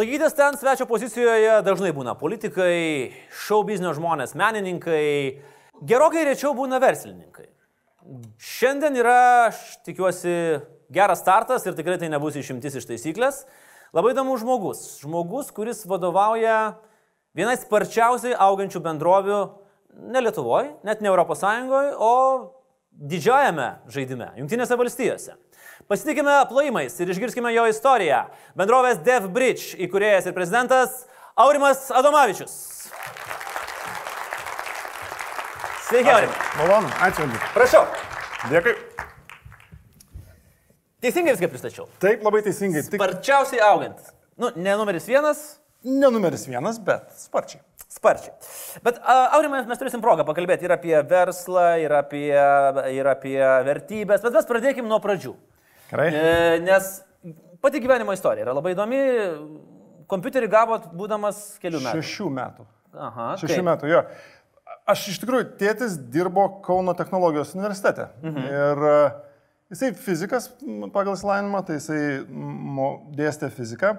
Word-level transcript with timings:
Laikytis 0.00 0.32
ten 0.32 0.54
svečio 0.56 0.86
pozicijoje 0.88 1.58
dažnai 1.60 1.90
būna 1.92 2.14
politikai, 2.16 3.10
šou 3.36 3.58
biznio 3.68 3.90
žmonės, 3.92 4.30
menininkai, 4.38 5.02
gerokai 5.84 6.22
rečiau 6.24 6.54
būna 6.56 6.78
verslininkai. 6.80 7.44
Šiandien 8.40 8.96
yra, 8.96 9.50
aš 9.50 9.58
tikiuosi, 9.84 10.32
geras 10.88 11.20
startas 11.20 11.68
ir 11.68 11.76
tikrai 11.76 11.98
tai 12.00 12.08
nebus 12.08 12.38
išimtis 12.40 12.78
iš 12.80 12.88
taisyklės. 12.88 13.42
Labai 13.92 14.14
įdomus 14.14 14.40
žmogus. 14.40 14.80
Žmogus, 15.02 15.50
kuris 15.52 15.84
vadovauja 15.90 16.78
vienai 17.36 17.58
sparčiausiai 17.60 18.38
augančių 18.40 18.80
bendrovių 18.86 19.42
ne 20.14 20.24
Lietuvoje, 20.24 20.78
net 20.86 21.04
ne 21.04 21.12
ES, 21.12 21.44
o 22.00 22.14
didžiajame 22.88 23.68
žaidime, 23.92 24.32
Junktinėse 24.40 24.80
valstijose. 24.80 25.36
Pasitikime 25.90 26.30
plojimais 26.48 27.00
ir 27.02 27.10
išgirskime 27.10 27.50
jo 27.50 27.64
istoriją. 27.66 28.20
Bendrovės 28.54 29.00
DevBridge 29.02 29.74
įkūrėjas 29.88 30.28
ir 30.30 30.36
prezidentas 30.36 31.00
Aurimas 31.34 31.88
Adomavičius. 31.90 32.52
Sveiki, 35.88 36.12
Aurimai. 36.14 36.46
Malonu, 36.60 36.92
ačiū. 37.02 37.26
Prašau. 37.56 37.82
Dėkui. 38.52 38.76
Teisingai 41.02 41.34
viską 41.34 41.50
pristačiau. 41.56 41.90
Taip, 41.98 42.22
labai 42.22 42.44
teisingai. 42.46 42.86
Tik 42.86 43.00
Sparčiausiai 43.00 43.66
augantis. 43.66 44.14
Nu, 44.38 44.54
ne 44.54 44.78
numeris 44.78 45.10
vienas, 45.10 45.44
ne 45.82 46.06
numeris 46.06 46.46
vienas, 46.46 46.78
bet 46.86 47.10
sparčiai. 47.18 47.64
Sparčiai. 47.90 48.36
Bet, 48.86 49.02
uh, 49.02 49.34
Aurimai, 49.34 49.64
mes 49.66 49.82
turėsim 49.82 50.06
progą 50.06 50.22
pakalbėti 50.28 50.70
ir 50.70 50.78
apie 50.78 50.94
verslą, 51.02 51.72
ir 51.82 51.98
apie, 51.98 52.28
ir 52.94 53.10
apie 53.18 53.40
vertybės, 53.66 54.22
bet 54.22 54.38
mes 54.38 54.54
pradėkime 54.54 54.86
nuo 54.86 55.02
pradžių. 55.02 55.34
Gerai. 55.90 56.10
E, 56.14 56.60
nes 56.64 56.90
pati 57.60 57.80
gyvenimo 57.82 58.14
istorija 58.14 58.46
yra 58.46 58.54
labai 58.56 58.74
įdomi. 58.76 59.00
Kompiuterį 60.10 60.50
gavot 60.50 60.90
būdamas 60.96 61.40
kelių 61.62 61.82
metų. 61.84 62.02
Šešių 62.02 62.28
metų. 62.34 62.66
Aha. 62.98 63.32
Šešių 63.38 63.56
kaip? 63.56 63.66
metų, 63.68 63.90
jo. 63.92 64.04
Aš 64.90 65.04
iš 65.12 65.20
tikrųjų, 65.22 65.48
tėtis 65.60 65.96
dirbo 66.10 66.48
Kauno 66.66 66.94
technologijos 66.98 67.54
universitete. 67.54 68.08
Mhm. 68.24 68.46
Ir 68.50 68.86
e, 68.90 68.96
jisai 69.74 69.92
fizikas 70.06 70.48
pagal 70.94 71.14
įsilavinimą, 71.14 71.62
tai 71.66 71.78
jisai 71.78 72.00
dėstė 73.18 73.52
fiziką. 73.54 73.94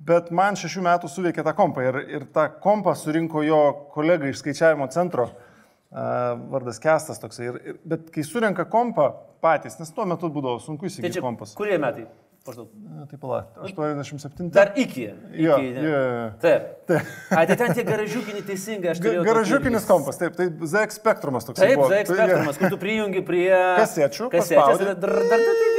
Bet 0.00 0.30
man 0.32 0.56
šešių 0.56 0.82
metų 0.86 1.10
suveikė 1.12 1.44
tą 1.44 1.52
kompą 1.58 1.82
ir, 1.84 1.98
ir 2.08 2.22
tą 2.32 2.46
kompą 2.62 2.94
surinko 2.96 3.42
jo 3.44 3.60
kolega 3.92 4.30
iš 4.30 4.38
skaičiavimo 4.40 4.86
centro, 4.94 5.26
uh, 5.28 5.49
vardas 5.90 6.78
Kestas 6.82 7.18
toksai. 7.22 7.50
Ir, 7.50 7.60
ir, 7.66 7.78
bet 7.84 8.10
kai 8.14 8.24
surenka 8.26 8.64
kompą 8.70 9.10
patys, 9.42 9.78
nes 9.80 9.90
tuo 9.94 10.06
metu 10.06 10.30
būdavo 10.30 10.60
sunku 10.62 10.86
Tai 10.86 10.92
įsigyti 10.92 11.18
čia 11.18 11.24
kompas. 11.24 11.54
kurie 11.58 11.78
metai? 11.82 12.06
Maždaug. 12.46 12.70
Na, 12.72 13.04
Taip, 13.04 13.20
pala, 13.20 13.40
87. 13.60 14.48
Dar 14.54 14.72
iki. 14.80 15.02
Jo, 15.36 15.58
iki 15.60 15.72
ne? 15.74 15.82
jo, 15.84 15.98
jo. 16.00 16.22
Taip. 16.40 16.70
Taip. 16.88 17.10
Ai, 17.36 17.42
tai 17.50 17.56
ten 17.60 17.74
tie 17.76 17.84
garažiukiniai 17.84 18.46
teisingai, 18.48 18.94
aš 18.94 19.02
turėjau. 19.04 19.24
Garažiukinis 19.28 19.84
kompas, 19.88 20.18
taip, 20.18 20.38
tai 20.38 20.46
ZX 20.48 20.96
spektrumas 21.02 21.44
toks. 21.46 21.60
Taip, 21.60 21.82
ZX 21.84 22.14
spektrumas, 22.14 22.60
kur 22.62 22.72
tu 22.72 22.80
prijungi 22.80 23.22
prie... 23.28 23.50
Kasečių, 23.82 24.30
Kasečių. 24.32 24.78
Dar, 24.80 24.96
dar, 25.04 25.20
dar, 25.20 25.44
dar, 25.44 25.69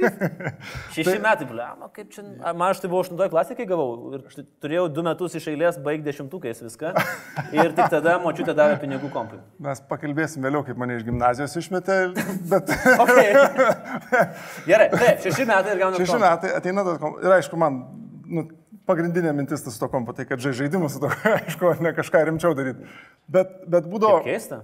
Šeši 0.94 1.16
metai, 1.22 1.46
blema, 1.48 1.88
kaip 1.94 2.10
čia. 2.14 2.24
Man 2.50 2.66
aš 2.70 2.80
tai 2.82 2.90
buvau 2.90 3.02
aštuntoje 3.04 3.30
klasėje, 3.32 3.56
kai 3.60 3.66
gavau. 3.70 4.12
Ir 4.16 4.46
turėjau 4.62 4.86
du 4.96 5.04
metus 5.06 5.34
iš 5.38 5.48
eilės 5.52 5.78
baigti 5.84 6.06
dešimtukais 6.08 6.62
viską. 6.64 6.92
Ir 7.58 7.72
tik 7.76 7.90
tada 7.92 8.16
močiutė 8.22 8.54
davė 8.58 8.78
pinigų 8.82 9.10
kompui. 9.14 9.40
Mes 9.66 9.82
pakalbėsim 9.90 10.44
vėliau, 10.46 10.64
kaip 10.66 10.78
mane 10.80 10.98
iš 11.00 11.04
gimnazijos 11.08 11.56
išmetė, 11.62 11.98
bet 12.50 12.72
Okay. 13.04 13.34
Gerai, 14.68 14.88
taip, 14.94 15.20
šeši 15.26 15.46
metai 15.48 15.74
ir 15.76 15.82
gaunu. 15.84 16.00
šeši 16.00 16.18
metai 16.22 16.54
ateina 16.58 16.84
tas 16.86 16.98
kompas. 17.02 17.24
Ir 17.26 17.36
aišku, 17.38 17.58
man 17.60 17.80
nu, 18.30 18.46
pagrindinė 18.90 19.32
mintis 19.36 19.62
su 19.66 19.76
to 19.78 19.88
kompu, 19.92 20.14
tai 20.16 20.24
kad 20.28 20.40
žai- 20.42 20.54
žaidimas 20.62 20.96
su 20.96 21.02
to, 21.04 21.10
aišku, 21.30 21.74
ne 21.84 21.92
kažką 21.96 22.24
rimčiau 22.30 22.56
daryti. 22.58 22.88
Bet, 23.30 23.52
bet 23.70 23.86
būdavo, 23.90 24.22
Keista. 24.26 24.62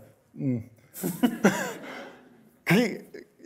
kai, 2.67 2.83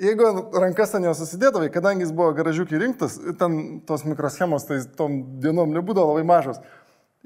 jeigu 0.00 0.26
rankas 0.60 0.94
ten 0.94 1.04
jo 1.04 1.14
susidėdavai, 1.16 1.70
kadangi 1.72 2.06
jis 2.06 2.12
buvo 2.16 2.32
garažiukį 2.36 2.80
rinktas, 2.82 3.16
ten 3.40 3.80
tos 3.88 4.04
mikroschemos, 4.08 4.66
tai 4.68 4.82
tom 4.96 5.22
dienom 5.42 5.74
nebūdavo 5.76 6.14
labai 6.14 6.26
mažos. 6.28 6.60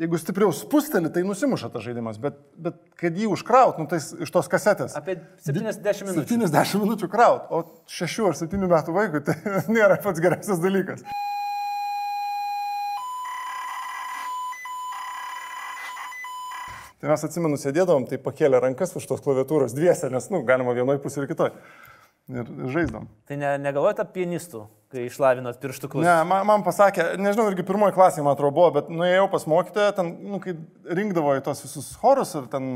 Jeigu 0.00 0.18
stipriau 0.18 0.50
spusteli, 0.50 1.06
tai 1.14 1.22
nusimuša 1.22 1.68
tas 1.70 1.84
žaidimas, 1.84 2.16
bet, 2.18 2.40
bet 2.58 2.80
kad 2.98 3.14
jį 3.14 3.28
užkraut, 3.30 3.78
nu, 3.78 3.86
tai 3.86 4.00
iš 4.02 4.32
tos 4.34 4.50
kasetės. 4.50 4.96
Apie 4.98 5.20
70 5.46 6.08
minučių. 6.08 6.24
70 6.34 6.82
minučių 6.82 7.10
kraut, 7.12 7.46
o 7.54 7.62
6 7.86 8.26
ar 8.26 8.34
7 8.42 8.66
metų 8.66 8.96
vaikui 8.96 9.22
tai 9.22 9.38
nėra 9.76 10.00
pats 10.02 10.22
geriausias 10.24 10.58
dalykas. 10.58 11.06
Tai 17.04 17.12
mes 17.12 17.24
atsimenu, 17.26 17.60
sėdėdavom, 17.60 18.06
tai 18.08 18.16
pakėlė 18.16 18.62
rankas 18.64 18.94
už 18.96 19.04
tos 19.06 19.20
klaviatūros 19.20 19.74
dviese, 19.76 20.08
nes, 20.10 20.26
nu, 20.32 20.38
galima 20.48 20.72
vienoje 20.72 21.02
pusėje 21.04 21.26
ir 21.26 21.34
kitoje. 21.34 21.52
Ir, 22.32 22.48
žaisdom. 22.72 23.10
Tai 23.28 23.36
ne, 23.36 23.50
negalvojate 23.60 24.00
apie 24.00 24.22
pianistų, 24.22 24.62
kai 24.92 25.02
išlavinot 25.10 25.58
pirštukus? 25.60 26.00
Ne, 26.06 26.14
man, 26.24 26.46
man 26.48 26.62
pasakė, 26.64 27.18
nežinau, 27.20 27.50
irgi 27.50 27.66
pirmoji 27.68 27.92
klasė, 27.96 28.22
man 28.24 28.32
atrodo, 28.32 28.54
buvo, 28.56 28.70
bet 28.78 28.88
nuėjau 28.88 29.26
pas 29.34 29.44
mokytoją, 29.52 29.90
ten, 29.98 30.14
nu, 30.32 30.40
kai 30.40 30.54
rinkdavo 30.88 31.36
į 31.36 31.44
tos 31.44 31.60
visus 31.66 31.92
chorus 32.00 32.32
ir 32.40 32.48
ten 32.52 32.72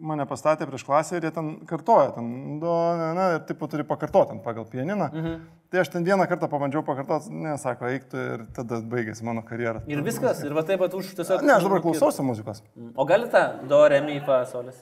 mane 0.00 0.26
pastatė 0.26 0.66
prieš 0.66 0.82
klasę 0.88 1.18
ir 1.18 1.28
jie 1.28 1.32
ten 1.36 1.52
kartoja, 1.68 2.10
ten, 2.16 2.58
do, 2.58 2.74
ne, 2.98 3.08
ne, 3.14 3.30
ir 3.36 3.46
taip 3.46 3.62
turi 3.70 3.86
pakartoti 3.86 4.34
ten 4.34 4.42
pagal 4.42 4.66
pianiną. 4.66 5.10
Mhm. 5.12 5.40
Tai 5.70 5.82
aš 5.84 5.92
ten 5.94 6.06
vieną 6.06 6.26
kartą 6.26 6.48
pabandžiau 6.50 6.82
pakartoti, 6.86 7.30
ne, 7.30 7.54
sako, 7.60 7.86
eiktų 7.94 8.28
ir 8.34 8.46
tada 8.56 8.80
baigėsi 8.82 9.26
mano 9.26 9.46
karjera. 9.46 9.84
Ir 9.90 10.02
viskas, 10.02 10.42
ir 10.42 10.56
va 10.56 10.66
taip 10.66 10.82
pat 10.82 10.96
už 10.98 11.12
tiesiog... 11.20 11.44
Ne, 11.46 11.54
aš 11.60 11.68
dabar 11.68 11.84
klausausi 11.84 12.26
muzikos. 12.26 12.64
O 12.98 13.06
galite 13.06 13.44
do, 13.70 13.84
re, 13.92 14.00
mi, 14.02 14.18
fa, 14.26 14.42
solis? 14.50 14.80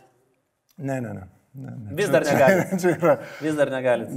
Ne, 0.79 1.03
ne, 1.05 1.13
ne. 1.19 1.27
Ne, 1.55 1.73
ne. 1.73 1.97
Vis 1.99 2.13
dar 2.13 2.25
negali. 2.27 2.63
Čia, 2.69 2.79
čia 2.83 2.95
yra. 2.97 3.17
Vis 3.41 3.57
dar 3.59 3.71
negalite. 3.73 4.15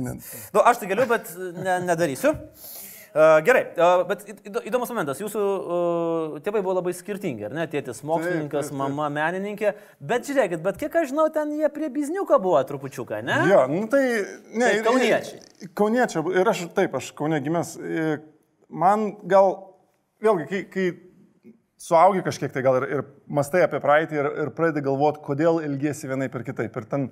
Nu, 0.53 0.61
aš 0.63 0.81
tai 0.83 0.91
galiu, 0.91 1.07
bet 1.09 1.31
ne, 1.57 1.79
nedarysiu. 1.87 2.35
Uh, 3.11 3.41
gerai, 3.43 3.65
uh, 3.75 4.05
bet 4.07 4.21
įdo- 4.47 4.61
įdomus 4.69 4.87
momentas. 4.93 5.19
Jūsų 5.19 5.39
uh, 5.43 6.35
tėvai 6.45 6.61
buvo 6.63 6.77
labai 6.77 6.93
skirtingi, 6.95 7.43
ar 7.49 7.51
ne? 7.57 7.65
Tėtis 7.67 7.99
mokslininkas, 8.07 8.69
taip, 8.69 8.71
taip. 8.71 8.77
mama 8.79 9.09
menininkė. 9.11 9.73
Bet 9.99 10.29
žiūrėkit, 10.29 10.61
bet 10.63 10.79
kiek 10.79 10.95
aš 10.95 11.09
žinau, 11.11 11.25
ten 11.35 11.51
jie 11.57 11.67
prie 11.75 11.89
bizniuko 11.91 12.39
buvo 12.39 12.61
trupučiuką, 12.69 13.19
ne? 13.27 13.41
Jo, 13.51 13.65
nu 13.67 13.83
tai... 13.91 14.05
Ne, 14.55 14.69
Tai 14.77 14.85
kauniečiai. 14.87 15.67
Kauniečiai. 15.75 16.23
Ir 16.39 16.53
aš 16.53 16.63
taip, 16.77 16.95
aš 17.01 17.11
kaunė 17.19 17.41
gimęs. 17.43 17.73
Man 18.71 19.09
gal, 19.27 19.57
vėlgi, 20.23 20.47
kai, 20.47 20.61
kai 20.71 20.87
suaugi 21.81 22.23
kažkiek, 22.25 22.53
tai 22.53 22.63
gal 22.65 22.79
ir, 22.81 22.87
ir 22.95 23.05
mastai 23.31 23.63
apie 23.65 23.81
praeitį 23.83 24.19
ir, 24.19 24.31
ir 24.45 24.51
pradedi 24.57 24.83
galvoti, 24.85 25.23
kodėl 25.25 25.61
ilgiesi 25.65 26.09
vienai 26.09 26.29
per 26.33 26.45
kitaip. 26.47 26.75
Ir 26.77 26.89
ten 26.89 27.07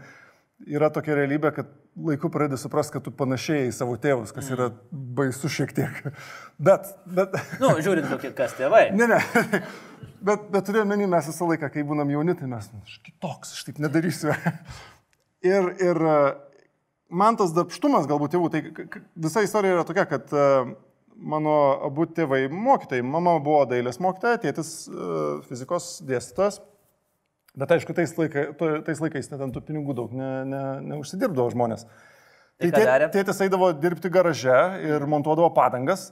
yra 0.68 0.90
tokia 0.94 1.16
realybė, 1.18 1.52
kad 1.56 1.69
laiku 2.09 2.30
pradedi 2.31 2.59
suprasti, 2.59 2.97
kad 2.97 3.06
tu 3.06 3.13
panašiai 3.16 3.69
į 3.69 3.75
savo 3.75 3.96
tėvus, 4.02 4.34
kas 4.35 4.50
yra 4.53 4.69
baisu 4.91 5.52
šiek 5.52 5.74
tiek. 5.75 6.02
Bet, 6.69 6.90
bet... 7.07 7.38
Nu, 7.62 7.69
žiūrint, 7.80 8.09
kokie 8.12 8.34
kas 8.35 8.57
tėvai. 8.57 8.90
Ne, 8.91 9.07
ne. 9.07 9.19
Bet, 10.19 10.50
bet 10.52 10.66
turiu 10.68 10.81
menį, 10.84 11.06
mes 11.07 11.30
visą 11.30 11.46
laiką, 11.47 11.69
kai 11.72 11.84
būnam 11.88 12.09
jauni, 12.12 12.34
tai 12.36 12.47
mes, 12.51 12.66
nu, 12.74 12.81
aš 12.84 12.97
kitoks, 13.06 13.53
aš 13.56 13.62
taip 13.69 13.78
nedarysiu. 13.80 14.34
Ir, 15.47 15.69
ir 15.80 15.96
e, 16.03 16.16
man 17.22 17.38
tas 17.40 17.53
darbštumas 17.56 18.09
galbūt 18.09 18.34
tėvų, 18.36 18.50
tai 18.51 19.00
visa 19.16 19.46
istorija 19.46 19.78
yra 19.78 19.86
tokia, 19.88 20.03
kad 20.09 20.34
e, 20.36 20.47
mano 21.15 21.53
abu 21.87 22.05
tėvai 22.05 22.45
mokytojai, 22.51 23.03
mama 23.05 23.37
buvo 23.43 23.63
dailės 23.69 23.99
mokytoja, 24.03 24.39
tėtis 24.45 24.71
e, 24.87 25.39
fizikos 25.49 25.99
dėstytojas. 26.07 26.61
Bet 27.59 27.73
aišku, 27.75 27.95
tais, 27.97 28.13
laikai, 28.15 28.45
to- 28.59 28.77
tais 28.87 29.01
laikais 29.03 29.31
net 29.31 29.41
ant 29.41 29.55
tų 29.55 29.63
pinigų 29.67 29.95
daug 29.97 30.13
ne, 30.15 30.29
ne, 30.47 30.63
neužsidirbdavo 30.93 31.49
žmonės. 31.55 31.85
Tai 32.59 32.69
tė, 32.75 32.85
tėtis 33.15 33.39
eidavo 33.45 33.71
dirbti 33.73 34.11
garaže 34.11 34.57
ir 34.83 35.06
montuodavo 35.09 35.50
padangas. 35.56 36.09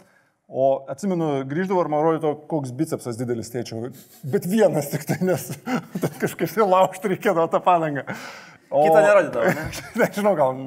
O 0.48 0.86
atsimenu, 0.88 1.42
grįždavo 1.44 1.82
ir 1.84 1.90
man 1.92 2.04
rodyto, 2.06 2.30
koks 2.48 2.72
bicepsas 2.72 3.18
didelis 3.20 3.52
tėčio. 3.52 3.90
Bet 4.24 4.46
vienas 4.48 4.88
tik 4.94 5.04
tai, 5.10 5.18
nes 5.28 5.50
kažkaip 6.24 6.54
tai 6.56 6.64
laužti 6.68 7.12
reikėdavo 7.12 7.50
tą 7.52 7.60
padangą. 7.66 8.06
O, 8.72 8.86
Kitą 8.86 9.02
nerodydavo, 9.04 9.52
ne? 9.52 9.66
Nežinau, 10.02 10.34
gal. 10.40 10.62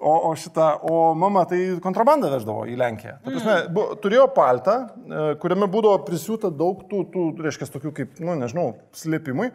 O, 0.00 0.30
o 0.30 0.36
šitą, 0.36 0.66
o 0.88 1.00
mama 1.12 1.42
tai 1.44 1.58
kontrabandą 1.84 2.30
veždavo 2.32 2.62
į 2.72 2.78
Lenkiją. 2.80 3.18
Ta 3.20 3.32
prasme, 3.34 3.56
bu, 3.76 3.82
turėjo 4.00 4.30
paltą, 4.32 4.76
e, 4.88 5.24
kuriame 5.42 5.68
būdavo 5.68 5.98
prisiūta 6.06 6.48
daug 6.48 6.86
tų, 6.88 7.02
tų 7.12 7.24
reiškia, 7.44 7.68
tokių 7.74 7.92
kaip, 7.98 8.14
nu, 8.24 8.32
nežinau, 8.40 8.70
slėpimui. 8.96 9.50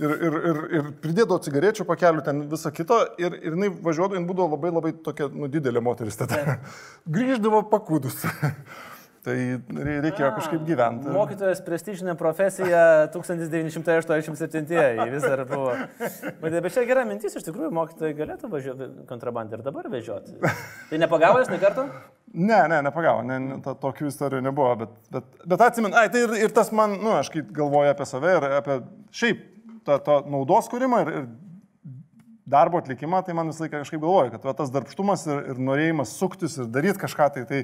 Ir, 0.00 0.14
ir, 0.16 0.36
ir, 0.48 0.60
ir 0.78 0.86
pridėdavo 1.02 1.36
cigarečių 1.44 1.84
pakelių 1.84 2.24
ten 2.24 2.40
visą 2.48 2.72
kitą. 2.72 3.02
Ir, 3.20 3.36
ir 3.36 3.52
jinai 3.52 3.68
važiuodavo, 3.68 4.16
jinai 4.16 4.30
būdavo 4.30 4.56
labai 4.56 4.72
labai 4.72 4.94
tokia, 5.04 5.28
nu, 5.28 5.50
didelė 5.52 5.84
moteris 5.84 6.16
tada. 6.16 6.56
Grįždavo 7.18 7.66
pakūdus. 7.74 8.24
Tai 9.22 9.34
re- 9.38 10.00
reikėjo 10.02 10.28
kažkaip 10.34 10.62
gyventi. 10.66 11.10
Mokytojas 11.14 11.60
prestižinė 11.62 12.16
profesija 12.18 12.80
1987 13.14 15.12
vis 15.12 15.22
dar 15.22 15.44
buvo. 15.46 15.76
Bet, 16.40 16.56
bet 16.56 16.72
čia 16.74 16.82
gera 16.88 17.04
mintis, 17.06 17.36
iš 17.38 17.46
tikrųjų, 17.46 17.70
mokytojai 17.76 18.16
galėtų 18.18 18.50
važiuoti 18.50 18.88
kontrabandą 19.06 19.60
ir 19.60 19.62
dabar 19.62 19.86
vežioti. 19.92 20.34
Tai 20.90 21.00
nepagavo 21.04 21.38
jūs 21.38 21.52
ne 21.54 21.60
kartą? 21.62 21.86
Ne, 22.32 22.58
ne, 22.72 22.80
nepagavo, 22.82 23.22
ne, 23.28 23.38
ne, 23.44 23.60
to, 23.62 23.76
tokių 23.78 24.08
istorijų 24.10 24.42
nebuvo, 24.48 24.72
bet, 24.82 24.92
bet, 25.12 25.24
bet 25.52 25.64
atsimenu, 25.68 25.94
ai, 26.00 26.08
tai 26.10 26.24
ir, 26.24 26.32
ir 26.48 26.54
tas 26.56 26.72
man, 26.74 26.96
nu, 26.98 27.12
aš 27.18 27.28
kai 27.34 27.44
galvoju 27.44 27.92
apie 27.92 28.06
save 28.08 28.30
ir 28.38 28.46
apie 28.56 28.78
šiaip 29.20 29.42
tą, 29.86 29.98
tą 30.02 30.14
naudos 30.32 30.70
kūrimą 30.72 31.02
ir, 31.04 31.10
ir 31.20 31.26
darbo 32.52 32.80
atlikimą, 32.80 33.20
tai 33.26 33.36
man 33.36 33.52
visą 33.52 33.66
laiką 33.66 33.82
kažkaip 33.84 34.00
galvoju, 34.02 34.32
kad 34.34 34.46
va, 34.48 34.54
tas 34.56 34.72
darbštumas 34.72 35.26
ir, 35.28 35.42
ir 35.52 35.60
norėjimas 35.62 36.16
suktis 36.18 36.56
ir 36.58 36.70
daryti 36.72 37.04
kažką, 37.04 37.28
tai, 37.36 37.44
tai 37.48 37.60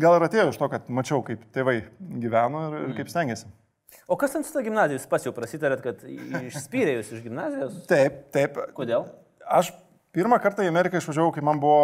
gal 0.00 0.16
ir 0.18 0.26
atėjo 0.26 0.50
iš 0.52 0.58
to, 0.60 0.68
kad 0.72 0.90
mačiau, 0.92 1.22
kaip 1.26 1.44
tėvai 1.54 1.78
gyveno 2.22 2.66
ir, 2.68 2.76
ir 2.88 2.96
kaip 2.98 3.10
stengiasi. 3.12 3.48
O 4.06 4.18
kas 4.20 4.34
ten 4.34 4.44
su 4.46 4.54
ta 4.54 4.62
gimnazija? 4.62 5.00
Jūs 5.00 5.08
pas 5.10 5.24
jau 5.26 5.32
prasitarėt, 5.34 5.82
kad 5.82 6.02
išspyrė 6.06 6.98
jūs 6.98 7.12
iš 7.16 7.24
gimnazijos? 7.24 7.80
Taip, 7.90 8.26
taip. 8.34 8.58
Kodėl? 8.76 9.08
Aš 9.46 9.72
pirmą 10.14 10.38
kartą 10.42 10.66
į 10.66 10.70
Ameriką 10.70 11.00
išvažiavau, 11.00 11.32
kai 11.34 11.44
man 11.46 11.60
buvo, 11.62 11.80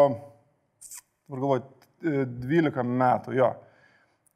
dabar 1.31 1.43
galvoju, 1.45 1.67
12 2.03 2.87
metų, 2.87 3.37
jo. 3.39 3.51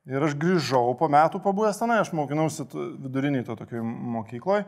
Ir 0.06 0.22
aš 0.22 0.36
grįžau 0.38 0.94
po 0.98 1.08
metų 1.10 1.40
pabuvęs 1.42 1.80
tenai, 1.80 1.98
aš 2.02 2.12
mokinausi 2.14 2.66
viduriniai 2.70 3.46
to 3.46 3.56
tokioj 3.58 3.82
mokykloje. 3.82 4.66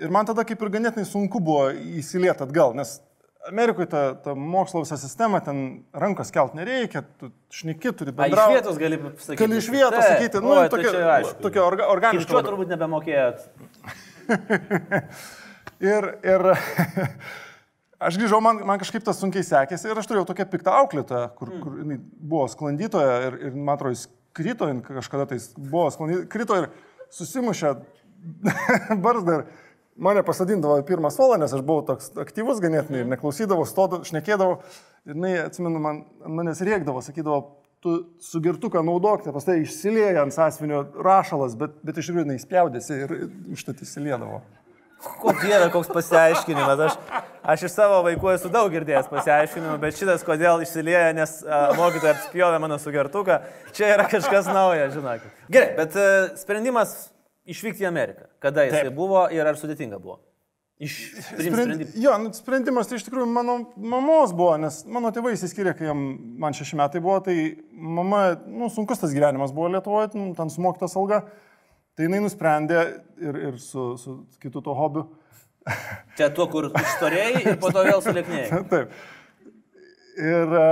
Ir 0.00 0.12
man 0.12 0.26
tada 0.26 0.46
kaip 0.48 0.62
ir 0.64 0.72
ganėtinai 0.72 1.04
sunku 1.06 1.42
buvo 1.44 1.68
įsilieti 2.00 2.46
atgal, 2.46 2.72
nes 2.76 2.96
Amerikoje 3.48 3.88
ta, 3.90 4.02
ta 4.22 4.34
mokslo 4.38 4.84
visa 4.84 4.96
sistema, 5.00 5.40
ten 5.42 5.82
rankos 5.98 6.30
kelt 6.30 6.54
nereikia, 6.54 7.02
tu 7.18 7.32
šneki, 7.50 7.90
turi 7.98 8.12
A, 8.12 8.14
iš 8.14 8.18
bendrauti. 8.20 8.54
vietos 8.54 8.78
gali 8.78 8.98
pasakyti. 9.02 9.38
Gali 9.40 9.58
iš 9.58 9.70
vietos 9.72 9.98
Taip. 9.98 10.12
sakyti, 10.12 10.42
nu, 10.44 10.52
Oi, 10.52 10.60
tai 10.62 10.68
tokia, 10.76 10.90
čia 10.94 11.08
aišku. 11.16 11.42
tokia 11.42 11.64
orga, 11.66 11.88
organiška. 11.90 12.28
Kirčiuot 12.28 12.46
turbūt 12.46 12.70
nebemokėjot. 12.76 13.42
Ir, 15.82 16.06
ir 16.22 16.44
aš 18.06 18.18
grįžau, 18.20 18.38
man, 18.44 18.60
man 18.66 18.78
kažkaip 18.78 19.02
tas 19.06 19.18
sunkiai 19.18 19.42
sekėsi 19.46 19.88
ir 19.90 19.98
aš 19.98 20.06
turėjau 20.06 20.28
tokią 20.28 20.46
piktą 20.52 20.76
auklėtoją, 20.78 21.24
kur, 21.38 21.50
kur 21.62 21.80
jinai 21.80 21.96
buvo 21.98 22.44
sklandytoja 22.52 23.16
ir, 23.26 23.38
ir 23.48 23.56
man 23.56 23.74
atrodo, 23.74 23.96
jis 23.96 24.06
krito, 24.36 24.68
kažkada 24.86 25.26
tai 25.32 25.40
buvo 25.58 25.88
sklandytoja, 25.90 26.28
krito 26.30 26.60
ir 26.60 26.68
susimušė 27.18 27.74
barzdą 29.04 29.40
ir 29.40 29.44
mane 30.02 30.22
pasadindavo 30.26 30.80
į 30.80 30.86
pirmą 30.88 31.10
suolą, 31.14 31.38
nes 31.40 31.52
aš 31.54 31.64
buvau 31.66 31.84
toks 31.86 32.12
aktyvus 32.20 32.62
ganėtinai 32.62 33.04
ir 33.04 33.10
neklausydavau, 33.12 33.66
stodavau, 33.68 34.06
šnekėdavau 34.08 34.56
ir 35.08 35.16
jinai, 35.16 35.34
atsimenu, 35.46 35.82
man, 35.82 36.04
manęs 36.26 36.62
rėkdavo, 36.66 37.02
sakydavo, 37.04 37.40
tu 37.82 37.96
sugertuką 38.22 38.82
naudok, 38.86 39.26
pas 39.34 39.46
tai 39.46 39.58
išsilieja 39.64 40.22
ant 40.22 40.34
sąsvinio 40.34 40.84
rašalas, 41.02 41.56
bet, 41.58 41.74
bet 41.82 41.98
iš 41.98 42.10
tikrųjų 42.10 42.28
jinai 42.28 42.42
spjaudėsi 42.42 42.98
ir 43.04 43.14
užtat 43.56 43.82
įsiliedavo. 43.82 44.42
Ko 45.02 45.32
dieve, 45.40 45.66
koks 45.74 45.88
pasiaiškinimas. 45.90 46.80
Aš, 46.86 47.22
aš 47.54 47.64
iš 47.66 47.72
savo 47.74 47.96
vaikų 48.06 48.36
esu 48.36 48.50
daug 48.54 48.70
girdėjęs 48.70 49.08
pasiaiškinimų, 49.10 49.80
bet 49.82 49.98
šitas 49.98 50.22
kodėl 50.26 50.62
išsilieja, 50.62 51.10
nes 51.16 51.40
uh, 51.42 51.72
mokytoja 51.74 52.14
apspjovė 52.14 52.60
mano 52.62 52.78
sugertuką, 52.78 53.40
čia 53.74 53.90
yra 53.96 54.06
kažkas 54.10 54.46
naujo, 54.46 54.86
žinok. 54.94 55.26
Gerai, 55.50 55.72
bet 55.80 55.98
uh, 55.98 56.30
sprendimas 56.38 56.94
išvykti 57.48 57.84
į 57.84 57.88
Ameriką. 57.88 58.28
Kada 58.42 58.66
jis 58.66 58.76
Taip. 58.76 58.92
buvo 58.96 59.24
ir 59.32 59.46
ar 59.46 59.58
sudėtinga 59.58 59.98
buvo? 60.02 60.20
Iš 60.82 60.94
Sprend... 61.38 61.84
Jo, 61.94 62.16
nu, 62.18 62.32
sprendimas 62.34 62.88
tai 62.90 62.96
iš 62.98 63.04
tikrųjų 63.06 63.28
mano 63.30 63.54
mamos 63.78 64.32
buvo, 64.34 64.56
nes 64.58 64.80
mano 64.90 65.12
tėvai 65.14 65.36
įsiskyrė, 65.36 65.76
kai 65.78 65.86
jam, 65.86 66.00
man 66.42 66.56
šeši 66.58 66.78
metai 66.80 67.02
buvo, 67.04 67.20
tai 67.22 67.36
mama, 67.70 68.22
nu, 68.50 68.66
sunkus 68.72 69.02
tas 69.02 69.14
gyvenimas 69.14 69.54
buvo 69.54 69.70
Lietuvoje, 69.70 70.10
nu, 70.18 70.32
ten 70.38 70.50
sumoktas 70.50 70.96
alga, 70.98 71.20
tai 71.94 72.08
jinai 72.08 72.24
nusprendė 72.24 72.80
ir, 73.22 73.38
ir 73.52 73.60
su, 73.62 73.92
su 74.00 74.16
kitu 74.42 74.64
to 74.64 74.74
hobiu. 74.74 75.06
Čia 76.18 76.32
tuo, 76.34 76.48
kur 76.50 76.72
ištorėjai 76.74 77.44
ir 77.44 77.60
po 77.62 77.70
to 77.70 77.86
vėl 77.86 78.02
sulėknėjai. 78.02 78.62
Taip. 78.72 78.96
Ir, 80.12 80.50
e, 80.52 80.64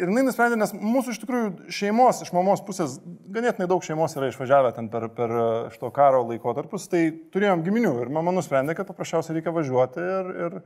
ir 0.00 0.08
jinai 0.10 0.24
nusprendė, 0.26 0.56
nes 0.58 0.72
mūsų 0.74 1.12
iš 1.14 1.20
tikrųjų 1.22 1.70
šeimos, 1.70 2.24
iš 2.24 2.32
mamos 2.34 2.62
pusės, 2.66 2.96
ganėtinai 3.30 3.68
daug 3.70 3.84
šeimos 3.86 4.16
yra 4.18 4.30
išvažiavę 4.32 4.72
ten 4.74 4.88
per, 4.90 5.06
per 5.14 5.30
e, 5.30 5.42
šito 5.76 5.92
karo 5.94 6.24
laikotarpius, 6.26 6.88
tai 6.90 7.04
turėjom 7.30 7.62
giminių 7.66 7.92
ir 8.02 8.10
mama 8.10 8.34
nusprendė, 8.34 8.74
kad 8.74 8.88
paprasčiausiai 8.88 9.36
reikia 9.36 9.54
važiuoti. 9.54 10.02
Ir, 10.02 10.32
ir, 10.46 10.56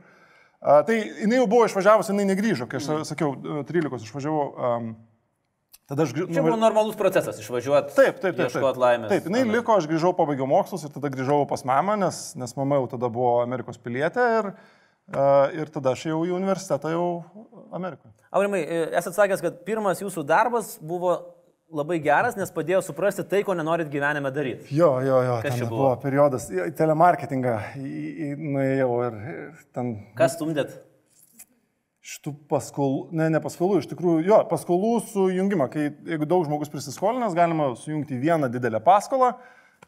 a, 0.57 0.79
tai 0.87 0.97
jinai 1.03 1.37
jau 1.37 1.49
buvo 1.51 1.67
išvažiavusi, 1.69 2.15
jinai 2.15 2.25
negrįžo, 2.31 2.65
kai 2.71 2.81
aš 2.81 3.11
sakiau, 3.11 3.35
e, 3.37 3.65
13 3.69 4.07
išvažiavau. 4.09 4.47
Um, 4.55 4.87
tada 5.85 6.07
aš 6.07 6.15
grįžau. 6.17 6.31
Čia 6.33 6.45
buvo 6.47 6.57
normalus 6.63 6.97
procesas 6.97 7.37
išvažiuoti. 7.43 7.93
Taip, 7.93 8.17
taip, 8.23 8.39
taip. 8.39 8.47
Ieškoti 8.47 8.81
laimės. 8.81 9.11
Taip, 9.13 9.29
jinai 9.29 9.43
Amerikoje. 9.43 9.59
liko, 9.59 9.77
aš 9.83 9.91
grįžau, 9.91 10.15
pabaigiau 10.17 10.49
mokslus 10.49 10.87
ir 10.87 10.95
tada 10.97 11.13
grįžau 11.13 11.43
pas 11.51 11.61
mamą, 11.61 11.99
nes, 12.07 12.23
nes 12.41 12.57
mama 12.57 12.81
jau 12.81 12.89
tada 12.97 13.13
buvo 13.13 13.35
Amerikos 13.43 13.77
pilietė 13.77 14.25
ir, 14.39 14.51
ir 15.53 15.69
tada 15.73 15.93
aš 15.93 16.07
jau 16.09 16.23
į 16.25 16.33
universitetą 16.35 16.91
jau 16.93 17.05
Amerikoje. 17.75 18.13
Aurimai, 18.35 18.63
e, 18.65 18.83
esate 18.97 19.15
sakęs, 19.15 19.43
kad 19.43 19.59
pirmas 19.67 20.01
jūsų 20.01 20.23
darbas 20.27 20.75
buvo 20.81 21.13
labai 21.75 21.97
geras, 22.03 22.35
nes 22.37 22.51
padėjo 22.53 22.81
suprasti 22.85 23.23
tai, 23.27 23.43
ko 23.45 23.53
nenorit 23.57 23.89
gyvenime 23.91 24.31
daryti. 24.33 24.69
Jo, 24.75 24.99
jo, 25.05 25.21
jo, 25.25 25.37
Kas 25.43 25.57
ten 25.57 25.69
buvo 25.69 25.89
buvo? 25.89 25.93
periodas, 26.03 26.49
telemarketingą 26.77 27.55
nuėjau 28.37 28.91
ir, 29.07 29.15
ir 29.33 29.63
ten 29.75 29.95
Kas 30.17 30.37
stumdėt? 30.37 30.75
šitų 32.05 32.35
paskolų, 32.51 32.99
ne, 33.17 33.31
ne 33.33 33.39
paskolų, 33.41 33.79
iš 33.81 33.87
tikrųjų, 33.89 34.27
jo, 34.27 34.37
paskolų 34.45 34.91
sujungimą, 35.09 35.65
kai 35.73 35.87
jeigu 36.05 36.27
daug 36.29 36.43
žmogus 36.45 36.69
prisiskolinęs, 36.69 37.33
galima 37.33 37.71
sujungti 37.81 38.19
vieną 38.21 38.51
didelę 38.53 38.77
paskolą 38.85 39.31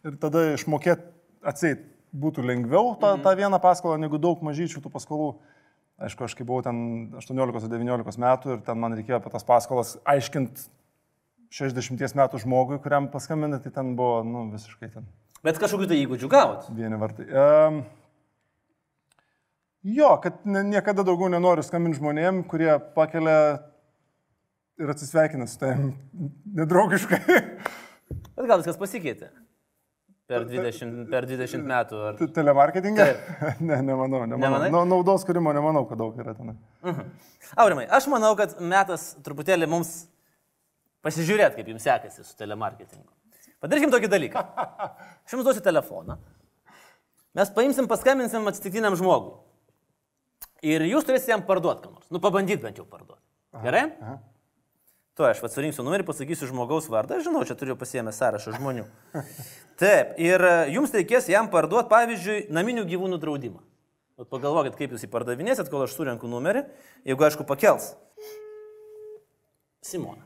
ir 0.02 0.16
tada 0.18 0.48
išmokėti 0.56 1.06
atseit 1.46 1.84
būtų 2.18 2.46
lengviau 2.46 2.96
tą, 3.02 3.16
mhm. 3.16 3.25
tą 3.25 3.36
vieną 3.40 3.62
paskolą, 3.64 4.00
negu 4.02 4.19
daug 4.22 4.42
mažyčių 4.46 4.81
tų 4.84 4.94
paskolų. 4.94 5.36
Aišku, 5.98 6.28
aš 6.28 6.36
kai 6.38 6.46
buvau 6.46 6.62
ten 6.62 6.80
18-19 7.18 8.19
metų 8.22 8.52
ir 8.54 8.60
ten 8.66 8.78
man 8.78 8.94
reikėjo 8.94 9.18
apie 9.18 9.31
tas 9.34 9.46
paskolas 9.48 9.96
aiškinti 10.06 10.68
60 11.58 12.19
metų 12.19 12.44
žmogui, 12.44 12.78
kuriam 12.84 13.08
paskambinti, 13.10 13.64
tai 13.64 13.72
ten 13.80 13.96
buvo, 13.98 14.19
nu, 14.28 14.44
visiškai 14.54 14.92
ten 14.94 15.08
Bet 15.46 15.60
kažkokiu 15.62 15.88
tai 15.90 16.00
įgūdžių 16.02 16.30
gavot. 16.31 16.68
vieni 16.74 16.98
vartai. 17.00 17.25
Um, 17.30 17.81
jo, 19.86 20.10
kad 20.24 20.42
ne, 20.50 20.64
niekada 20.66 21.06
daugiau 21.06 21.30
nenoriu 21.31 21.64
skambinti 21.66 22.02
žmonėm, 22.02 22.42
kurie 22.50 22.72
pakelia 22.96 23.38
ir 24.81 24.94
atsisveikina 24.94 25.48
su 25.48 25.60
tavim 25.62 25.94
nedraugiškai. 26.60 27.22
Bet 28.38 28.50
gal 28.50 28.60
viskas 28.60 28.81
pasikeitė. 28.81 29.30
Per 30.28 30.44
20, 30.44 31.06
per 31.08 31.24
20 31.24 31.64
metų. 31.64 32.00
Ar... 32.10 32.16
Te- 32.20 32.28
Telemarketingą? 32.36 33.06
ne, 33.70 33.78
nemanau, 33.80 34.26
nemanau. 34.28 34.66
Na, 34.74 34.82
naudos 34.92 35.24
kūrimo 35.28 35.54
nemanau, 35.56 35.86
kad 35.88 36.02
daug 36.02 36.18
yra 36.20 36.34
ten. 36.36 36.58
Aurimai, 37.56 37.86
aš 37.96 38.10
manau, 38.12 38.34
kad 38.40 38.58
metas 38.60 39.14
truputėlį 39.24 39.69
mums 39.72 39.94
pasižiūrėti, 41.07 41.62
kaip 41.62 41.72
jums 41.72 41.88
sekasi 41.88 42.28
su 42.28 42.36
telemarketingu. 42.40 43.07
Padarykim 43.64 43.94
tokį 43.94 44.10
dalyką. 44.12 44.44
Aš 45.24 45.38
jums 45.38 45.48
duosiu 45.48 45.64
telefoną. 45.64 46.19
Mes 47.38 47.54
paimsim, 47.56 47.88
paskambinsim 47.88 48.52
atsitiktiniam 48.52 48.98
žmogui. 49.00 49.38
Ir 50.68 50.84
jūs 50.90 51.07
turėsite 51.07 51.38
jam 51.38 51.46
parduoti 51.48 51.86
ką 51.86 51.94
nors. 51.94 52.12
Nu, 52.12 52.19
pabandyti 52.19 52.60
bent 52.68 52.80
jau 52.81 52.86
parduoti. 52.90 53.24
Gerai? 53.64 53.88
aha. 54.04 54.18
Tu, 55.18 55.26
aš 55.26 55.40
atsarinksiu 55.47 55.81
numerį, 55.81 56.04
pasakysiu 56.06 56.45
žmogaus 56.52 56.86
vardą, 56.94 57.16
aš 57.18 57.26
žinau, 57.26 57.40
čia 57.50 57.56
turiu 57.57 57.74
pasiemę 57.74 58.12
sąrašą 58.14 58.52
žmonių. 58.54 58.83
Taip, 59.81 60.12
ir 60.21 60.44
e, 60.45 60.52
jums 60.76 60.94
reikės 60.94 61.26
jam 61.31 61.50
parduoti, 61.50 61.90
pavyzdžiui, 61.90 62.36
naminių 62.54 62.83
gyvūnų 62.86 63.18
draudimą. 63.24 63.64
Vat 64.21 64.30
pagalvokit, 64.30 64.78
kaip 64.78 64.94
jūs 64.94 65.07
jį 65.07 65.09
pardavinėsit, 65.09 65.71
kol 65.74 65.88
aš 65.88 65.95
surenku 65.97 66.30
numerį, 66.30 66.68
jeigu 67.09 67.26
aišku 67.26 67.47
pakels. 67.50 67.95
Simona. 69.81 70.21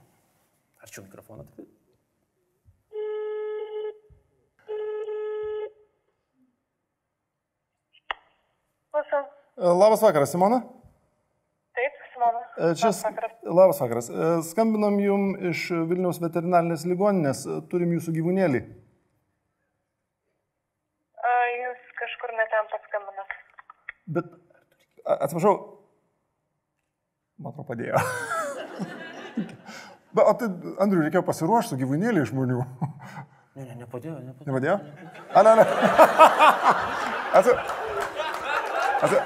Arčiau 0.83 1.05
mikrofoną. 1.07 1.47
E, 8.91 9.71
Labas 9.71 10.03
vakaras, 10.03 10.35
Simona. 10.35 10.65
E, 12.61 12.75
Čia, 12.77 12.91
Labas 13.43 13.79
vakaras. 13.81 14.09
E, 14.09 14.13
Skambinam 14.45 14.99
jum 15.01 15.31
iš 15.49 15.63
Vilniaus 15.89 16.19
veterinarinės 16.21 16.83
ligoninės, 16.85 17.39
E, 17.49 17.57
turim 17.71 17.95
jūsų 17.95 18.13
gyvūnėlį. 18.19 18.61
A, 21.25 21.31
Jūs 21.57 21.81
kažkur 22.01 22.35
netem 22.37 22.69
paskambinat. 22.73 23.33
Bet, 24.11 24.29
atsiprašau, 25.17 25.55
man 27.41 27.49
atrodo 27.55 27.67
padėjo. 27.71 27.97
Bet, 30.11 30.23
o 30.27 30.33
tai, 30.37 30.51
Andriu, 30.83 31.01
reikėjo 31.05 31.25
pasiruošti 31.25 31.73
su 31.73 31.81
gyvūnėlį 31.81 32.27
žmonių. 32.29 32.61
Ne, 33.57 33.65
ne, 33.65 33.75
nepadėjo, 33.81 34.17
nepadėjo. 34.21 34.47
Nepadėjo? 34.47 34.77
A, 35.33 35.43
ne, 35.47 35.51
ne. 35.57 35.65
Atsi... 37.41 37.51
Atsi... 39.01 39.17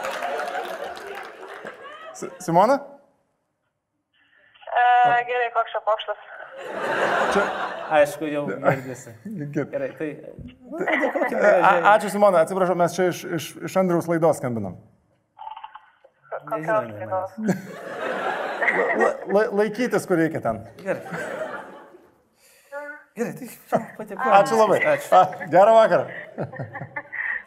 Si- 2.16 2.32
Simona? 2.48 2.80
A, 5.06 5.22
gerai, 5.28 5.50
koks 5.56 5.72
čia 5.74 5.82
pokštas? 5.86 6.20
Čia. 7.36 7.44
Aišku, 8.00 8.26
jau 8.32 8.44
girdisi. 8.50 9.12
Gerai. 9.54 9.70
Gerai, 9.72 9.90
tai... 10.00 10.10
A- 11.62 11.96
Ačiū 11.96 12.10
Simona, 12.14 12.42
atsiprašau, 12.46 12.78
mes 12.80 12.96
čia 12.98 13.10
iš, 13.12 13.20
iš, 13.38 13.50
iš 13.70 13.76
Andriaus 13.82 14.08
laidos 14.10 14.40
skambinam. 14.42 14.78
Kokios 16.46 16.66
Nežinau, 16.66 16.82
laidos? 16.90 17.30
La, 19.00 19.10
la, 19.32 19.44
laikytis, 19.62 20.08
kur 20.10 20.18
reikia 20.20 20.42
ten. 20.44 20.64
Gerai. 20.82 21.04
Gerai, 23.16 23.32
tai 23.40 23.48
patiko. 23.96 24.32
Ačiū 24.42 24.58
labai. 24.60 24.80
Ačiū. 24.96 25.10
A, 25.16 25.48
Gerą 25.54 25.78
vakarą. 25.78 26.06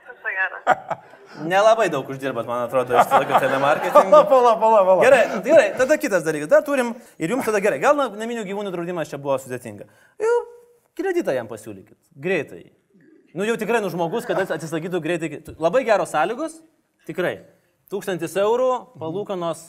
Viso 0.08 0.34
gero. 0.38 0.62
Nelabai 1.44 1.88
daug 1.92 2.08
uždirbat, 2.10 2.46
man 2.48 2.64
atrodo, 2.66 2.96
iš 2.96 3.06
tokio 3.10 3.34
Pala, 3.34 3.40
telemarketingo. 3.44 4.22
pala, 4.32 4.54
pala, 4.60 4.80
pala. 4.86 5.04
Gerai, 5.04 5.22
gerai, 5.44 5.66
tada 5.78 5.98
kitas 6.00 6.24
dalykas. 6.26 6.48
Dar 6.50 6.64
turim 6.66 6.94
ir 7.20 7.34
jums 7.34 7.46
tada 7.46 7.60
gerai. 7.62 7.78
Gal 7.82 7.94
na- 7.98 8.08
naminių 8.10 8.46
gyvūnų 8.48 8.72
draudimas 8.74 9.10
čia 9.12 9.20
buvo 9.22 9.36
sudėtinga. 9.42 9.86
Jau 10.24 10.34
kreditą 10.98 11.36
jam 11.36 11.50
pasiūlykit. 11.50 11.98
Greitai. 12.18 12.64
Nu 13.36 13.44
jau 13.46 13.54
tikrai, 13.60 13.82
nu 13.84 13.90
žmogus, 13.92 14.26
kad 14.26 14.40
atsisakytų 14.40 15.02
greitai. 15.04 15.30
Labai 15.60 15.84
geros 15.86 16.10
sąlygos. 16.16 16.58
Tikrai. 17.06 17.36
Tūkstantis 17.92 18.34
eurų, 18.40 18.70
palūkanos 19.00 19.62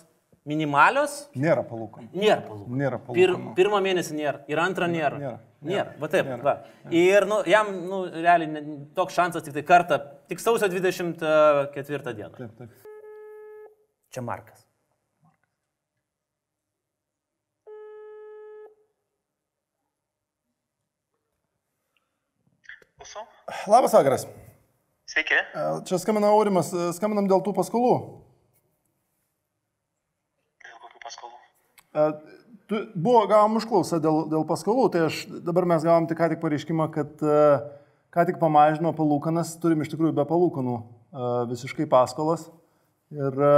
minimalios. 0.50 1.15
Nėra 1.38 1.63
palūkanų. 1.70 2.10
Nėra 2.18 2.41
palūkanų. 2.48 2.79
Nėra 2.82 3.00
Pir, 3.10 3.34
palūkanų. 3.36 3.53
pirmą 3.60 3.82
mėnesį 3.86 4.18
nėra. 4.18 4.41
Ir 4.51 4.62
antrą 4.63 4.88
nėra. 4.91 5.20
Nėra. 5.22 5.38
Nėra. 5.70 5.94
Va 6.01 6.10
taip. 6.12 6.25
Nėra. 6.29 6.44
Va. 6.48 6.56
Ir 6.96 7.27
nu, 7.29 7.41
jam, 7.50 7.70
nu, 7.89 8.01
realiai, 8.15 8.50
ne- 8.53 8.63
toks 8.98 9.18
šansas 9.20 9.46
tik 9.46 9.53
tai 9.60 9.65
kartą, 9.68 10.00
tik 10.32 10.41
sausio 10.44 10.70
24 10.72 12.15
dieną. 12.18 12.34
Taip, 12.38 12.56
taip. 12.58 12.88
Čia 14.15 14.25
Markas. 14.25 14.65
Labas 23.68 23.94
vakaras. 23.94 24.25
Sveiki. 25.10 25.38
Čia 25.88 25.98
skambina 26.01 26.29
Aurimas, 26.29 26.70
skambinam 26.98 27.25
dėl 27.29 27.41
tų 27.46 27.53
paskolų. 27.58 27.94
Dėl 30.65 30.77
kokių 30.84 31.00
paskolų? 31.06 31.38
E, 31.39 31.88
Tu, 31.88 31.88
buvo, 32.94 33.24
gavom 33.29 33.58
užklausą 33.60 34.00
dėl, 34.03 34.24
dėl 34.32 34.46
paskolų, 34.50 34.88
tai 34.94 35.06
aš 35.08 35.24
dabar 35.46 35.68
mes 35.70 35.86
gavom 35.86 36.08
tik 36.10 36.20
ką 36.20 36.32
tik 36.34 36.41
pareiškimą, 36.44 36.89
kad 36.94 37.24
e, 37.25 37.41
ką 38.13 38.25
tik 38.29 38.39
pamažino 38.41 38.94
palūkanas, 38.98 39.56
turim 39.63 39.84
iš 39.84 39.94
tikrųjų 39.94 40.15
be 40.18 40.25
palūkanų 40.29 40.75
e, 40.79 41.29
visiškai 41.53 41.89
paskolas. 41.89 42.48
Ir 43.13 43.34
e, 43.34 43.53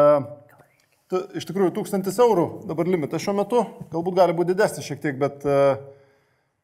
tu, 1.12 1.24
iš 1.39 1.48
tikrųjų 1.50 1.75
tūkstantis 1.75 2.19
eurų 2.24 2.48
dabar 2.69 2.89
limitas 2.89 3.24
šiuo 3.24 3.36
metu, 3.41 3.65
galbūt 3.91 4.21
gali 4.21 4.38
būti 4.38 4.53
didesnis 4.53 4.88
šiek 4.88 5.01
tiek, 5.03 5.17
bet 5.19 5.43
e, 5.43 5.57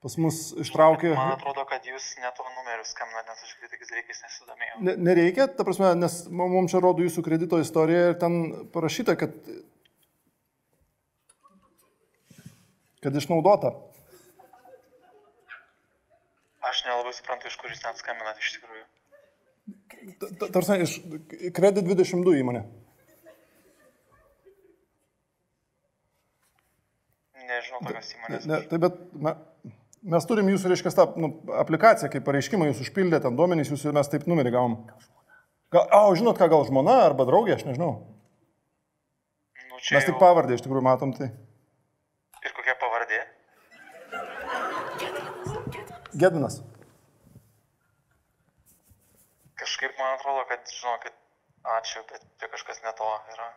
pas 0.03 0.17
mus 0.21 0.53
ištraukė... 0.63 1.11
Man 1.17 1.35
atrodo, 1.35 1.65
kad 1.69 1.87
jūs 1.87 2.13
ne 2.21 2.31
tuo 2.37 2.47
numeriu 2.47 2.85
skambinate, 2.87 3.33
nes 3.33 3.43
aš 3.43 3.55
tokiais 3.73 3.91
dalykais 3.91 4.23
nesidomėjau. 4.23 4.77
Ne, 4.87 4.95
nereikia, 5.09 5.49
ta 5.51 5.67
prasme, 5.67 5.91
nes 5.99 6.19
mums 6.31 6.71
čia 6.71 6.83
rodo 6.83 7.03
jūsų 7.03 7.23
kredito 7.25 7.59
istoriją 7.63 8.11
ir 8.11 8.19
ten 8.21 8.37
parašyta, 8.75 9.17
kad, 9.19 9.35
kad 13.03 13.15
išnaudota. 13.15 13.71
Aš 16.67 16.81
nelabai 16.87 17.13
suprantu, 17.15 17.47
iš 17.47 17.55
kur 17.61 17.71
jūs 17.71 17.79
ten 17.83 17.95
skambinate 17.95 18.43
iš 18.43 18.57
tikrųjų. 18.57 18.85
Ta- 20.19 20.31
ta- 20.41 20.49
Tarsi 20.57 20.77
iš 20.83 20.95
Credit 21.55 21.85
22 21.87 22.41
įmonė. 22.41 22.65
Nežinau 27.47 27.79
tokios 27.85 28.09
įmonės. 28.17 28.47
Ne, 28.49 28.57
tai 28.67 28.79
bet 28.83 28.97
me, 29.23 29.31
mes 30.15 30.25
turim 30.27 30.49
jūsų, 30.51 30.71
reiškia, 30.73 30.91
tą 30.97 31.05
nu, 31.21 31.29
aplikaciją, 31.61 32.09
kaip 32.11 32.25
pareiškimą 32.27 32.67
jūs 32.71 32.81
užpildė, 32.83 33.21
ten 33.23 33.37
duomenys 33.39 33.71
jūsų 33.71 33.91
ir 33.91 33.95
mes 33.99 34.11
taip 34.11 34.27
numerį 34.27 34.51
gavom. 34.55 34.75
Gal, 35.71 35.87
o, 35.95 36.11
žinot 36.19 36.39
ką, 36.39 36.47
gal 36.51 36.65
žmona 36.67 36.97
arba 37.05 37.25
draugė, 37.27 37.55
aš 37.55 37.63
nežinau. 37.67 37.91
Nu, 39.67 39.79
čia 39.83 39.97
Mes 39.99 40.07
tik 40.07 40.15
jau- 40.15 40.21
pavardę 40.23 40.55
iš 40.57 40.63
tikrųjų 40.65 40.83
matom 40.89 41.13
tai. 41.15 41.29
Ir 42.43 42.53
kokia 42.55 42.75
Gedminas. 46.17 46.61
Kažkaip 49.57 49.95
man 49.99 50.15
atrodo, 50.17 50.43
kad, 50.49 50.65
žinokit, 50.69 51.15
ačiū, 51.77 52.03
bet 52.11 52.21
čia 52.41 52.49
kažkas 52.53 52.81
ne 52.85 52.93
to 52.97 53.07
yra. 53.33 53.47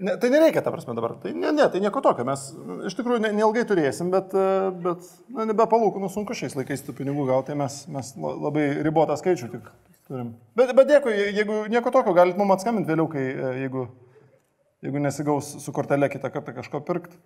Ne, 0.00 0.14
tai 0.16 0.30
nereikia, 0.32 0.62
ta 0.64 0.72
prasme, 0.72 0.94
dabar. 0.96 1.12
Tai 1.22 1.30
ne, 1.36 1.50
ne, 1.52 1.66
tai 1.70 1.80
nieko 1.84 2.00
tokio. 2.04 2.24
Mes 2.24 2.46
iš 2.88 2.94
tikrųjų 2.98 3.20
ne, 3.26 3.30
neilgai 3.36 3.66
turėsim, 3.68 4.08
bet, 4.14 4.32
e, 4.32 4.70
bet 4.86 5.04
na, 5.36 5.44
nebe 5.50 5.66
palūkanų 5.68 6.08
sunku 6.14 6.32
šiais 6.38 6.56
laikais 6.56 6.82
tų 6.86 6.94
pinigų 7.02 7.26
gauti, 7.28 7.50
tai 7.52 7.58
mes, 7.60 7.76
mes 7.92 8.14
la- 8.16 8.32
labai 8.48 8.64
ribotą 8.86 9.18
skaičių 9.20 9.50
tik 9.52 9.68
turim. 10.08 10.32
Bet, 10.56 10.72
bet 10.78 10.88
dėkui, 10.88 11.12
jeigu 11.36 11.58
nieko 11.70 11.92
tokio, 11.92 12.14
galit 12.16 12.40
mums 12.40 12.56
atskambinti 12.56 12.88
vėliau, 12.94 13.10
kai, 13.12 13.26
e, 13.28 13.52
jeigu, 13.66 13.84
jeigu 14.88 15.04
nesigaus 15.04 15.52
su 15.66 15.76
kortelė 15.76 16.08
kitą 16.14 16.32
kartą 16.32 16.56
kažko 16.56 16.80
pirkti. 16.88 17.20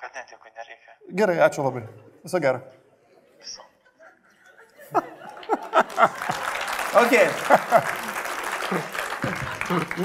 Kad 0.00 0.16
net 0.16 0.32
jeigu 0.32 0.48
nereikia. 0.56 0.96
Gerai, 1.14 1.36
ačiū 1.46 1.62
labai. 1.64 1.84
Viso 2.24 2.40
gero. 2.42 2.60
Ok. 6.94 7.14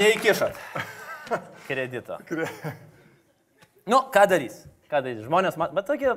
Neįkišat. 0.00 0.58
Kredito. 1.66 2.18
Nu, 3.90 4.00
ką 4.14 4.24
darys? 4.30 4.64
Ką 4.90 5.02
darys? 5.04 5.22
Žmonės, 5.26 5.58
mat- 5.60 5.74
bet 5.76 5.86
tokie 5.86 6.14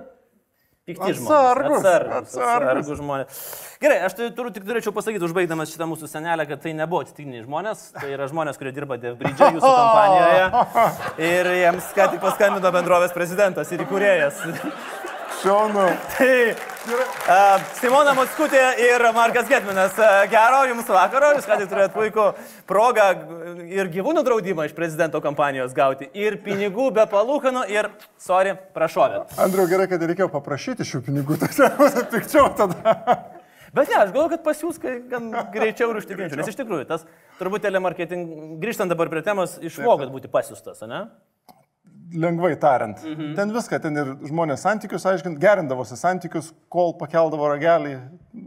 pikti 0.87 1.13
žmonės. 1.15 1.79
Atsargus, 1.79 2.35
Atsargus, 2.35 2.91
žmonės. 2.99 3.43
Gerai, 3.83 3.99
aš 4.07 4.17
tai 4.17 4.27
turiu 4.35 4.51
tik 4.55 4.65
turėčiau 4.67 4.93
pasakyti, 4.95 5.23
užbaigdamas 5.27 5.71
šitą 5.71 5.87
mūsų 5.87 6.09
senelę, 6.11 6.45
kad 6.49 6.63
tai 6.63 6.75
nebuvo 6.75 7.03
atsitiktiniai 7.05 7.45
žmonės, 7.45 7.85
tai 7.95 8.11
yra 8.15 8.27
žmonės, 8.31 8.59
kurie 8.59 8.75
dirba 8.75 8.99
Devbridge 8.99 9.51
jūsų 9.57 9.73
kompanijoje. 9.79 10.45
Ir 11.29 11.51
jiems 11.61 11.91
ką 11.95 12.09
tik 12.15 12.23
paskambino 12.23 12.73
bendrovės 12.75 13.15
prezidentas 13.15 13.71
ir 13.71 13.85
įkūrėjas. 13.87 14.43
Šaunu. 15.43 15.89
Tai 16.17 16.31
Simona 17.79 18.13
Matskutė 18.15 18.61
ir 18.79 19.03
Markas 19.15 19.47
Getminas. 19.47 19.97
Gero 20.31 20.61
jums 20.69 20.87
vakaro, 20.87 21.33
jūs 21.35 21.47
ką 21.47 21.57
tik 21.59 21.69
turėjot 21.71 21.93
puikų 21.95 22.27
progą 22.69 23.07
ir 23.67 23.91
gyvūnų 23.91 24.23
draudimą 24.23 24.69
iš 24.69 24.75
prezidento 24.77 25.19
kampanijos 25.23 25.75
gauti, 25.75 26.07
ir 26.15 26.37
pinigų 26.43 26.89
be 26.95 27.05
palūkanų, 27.11 27.65
ir, 27.71 27.91
sorry, 28.19 28.55
prašovėt. 28.75 29.35
Andriu, 29.43 29.67
gerai, 29.71 29.89
kad 29.91 30.03
reikėjo 30.03 30.29
paprašyti 30.31 30.87
šių 30.87 31.03
pinigų, 31.09 31.39
tai 31.43 31.71
bus 31.79 31.99
pikčiau 32.13 32.47
tada. 32.59 32.95
Bet 33.73 33.89
ne, 33.89 33.99
aš 33.99 34.11
galvoju, 34.13 34.35
kad 34.35 34.43
pas 34.45 34.59
jūs 34.63 34.79
kai 34.79 34.99
gan 35.09 35.31
greičiau 35.51 35.91
ir 35.91 35.99
užtikrinčiau, 36.03 36.39
nes 36.39 36.51
iš 36.51 36.59
tikrųjų 36.59 36.87
tas 36.91 37.07
turbūt 37.39 37.63
telemarketing, 37.65 38.59
grįžtant 38.61 38.91
dabar 38.91 39.09
prie 39.11 39.23
temos, 39.25 39.55
išmokat 39.59 40.11
būti 40.13 40.31
pasiūstas, 40.31 40.83
ne? 40.87 41.07
Lengvai 42.11 42.55
tariant. 42.59 42.99
Mhm. 43.03 43.33
Ten 43.37 43.53
viską, 43.55 43.79
ten 43.81 43.97
ir 43.97 44.09
žmonės 44.27 44.65
santykius 44.65 45.05
aiškint, 45.07 45.39
gerindavosi 45.41 45.97
santykius, 45.97 46.51
kol 46.73 46.93
pakeldavo 46.99 47.47
ragelį, 47.53 47.95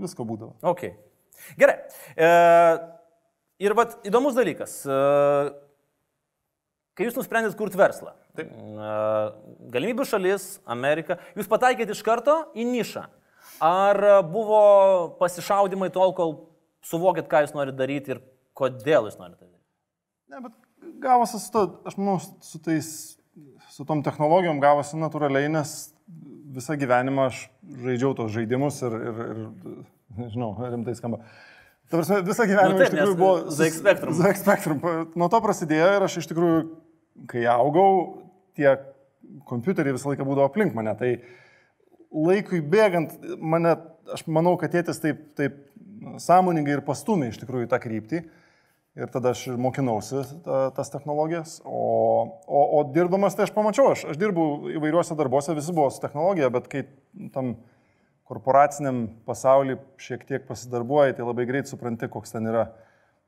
visko 0.03 0.27
būdavo. 0.29 0.55
Ok. 0.67 0.91
Gerai. 1.59 1.77
E, 2.17 2.29
ir 3.65 3.77
vat 3.79 3.97
įdomus 4.07 4.37
dalykas. 4.37 4.79
E, 4.85 4.99
kai 6.97 7.09
jūs 7.09 7.17
nusprendėt 7.19 7.57
kurti 7.59 7.81
verslą, 7.81 8.15
Taip. 8.37 8.53
e, 8.53 8.93
galimybių 9.75 10.07
šalis, 10.09 10.49
Amerika, 10.65 11.19
jūs 11.39 11.51
pataikėt 11.51 11.93
iš 11.95 12.05
karto 12.07 12.43
į 12.57 12.69
nišą. 12.71 13.07
Ar 13.65 14.03
buvo 14.29 14.61
pasišaudimai 15.21 15.89
tol, 15.95 16.13
kol 16.17 16.37
suvokėt, 16.85 17.29
ką 17.31 17.47
jūs 17.47 17.57
norite 17.57 17.79
daryti 17.79 18.17
ir 18.17 18.23
kodėl 18.57 19.09
jūs 19.09 19.17
norite 19.21 19.47
daryti? 19.47 19.63
Ne, 20.33 20.43
bet 20.45 20.53
gavosi 21.01 21.41
su 21.41 21.53
to, 21.55 21.63
aš 21.89 21.97
manau, 22.01 22.19
su 22.45 22.61
tais, 22.63 23.16
su 23.77 23.85
tom 23.85 24.01
technologijom 24.05 24.61
gavosi 24.63 24.97
natūraliai, 24.97 25.51
nes 25.53 25.75
visą 26.57 26.79
gyvenimą 26.81 27.29
aš 27.29 27.43
žaidžiau 27.85 28.15
tos 28.17 28.33
žaidimus 28.33 28.79
ir, 28.87 28.95
ir, 29.11 29.19
ir 29.27 29.41
nežinau, 30.17 30.55
rimtai 30.73 30.95
skamba. 30.97 31.21
Ta 31.91 31.99
prasme, 31.99 32.23
visą 32.27 32.47
gyvenimą 32.49 32.73
Nu 32.73 32.81
taip, 32.81 32.89
iš 32.89 32.95
tikrųjų 32.97 33.19
buvo... 33.21 33.35
ZX 33.53 33.81
Spectrum. 33.83 34.15
ZX 34.17 34.41
Spectrum. 34.43 34.81
Nuo 35.21 35.29
to 35.31 35.41
prasidėjo 35.45 35.91
ir 35.99 36.07
aš 36.07 36.17
iš 36.23 36.31
tikrųjų, 36.31 36.63
kai 37.31 37.45
augau, 37.53 37.91
tie 38.57 38.73
kompiuteriai 39.47 39.95
visą 39.95 40.11
laiką 40.11 40.25
būdavo 40.27 40.49
aplink 40.49 40.75
mane. 40.75 40.97
Tai 40.97 41.13
laikui 42.27 42.63
bėgant, 42.65 43.13
mane, 43.39 43.77
aš 44.17 44.25
manau, 44.27 44.57
kad 44.59 44.73
tėtis 44.73 45.03
taip, 45.05 45.21
taip 45.39 45.61
sąmoningai 46.25 46.79
ir 46.79 46.85
pastumė 46.87 47.29
iš 47.31 47.43
tikrųjų 47.45 47.69
tą 47.71 47.83
kryptį. 47.83 48.25
Ir 48.97 49.11
tada 49.13 49.35
aš 49.35 49.43
ir 49.51 49.59
mokinausi 49.61 50.23
ta, 50.45 50.71
tas 50.73 50.89
technologijas. 50.89 51.59
O, 51.69 51.81
o, 52.49 52.61
o 52.79 52.85
dirbdamas 52.95 53.37
tai 53.37 53.45
aš 53.45 53.53
pamačiau, 53.53 53.91
aš, 53.93 54.07
aš 54.09 54.17
dirbau 54.17 54.71
įvairiuose 54.73 55.17
darbuose, 55.19 55.53
visi 55.59 55.75
buvo 55.77 55.91
su 55.93 56.01
technologija, 56.01 56.49
bet 56.55 56.71
kai 56.73 56.87
tam 57.35 57.59
korporaciniam 58.27 59.05
pasauliu 59.29 59.77
šiek 60.01 60.25
tiek 60.27 60.47
pasidarbuoji, 60.49 61.19
tai 61.19 61.27
labai 61.29 61.45
greit 61.47 61.69
supranti, 61.71 62.09
koks 62.11 62.33
ten 62.35 62.49
yra 62.51 62.65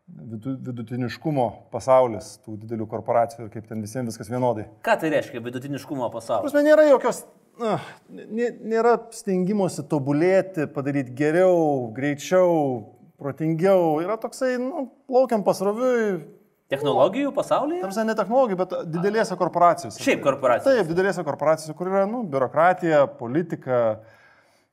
vidu, 0.08 0.56
vidutiniškumo 0.70 1.44
pasaulis 1.72 2.38
tų 2.46 2.56
didelių 2.64 2.88
korporacijų 2.90 3.46
ir 3.46 3.52
kaip 3.52 3.68
ten 3.68 3.84
visiems 3.84 4.08
viskas 4.14 4.32
vienodai. 4.32 4.66
Ką 4.86 4.96
tai 5.04 5.12
reiškia 5.14 5.44
vidutiniškumo 5.44 6.08
pasaulis? 6.16 6.48
Prasme, 6.48 6.64
nėra 6.66 6.88
jokios, 6.88 7.22
na, 7.60 7.76
nė- 8.08 8.54
nėra 8.72 8.96
stengimosi 9.14 9.84
tobulėti, 9.90 10.64
padaryti 10.72 11.14
geriau, 11.18 11.90
greičiau, 11.94 12.56
protingiau. 13.18 13.98
Yra 14.04 14.18
toksai, 14.20 14.56
nu, 14.62 14.88
plaukiam 15.10 15.44
pasroviui, 15.46 16.18
Technologijų 16.68 17.30
pasaulyje? 17.32 17.80
Tamsa 17.80 18.02
ne 18.04 18.12
technologijų, 18.16 18.58
bet 18.60 18.72
didelėse 18.92 19.36
korporacijose. 19.40 20.02
Šiaip 20.04 20.20
korporacijose. 20.20 20.82
Taip, 20.82 20.90
didelėse 20.90 21.22
korporacijose, 21.24 21.72
kur 21.78 21.88
yra 21.88 22.02
nu, 22.08 22.20
biurokratija, 22.28 23.06
politika. 23.16 23.78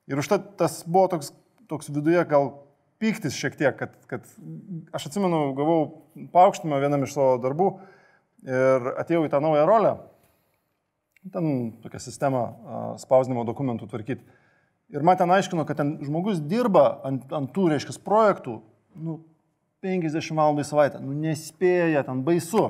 Ir 0.04 0.20
už 0.20 0.28
tai 0.28 0.38
tas 0.60 0.82
buvo 0.84 1.06
toks, 1.14 1.32
toks 1.72 1.88
viduje 1.88 2.20
gal 2.28 2.50
pyktis 3.00 3.36
šiek 3.36 3.56
tiek, 3.56 3.72
kad, 3.80 3.96
kad 4.12 4.28
aš 4.96 5.08
atsimenu, 5.08 5.40
gavau 5.56 5.78
paaukštimą 6.36 6.82
vienam 6.84 7.08
iš 7.08 7.16
savo 7.16 7.38
darbų 7.40 7.70
ir 8.44 8.92
atėjau 9.00 9.24
į 9.24 9.32
tą 9.32 9.40
naują 9.40 9.64
rolę. 9.68 9.96
Ten 11.32 11.48
tokią 11.82 11.98
sistemą 12.04 12.42
a, 12.44 12.82
spausdinimo 13.00 13.48
dokumentų 13.48 13.88
tvarkyti. 13.88 14.20
Ir 14.94 15.02
man 15.02 15.18
ten 15.18 15.30
aiškino, 15.34 15.64
kad 15.66 15.80
ten 15.80 15.96
žmogus 16.06 16.38
dirba 16.46 17.00
ant, 17.06 17.26
ant 17.34 17.50
tų, 17.54 17.70
reiškia, 17.72 17.96
projektų, 18.06 18.60
nu, 19.02 19.18
50 19.84 20.38
valandų 20.38 20.62
į 20.62 20.68
savaitę. 20.68 21.02
Nu, 21.02 21.14
nespėja, 21.18 22.04
ten 22.06 22.22
baisu. 22.26 22.68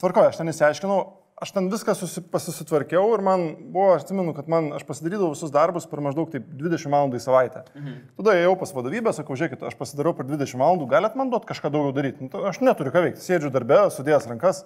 Tvarkoju, 0.00 0.30
aš 0.30 0.38
ten 0.40 0.52
įsiaiškinau, 0.52 0.98
aš 1.42 1.54
ten 1.56 1.66
viską 1.72 1.94
susi, 1.96 2.22
pasisitvarkiau 2.32 3.16
ir 3.16 3.24
man 3.24 3.46
buvo, 3.74 3.90
aš 3.96 4.06
atsimenu, 4.06 4.34
kad 4.36 4.48
man, 4.52 4.70
aš 4.76 4.84
pasidarydavau 4.88 5.32
visus 5.32 5.52
darbus 5.52 5.88
per 5.90 6.04
maždaug 6.04 6.30
taip 6.32 6.46
20 6.60 6.92
valandų 6.92 7.18
į 7.18 7.24
savaitę. 7.24 7.64
Mhm. 7.74 7.98
Tada 8.20 8.36
ėjau 8.38 8.54
pas 8.60 8.76
vadovybę, 8.76 9.16
sakau, 9.16 9.36
žiūrėkit, 9.40 9.64
aš 9.68 9.76
pasidariau 9.80 10.14
per 10.16 10.28
20 10.28 10.60
valandų, 10.60 10.88
galit 10.92 11.18
man 11.18 11.32
duoti 11.32 11.50
kažką 11.50 11.72
daugiau 11.72 11.96
daryti. 11.96 12.28
Nu, 12.28 12.46
aš 12.48 12.62
neturiu 12.64 12.94
ką 12.94 13.06
veikti, 13.08 13.24
sėdžiu 13.24 13.52
darbę, 13.52 13.86
sudėjęs 13.92 14.28
rankas. 14.30 14.64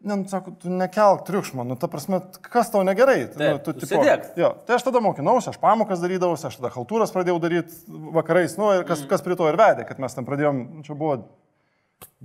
Ne, 0.00 0.16
nu, 0.16 0.24
sako, 0.28 0.54
tu 0.56 0.70
nekelk 0.72 1.26
triukšmo, 1.28 1.64
nu, 1.68 1.74
ta 1.76 1.88
prasme, 1.92 2.22
kas 2.40 2.70
tau 2.72 2.80
negerai? 2.88 3.26
Taip, 3.34 3.66
nu, 3.66 3.74
tu 3.76 3.84
sėdėk. 3.84 4.30
Jo, 4.40 4.54
tai 4.64 4.78
aš 4.78 4.86
tada 4.86 5.02
mokinausi, 5.04 5.50
aš 5.52 5.58
pamokas 5.60 6.00
darydavausi, 6.00 6.46
aš 6.48 6.56
tada 6.56 6.70
haltūras 6.72 7.12
pradėjau 7.12 7.36
daryti 7.42 7.98
vakarais, 8.16 8.56
nu, 8.56 8.70
ir 8.78 8.86
kas, 8.88 9.02
kas 9.10 9.20
prie 9.26 9.36
to 9.36 9.48
ir 9.50 9.60
vedė, 9.60 9.84
kad 9.88 10.00
mes 10.00 10.16
ten 10.16 10.24
pradėjom, 10.24 10.62
nu, 10.78 10.84
čia 10.86 10.96
buvo 10.96 11.18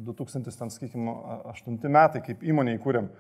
2000, 0.07 0.55
ten, 0.55 0.71
sakykime, 0.71 1.17
8 1.51 1.91
metai, 1.91 2.23
kaip 2.23 2.47
įmonė 2.47 2.77
įkūrėm. 2.79 3.11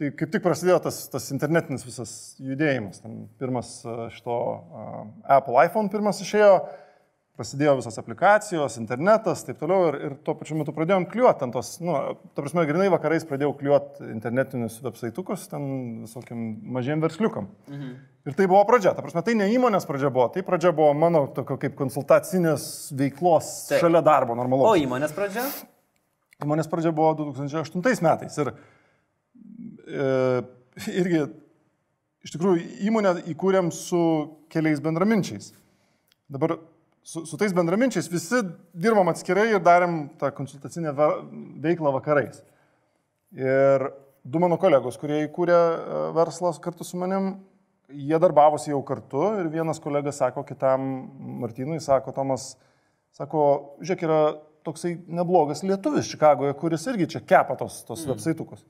Tai 0.00 0.10
kaip 0.16 0.30
tik 0.32 0.42
prasidėjo 0.42 0.80
tas, 0.88 0.98
tas 1.12 1.26
internetinis 1.34 1.84
visas 1.84 2.12
judėjimas. 2.40 3.02
Ten 3.04 3.26
pirmas 3.38 3.74
šito 4.14 4.36
a, 4.40 4.84
Apple 5.36 5.58
iPhone 5.68 5.92
pirmas 5.92 6.22
išėjo, 6.24 6.54
prasidėjo 7.38 7.76
visos 7.78 7.96
aplikacijos, 8.00 8.76
internetas, 8.80 9.44
taip 9.46 9.58
toliau 9.60 9.88
ir, 9.88 9.98
ir 10.08 10.14
tuo 10.26 10.34
pačiu 10.36 10.58
metu 10.58 10.74
pradėjom 10.76 11.06
kliuoti 11.10 11.46
ant 11.46 11.54
tos, 11.56 11.72
nu, 11.84 11.94
ta 12.34 12.42
prasme, 12.42 12.66
grinai 12.68 12.90
vakarais 12.92 13.24
pradėjau 13.28 13.54
kliuoti 13.60 14.10
internetinius 14.12 14.80
websaitukus, 14.84 15.46
ten 15.52 15.64
visokiam 16.04 16.42
mažiem 16.76 17.02
versliukam. 17.04 17.48
Mhm. 17.70 17.92
Ir 18.28 18.36
tai 18.36 18.44
buvo 18.50 18.60
pradžia, 18.68 18.92
ta 18.92 19.00
prasme, 19.00 19.22
tai 19.24 19.32
ne 19.38 19.46
įmonės 19.48 19.86
pradžia 19.88 20.10
buvo, 20.12 20.26
tai 20.34 20.42
pradžia 20.44 20.74
buvo 20.76 20.92
mano 20.92 21.22
tokio 21.32 21.56
kaip 21.62 21.72
konsultacinės 21.78 22.64
veiklos 22.98 23.48
Taip. 23.70 23.80
šalia 23.80 24.02
darbo 24.04 24.36
O 24.36 24.40
normalaus. 24.42 24.82
įmonės 24.82 25.14
pradžia? 25.16 25.46
Įmonės 26.44 26.68
pradžia 26.68 26.92
buvo 26.96 27.14
2008 27.22 28.04
metais 28.04 28.36
ir 28.42 28.52
e, 29.88 30.10
irgi 31.00 31.22
iš 32.24 32.34
tikrųjų 32.34 32.66
įmonę 32.90 33.14
įkūrėm 33.32 33.72
su 33.72 34.02
keliais 34.52 34.84
bendraminčiais. 34.84 35.54
Dabar 36.28 36.58
su, 37.02 37.24
su 37.26 37.38
tais 37.40 37.52
bendraminčiais 37.56 38.08
visi 38.10 38.42
dirbom 38.72 39.08
atskirai 39.12 39.48
ir 39.54 39.62
darėm 39.64 40.02
tą 40.20 40.30
konsultacinę 40.36 40.92
ve- 40.96 41.22
veiklą 41.64 41.92
vakarais. 41.96 42.42
Ir 43.36 43.90
du 44.24 44.42
mano 44.42 44.58
kolegos, 44.60 44.98
kurie 45.00 45.24
įkūrė 45.26 45.56
e, 45.56 46.02
verslą 46.16 46.52
kartu 46.62 46.84
su 46.84 46.98
manim, 47.00 47.32
jie 47.90 48.18
darbavosi 48.22 48.70
jau 48.72 48.82
kartu 48.86 49.22
ir 49.40 49.48
vienas 49.50 49.80
kolega 49.82 50.12
sako 50.12 50.44
kitam 50.46 50.84
Martynui, 51.42 51.80
sako 51.82 52.14
Tomas, 52.14 52.52
sako, 53.16 53.42
žiūrėk, 53.80 54.04
yra 54.06 54.20
toksai 54.66 54.96
neblogas 55.08 55.64
lietuvis 55.64 56.10
Čikagoje, 56.10 56.54
kuris 56.60 56.86
irgi 56.92 57.08
čia 57.14 57.22
kepa 57.24 57.56
tos, 57.58 57.80
tos 57.88 58.04
mm. 58.04 58.12
websaitukus. 58.12 58.64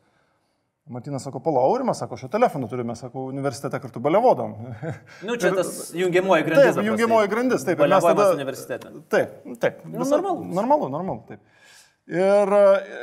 Martinas 0.88 1.22
sako, 1.22 1.38
palaurimas, 1.44 1.99
sako, 1.99 2.16
šio 2.16 2.28
telefonu 2.32 2.68
turime, 2.68 2.94
sako, 2.96 3.26
universitete 3.30 3.78
kartu 3.81 4.00
balevodom. 4.02 4.55
Nu, 5.26 5.37
čia 5.37 5.52
tas 5.55 5.90
jungiamoji 5.94 6.42
grandis. 6.48 6.74
Taip, 6.74 6.87
jungiamoji 6.88 7.28
grandis, 7.31 7.64
taip. 7.66 7.81
ir 7.85 7.92
mes 7.92 8.05
tada- 8.05 8.31
universitete. 8.35 8.90
Taip, 9.12 9.37
taip. 9.62 9.85
Nu, 9.85 9.98
visa- 10.00 10.16
normalu. 10.16 10.44
Normalu, 10.55 10.88
normalu, 10.88 11.22
taip. 11.28 11.40
Ir, 12.11 12.55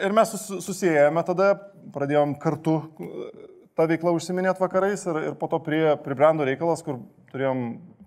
ir 0.04 0.12
mes 0.18 0.34
sus, 0.34 0.66
susijęjame 0.66 1.24
tada, 1.24 1.54
pradėjom 1.96 2.34
kartu 2.44 2.74
e, 3.00 3.30
tą 3.78 3.86
veiklą 3.88 4.12
užsiminėti 4.18 4.60
vakarais 4.60 5.06
ir, 5.08 5.22
ir 5.30 5.38
po 5.40 5.48
to 5.48 5.62
prie, 5.64 5.94
pribrendo 6.04 6.44
reikalas, 6.50 6.84
kur 6.84 6.98
turėjom 7.32 7.62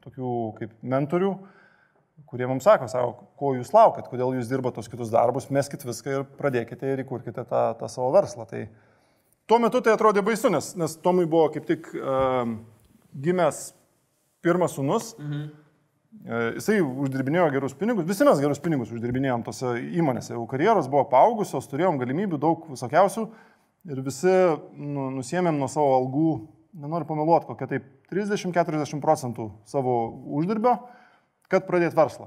tokių 0.04 0.34
kaip 0.58 0.74
mentorių, 0.82 1.30
kurie 2.28 2.46
mums 2.50 2.68
sako, 2.68 2.90
sako, 2.90 3.30
ko 3.40 3.54
jūs 3.56 3.72
laukat, 3.72 4.10
kodėl 4.12 4.36
jūs 4.36 4.50
dirbate 4.50 4.76
tos 4.76 4.92
kitus 4.92 5.08
darbus, 5.14 5.48
meskit 5.48 5.86
viską 5.88 6.18
ir 6.18 6.28
pradėkite 6.36 6.92
ir 6.92 7.00
įkurkite 7.06 7.46
tą, 7.48 7.62
tą 7.80 7.88
savo 7.88 8.10
verslą. 8.18 8.44
Tai 8.50 8.66
tuo 9.50 9.58
metu 9.62 9.82
tai 9.82 9.96
atrodė 9.96 10.22
baisu, 10.26 10.50
nes, 10.52 10.74
nes 10.78 10.94
Tomui 11.02 11.26
buvo 11.30 11.48
kaip 11.54 11.66
tik 11.66 11.90
um, 11.98 12.60
gimęs 13.24 13.70
pirmas 14.44 14.76
sunus. 14.78 15.14
Mhm. 15.18 15.48
Jisai 16.56 16.80
uždirbinėjo 16.82 17.44
gerus 17.54 17.74
pinigus, 17.78 18.04
visi 18.08 18.26
mes 18.26 18.40
gerus 18.42 18.58
pinigus 18.60 18.90
uždirbinėjom 18.90 19.44
tose 19.46 19.76
įmonėse, 19.94 20.32
jau 20.34 20.42
karjeros 20.50 20.88
buvo 20.90 21.04
paaugusios, 21.12 21.68
turėjom 21.70 22.00
galimybių 22.00 22.40
daug 22.42 22.64
visokiausių 22.66 23.22
ir 23.94 24.00
visi 24.04 24.32
nu, 24.74 25.06
nusėmėm 25.14 25.60
nuo 25.62 25.68
savo 25.70 25.94
algų, 26.00 26.32
nenoriu 26.82 27.06
pameluoti, 27.08 27.46
kokia 27.52 27.70
taip 27.70 27.86
30-40 28.10 29.00
procentų 29.00 29.46
savo 29.70 29.94
uždirbio, 30.40 30.74
kad 31.46 31.70
pradėti 31.70 31.96
verslą. 31.96 32.26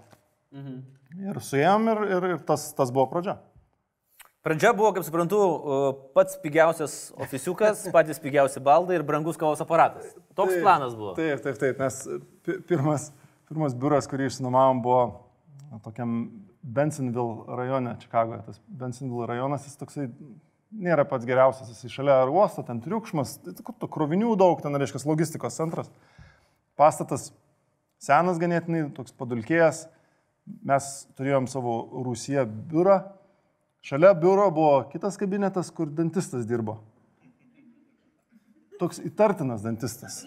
Mhm. 0.56 0.80
Ir 1.28 1.44
suėjom 1.52 1.92
ir, 1.92 2.04
ir, 2.16 2.30
ir 2.38 2.48
tas, 2.48 2.70
tas 2.78 2.96
buvo 2.96 3.10
pradžia. 3.12 3.36
Pradžia 4.44 4.74
buvo, 4.76 4.90
kaip 4.92 5.06
suprantu, 5.08 5.40
uh, 5.40 5.84
pats 6.16 6.36
pigiausias 6.44 7.14
ofisiukas, 7.16 7.86
patys 7.96 8.20
pigiausi 8.20 8.60
baldai 8.64 8.98
ir 9.00 9.06
brangus 9.08 9.40
kavos 9.40 9.62
aparatas. 9.64 10.10
Toks 10.36 10.58
Taip, 10.58 10.64
planas 10.66 10.98
buvo. 11.00 11.14
Taip, 11.16 11.40
taip, 11.46 11.60
taip, 11.62 11.80
nes 11.80 12.00
pi- 12.44 12.58
pirmas, 12.68 13.06
pirmas 13.48 13.78
biuras, 13.80 14.10
kurį 14.12 14.28
išsinuomavom, 14.28 14.82
buvo 14.84 15.04
tokiam 15.86 16.18
Bensonville 16.64 17.56
rajone, 17.56 17.96
Čikagoje. 18.04 18.42
Tas 18.50 18.60
Bensonville 18.68 19.30
rajonas, 19.32 19.64
jis 19.70 19.80
toksai 19.80 20.10
nėra 20.74 21.08
pats 21.08 21.28
geriausias, 21.30 21.72
jis 21.80 21.96
šalia 21.96 22.20
uosto, 22.28 22.66
ten 22.68 22.84
triukšmas, 22.84 23.38
tai 23.46 23.56
kur 23.64 23.76
tų 23.80 23.90
krovinių 23.96 24.36
daug, 24.40 24.60
ten 24.64 24.76
reiškia 24.76 25.06
logistikos 25.08 25.56
centras. 25.60 25.92
Pastatas 26.80 27.30
senas 28.04 28.40
ganėtinai, 28.42 28.90
toks 28.96 29.16
padulkėjęs. 29.16 29.86
Mes 30.68 30.88
turėjom 31.16 31.48
savo 31.48 31.76
Rusiją 32.04 32.44
biurą. 32.44 33.00
Šalia 33.84 34.13
biuro 34.15 34.48
buvo 34.52 34.76
kitas 34.91 35.17
kabinetas, 35.19 35.69
kur 35.76 35.89
dantistas 35.91 36.46
dirbo. 36.48 36.78
Toks 38.80 39.02
įtartinas 39.04 39.63
dantistas. 39.63 40.22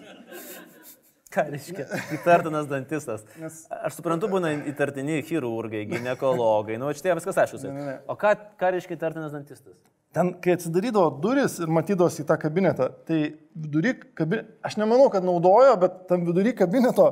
Ką 1.32 1.46
reiškia? 1.52 1.86
Įtartinas 2.16 2.68
dantistas. 2.68 3.24
Nes- 3.40 3.64
Aš 3.72 3.96
suprantu, 3.98 4.28
būna 4.32 4.52
įtartini 4.70 5.18
chirurgai, 5.24 5.82
gynekologai, 5.88 6.78
nu, 6.80 6.92
čia 6.96 7.16
viskas 7.16 7.40
aišku. 7.42 7.60
O 8.08 8.16
ką, 8.16 8.34
ką 8.60 8.70
reiškia 8.76 8.96
įtartinas 8.96 9.32
dantistas? 9.34 9.74
Ten, 10.16 10.30
kai 10.40 10.54
atsidarydavo 10.56 11.10
duris 11.20 11.58
ir 11.60 11.68
matydavosi 11.72 12.22
į 12.22 12.28
tą 12.30 12.38
kabinetą, 12.40 12.86
tai 13.08 13.18
vidury 13.56 13.96
kabineto, 14.16 14.52
aš 14.64 14.78
nemanau, 14.80 15.10
kad 15.12 15.24
naudojo, 15.24 15.74
bet 15.80 15.98
tam 16.08 16.24
vidury 16.28 16.54
kabineto 16.56 17.10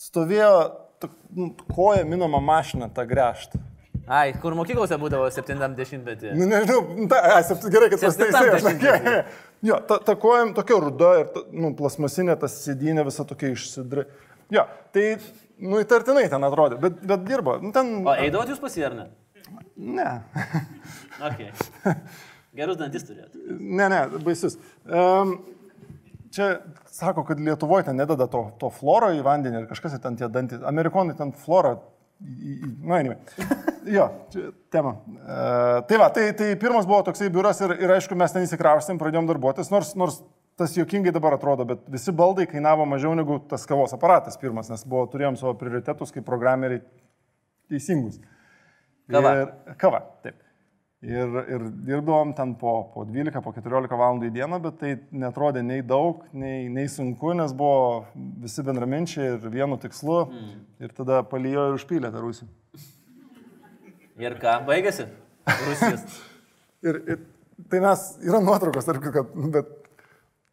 stovėjo 0.00 0.50
nu, 1.32 1.52
koja 1.72 2.04
minoma 2.04 2.40
mašina, 2.44 2.90
ta 2.92 3.06
gręžta. 3.08 3.60
Ai, 4.08 4.32
kur 4.40 4.54
mokyklose 4.56 4.96
būdavo 5.00 5.26
70-metį. 5.34 6.30
Nu, 6.38 6.46
nežinau, 6.48 6.78
nu, 6.96 7.08
ta, 7.10 7.18
a, 7.36 7.42
sept- 7.44 7.66
gerai, 7.72 7.90
kad 7.92 8.00
dešimtmety. 8.00 9.18
Jo, 9.68 9.80
ta, 9.88 9.98
ta 10.06 10.14
koja 10.16 10.46
tokia 10.56 10.78
ruda 10.80 11.10
ir, 11.20 11.28
ta, 11.34 11.42
nu, 11.52 11.72
plasmasinė, 11.76 12.36
tas 12.40 12.54
sėdynė 12.64 13.04
visa 13.08 13.26
tokia 13.28 13.50
išsidri. 13.56 14.06
Jo, 14.54 14.64
tai, 14.96 15.04
nu, 15.60 15.80
įtartinai 15.82 16.24
ten 16.32 16.46
atrodė, 16.48 16.78
bet, 16.80 17.00
bet 17.10 17.26
dirbo. 17.28 17.58
Nu, 17.60 17.72
ten... 17.74 17.90
O 18.06 18.14
eidavot 18.16 18.48
jūs 18.54 18.62
pas 18.62 18.78
jį 18.78 18.86
ar 18.88 18.96
ne? 19.00 19.08
Okay. 21.18 21.50
Gerus 22.58 22.78
dantis 22.80 23.04
turėt. 23.06 23.34
Ne, 23.58 23.86
ne, 23.92 24.00
baisus. 24.24 24.56
Um, 24.86 25.36
čia 26.34 26.48
sako, 26.90 27.24
kad 27.28 27.40
Lietuvoje 27.42 27.86
ten 27.88 27.98
nedada 27.98 28.26
to, 28.30 28.44
to 28.62 28.70
floro 28.74 29.10
į 29.14 29.20
vandenį 29.26 29.62
ir 29.64 29.68
kažkas 29.70 29.98
ten 30.02 30.16
tie 30.18 30.28
dantys. 30.32 30.62
Amerikonai 30.66 31.16
ten 31.18 31.32
florą. 31.44 31.76
į- 32.22 32.56
į- 32.66 32.72
Na, 32.90 32.98
anyway. 33.02 33.18
Jo, 33.88 34.08
tema. 34.72 34.96
Uh, 35.06 35.78
tai 35.88 35.98
va, 36.00 36.08
tai, 36.14 36.30
tai 36.36 36.52
pirmas 36.60 36.86
buvo 36.88 37.00
toksai 37.06 37.30
biuras 37.32 37.60
ir, 37.64 37.76
ir 37.80 37.92
aišku, 37.94 38.16
mes 38.18 38.34
ten 38.34 38.44
įsikraustėm, 38.46 38.98
pradėjom 39.00 39.28
darbuotis, 39.30 39.70
nors, 39.72 39.94
nors 39.98 40.18
tas 40.58 40.74
juokingai 40.76 41.12
dabar 41.14 41.36
atrodo, 41.36 41.64
bet 41.68 41.84
visi 41.92 42.12
baldai 42.14 42.48
kainavo 42.50 42.86
mažiau 42.88 43.14
negu 43.14 43.38
tas 43.50 43.66
kavos 43.68 43.94
aparatas 43.94 44.38
pirmas, 44.40 44.70
nes 44.72 44.82
buvo, 44.84 45.06
turėjom 45.12 45.38
savo 45.38 45.54
prioritetus 45.60 46.12
kaip 46.14 46.26
programeriai 46.26 46.82
teisingus. 47.70 48.18
Kava. 49.08 49.32
Ir, 49.38 49.74
kava, 49.80 50.02
taip. 50.24 50.42
Ir, 50.98 51.36
ir 51.46 51.64
dirbdavom 51.86 52.32
ten 52.34 52.56
po, 52.58 52.72
po 52.90 53.04
12, 53.06 53.38
po 53.44 53.52
14 53.54 53.94
valandų 54.00 54.32
į 54.32 54.34
dieną, 54.34 54.58
bet 54.64 54.80
tai 54.80 54.96
netrodė 55.14 55.62
nei 55.62 55.84
daug, 55.86 56.24
nei, 56.34 56.66
nei 56.74 56.90
sunku, 56.90 57.36
nes 57.38 57.54
buvo 57.54 58.08
visi 58.42 58.64
bendraminčiai 58.66 59.36
ir 59.36 59.46
vienu 59.46 59.78
tikslu. 59.78 60.24
Mm. 60.26 60.56
Ir 60.82 60.96
tada 60.96 61.22
palijo 61.30 61.68
ir 61.68 61.78
užpylė 61.78 62.10
tą 62.10 62.24
rusį. 62.24 62.50
Ir 64.18 64.34
ką, 64.42 64.60
baigėsi? 64.66 65.06
Rusijos. 65.66 66.04
Ir, 66.86 66.94
ir 67.10 67.16
tai 67.66 67.80
mes, 67.82 68.02
yra 68.22 68.38
nuotraukos, 68.38 68.86
tarp, 68.86 69.02
kad, 69.10 69.32
bet 69.50 69.70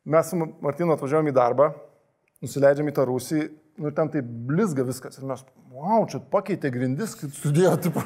mes 0.09 0.31
su 0.31 0.39
Martinu 0.41 0.95
atvažiavom 0.95 1.27
į 1.29 1.33
darbą, 1.37 1.67
nusileidžiam 2.41 2.89
į 2.89 2.95
tą 2.97 3.05
rūsį, 3.05 3.43
nu 3.77 3.91
ir 3.91 3.93
ten 3.93 4.09
tai 4.09 4.23
blizga 4.25 4.81
viskas. 4.87 5.19
Ir 5.19 5.27
mes, 5.29 5.43
wow, 5.69 6.07
čia 6.09 6.17
pakeitė 6.33 6.71
grindis, 6.73 7.13
kad 7.19 7.29
sudėjo, 7.37 7.75
tipo. 7.85 8.01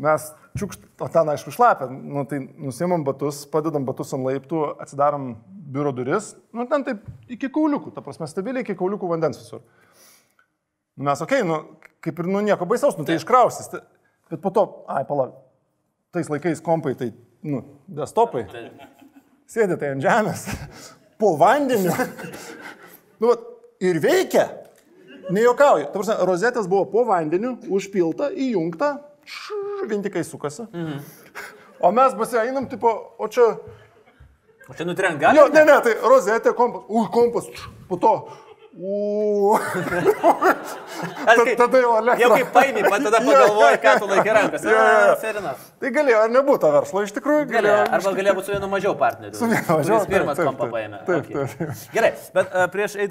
mes 0.00 0.30
čiukšt, 0.56 0.88
o 1.04 1.10
ten 1.12 1.28
aišku 1.34 1.52
šlapia, 1.52 1.90
nu 1.92 2.24
tai 2.28 2.40
nusimam 2.40 3.04
batus, 3.04 3.42
padedam 3.52 3.84
batus 3.84 4.14
ant 4.16 4.24
laiptų, 4.24 4.64
atsidarom 4.80 5.34
biuro 5.70 5.92
duris, 5.94 6.32
nu 6.56 6.64
ten 6.70 6.88
taip 6.88 7.04
iki 7.28 7.52
kauliukų, 7.52 7.92
ta 7.92 8.00
prasme, 8.04 8.28
stabiliai 8.30 8.64
iki 8.64 8.78
kauliukų 8.80 9.12
vandens 9.12 9.42
visur. 9.42 9.60
Mes, 11.00 11.20
okei, 11.24 11.40
okay, 11.40 11.48
nu, 11.48 11.78
kaip 12.04 12.18
ir 12.20 12.28
nu 12.28 12.42
nieko 12.44 12.66
baisaus, 12.68 12.96
nu 12.98 13.06
tai 13.08 13.16
iškrausis. 13.20 13.70
Tai- 13.72 13.82
Bet 14.30 14.38
po 14.44 14.52
to, 14.54 14.62
ai, 14.86 15.02
palauk, 15.08 15.32
tais 16.14 16.28
laikais 16.30 16.60
kompai, 16.62 16.92
tai, 16.94 17.08
nu, 17.42 17.64
desktopai. 17.90 18.44
Sėdė 19.50 19.74
tai 19.80 19.88
ant 19.96 20.04
žemės, 20.04 20.44
po 21.18 21.32
vandeniu. 21.40 21.90
nu, 23.18 23.32
vat, 23.32 23.42
ir 23.82 23.98
veikia. 24.04 24.44
Nejokauju. 25.30 25.88
Ta 25.90 25.98
prasme, 25.98 26.16
rozetės 26.26 26.68
buvo 26.70 26.84
po 26.92 27.02
vandeniu, 27.08 27.56
užpilta, 27.70 28.28
įjungta, 28.34 28.92
šš, 29.26 29.88
vintikai 29.90 30.22
sukasi. 30.26 30.68
Mhm. 30.70 31.02
O 31.80 31.90
mes 31.96 32.14
basi 32.14 32.36
einam, 32.38 32.68
tipo, 32.70 32.90
o 33.18 33.26
čia... 33.32 33.54
O 34.68 34.74
čia 34.76 34.84
nutrenk 34.86 35.18
gali? 35.22 35.38
Jo, 35.40 35.48
ne, 35.50 35.62
ne, 35.66 35.78
tai 35.82 35.94
rozetė, 36.04 36.52
kompas, 36.54 36.86
ui, 36.92 37.06
kompas, 37.14 37.48
šš, 37.50 37.66
po 37.90 37.98
to. 37.98 38.12
U. 38.78 39.56
Aš 41.26 41.38
kai- 41.44 41.56
tada 41.58 41.78
jau 41.82 41.96
elektra. 41.98 42.20
Jau 42.22 42.30
kaip 42.36 42.52
paimi, 42.54 42.82
pat 42.86 43.02
tada 43.02 43.18
pagalvoji, 43.24 43.78
ką 43.82 43.94
tu 43.98 44.06
laikai 44.10 44.34
rankas. 44.36 44.62
Jo, 44.64 44.70
jo. 44.76 45.16
Serina. 45.22 45.54
Tai 45.82 45.90
galėjo 45.96 46.20
ar 46.22 46.30
nebūtų 46.36 46.60
to 46.62 46.70
verslo, 46.76 47.02
iš 47.06 47.14
tikrųjų 47.16 47.48
Galėjo, 47.50 47.74
galėjo. 47.74 47.90
arba 47.98 48.12
galėjo 48.20 48.34
būti 48.38 48.46
su 48.50 48.54
vienu 48.54 48.68
mažiau 48.70 48.94
partneriu. 49.00 49.34
Su 49.40 49.48
vienu 49.50 49.64
mažiau, 49.66 49.98
kuris 49.98 50.06
Pirmas 50.14 50.38
taip. 50.38 50.62
paėmė. 50.76 51.02
Taip, 51.08 51.28
taip, 51.32 51.58
taip. 51.58 51.84
Gerai, 51.96 52.12
bet 52.38 52.54
a, 52.54 52.66
prieš 52.70 52.96
e, 52.96 53.08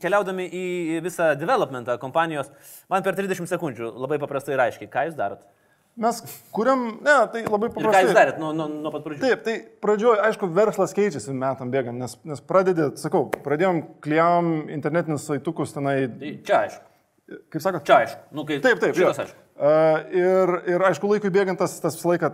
keliaudami 0.00 0.48
į 0.48 0.64
visą 1.04 1.32
developmentą 1.36 1.98
kompanijos, 2.00 2.48
man 2.88 3.02
per 3.04 3.12
30 3.20 3.52
sekundžių 3.52 3.92
labai 4.00 4.18
paprastai 4.22 4.56
ir 4.56 4.64
aiškiai, 4.68 4.88
ką 4.90 5.08
jūs 5.10 5.18
darot. 5.18 5.44
Mes 6.00 6.20
kuriam, 6.56 6.86
ne, 7.04 7.16
tai 7.32 7.42
labai 7.44 7.68
Ir 7.68 7.74
ką 7.74 7.82
paprastai. 7.82 8.04
jūs 8.06 8.14
darėt 8.16 8.38
nuo, 8.40 8.54
nuo, 8.56 8.66
nuo 8.72 8.92
pat 8.94 9.02
pradžių. 9.04 9.20
Taip, 9.20 9.42
tai 9.44 9.56
pradžioje, 9.84 10.20
aišku, 10.30 10.48
verslas 10.56 10.94
keičiasi 10.96 11.34
metam 11.36 11.68
bėgant, 11.74 11.98
nes, 12.00 12.14
nes 12.24 12.40
pradedi, 12.40 12.86
sakau, 13.00 13.26
pradėjom 13.44 13.82
kliam 14.04 14.48
internetinius 14.72 15.26
saitukus 15.28 15.74
tenai, 15.76 15.98
Tai 16.08 16.32
Čia 16.48 16.56
aišku. 16.64 16.86
kaip 17.52 17.62
sakot, 17.66 17.84
Čia 17.84 17.98
aišku. 18.06 18.22
Nu, 18.38 18.46
kai, 18.48 18.58
Taip, 18.64 18.80
taip. 18.80 18.96
Šitas 18.96 19.20
aišku. 19.26 19.36
A, 19.60 19.72
Ir, 20.16 20.54
ir 20.72 20.80
aišku, 20.88 21.04
laikui 21.12 21.28
bėgant 21.34 21.60
tas, 21.60 21.74
tas 21.84 21.98
visą 21.98 22.14
laiką 22.14 22.30